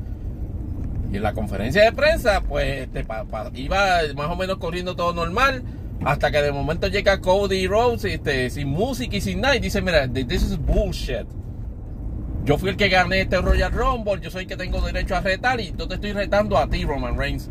[1.13, 3.07] Y en la conferencia de prensa, pues este,
[3.55, 5.63] iba más o menos corriendo todo normal.
[6.03, 9.57] Hasta que de momento llega Cody Rhodes este, sin música y sin nada.
[9.57, 11.27] Y dice: Mira, this is bullshit.
[12.45, 14.21] Yo fui el que gané este Royal Rumble.
[14.21, 15.61] Yo soy el que tengo derecho a retar.
[15.61, 17.51] Y yo te estoy retando a ti, Roman Reigns.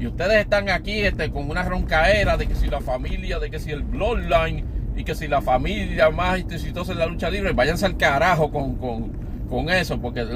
[0.00, 3.60] Y ustedes están aquí este, con una roncaera de que si la familia, de que
[3.60, 4.64] si el Bloodline
[4.96, 8.76] y que si la familia más exitosa en la lucha libre, váyanse al carajo con,
[8.76, 9.12] con,
[9.48, 10.26] con eso, porque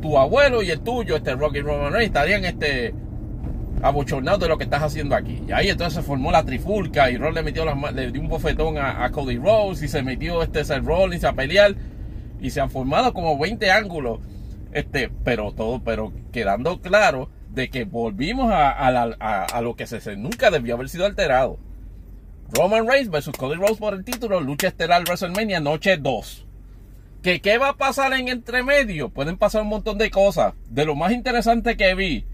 [0.00, 2.94] tu abuelo y el tuyo, este Rocky Roman Reigns, estarían este,
[3.82, 5.42] abochornados de lo que estás haciendo aquí.
[5.46, 9.10] Y ahí entonces se formó la trifulca y Roll le metió dio un bofetón a,
[9.10, 11.74] Cody Rhodes y se metió este Seth Rollins a pelear
[12.40, 14.20] y se han formado como 20 ángulos
[14.72, 20.88] este pero todo pero quedando claro de que volvimos a, lo que nunca debió haber
[20.88, 21.58] sido alterado
[22.52, 26.46] Roman Reigns versus Cody Rhodes por el título lucha estelar WrestleMania noche 2
[27.22, 29.08] ¿Que qué va a pasar en entremedio?
[29.08, 30.54] Pueden pasar un montón de cosas.
[30.70, 32.24] De lo más interesante que vi,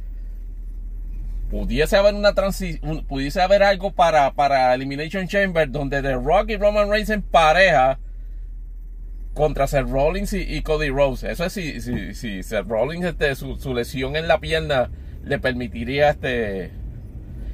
[1.54, 6.50] pudiese haber una transi un- pudiese haber algo para, para Elimination Chamber donde The Rock
[6.50, 8.00] y Roman Reigns en pareja
[9.34, 11.22] contra Seth Rollins y, Cody Rhodes.
[11.22, 14.90] Eso es si, si, si Seth Rollins este, su, su lesión en la pierna
[15.24, 16.72] le permitiría este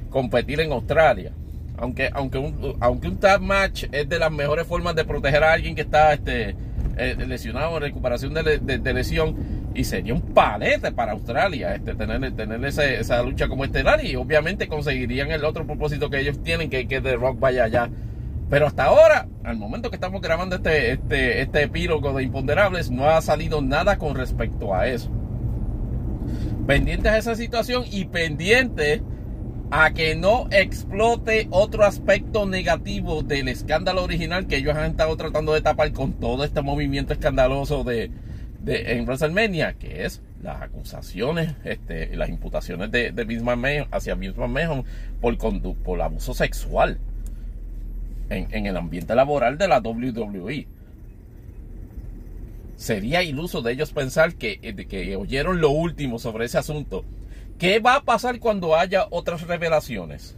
[0.09, 1.31] competir en Australia.
[1.77, 5.53] Aunque, aunque, un, aunque un tag match es de las mejores formas de proteger a
[5.53, 6.55] alguien que está este,
[6.97, 9.60] eh, lesionado en recuperación de- de lesión.
[9.73, 14.03] Y sería un palete para Australia este, tener, tener ese- esa lucha como estelar.
[14.05, 17.89] Y obviamente conseguirían el otro propósito que ellos tienen, que, que The Rock vaya allá.
[18.49, 23.09] Pero hasta ahora, al momento que estamos grabando este, este, este epílogo de Imponderables, no
[23.09, 25.09] ha salido nada con respecto a eso
[26.67, 29.01] pendientes a esa situación y pendientes
[29.71, 35.53] a que no explote otro aspecto negativo del escándalo original que ellos han estado tratando
[35.53, 38.11] de tapar con todo este movimiento escandaloso de,
[38.63, 44.15] de en WrestleMania, que es las acusaciones, este, las imputaciones de, de Vince McMahon hacia
[44.15, 44.83] Vince McMahon
[45.19, 45.37] por,
[45.75, 46.99] por abuso sexual
[48.29, 50.67] en, en el ambiente laboral de la WWE
[52.81, 57.05] sería iluso de ellos pensar que, eh, que oyeron lo último sobre ese asunto.
[57.59, 60.35] ¿Qué va a pasar cuando haya otras revelaciones?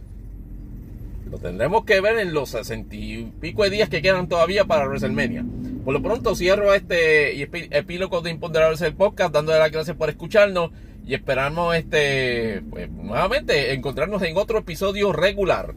[1.34, 4.86] Lo tendremos que ver en los sesenta y pico de días que quedan todavía para
[4.86, 5.44] WrestleMania.
[5.84, 10.70] Por lo pronto cierro este epílogo de Imponderables el podcast, dándole las gracias por escucharnos
[11.04, 15.74] y esperamos este pues, nuevamente encontrarnos en otro episodio regular.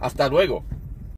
[0.00, 0.64] Hasta luego.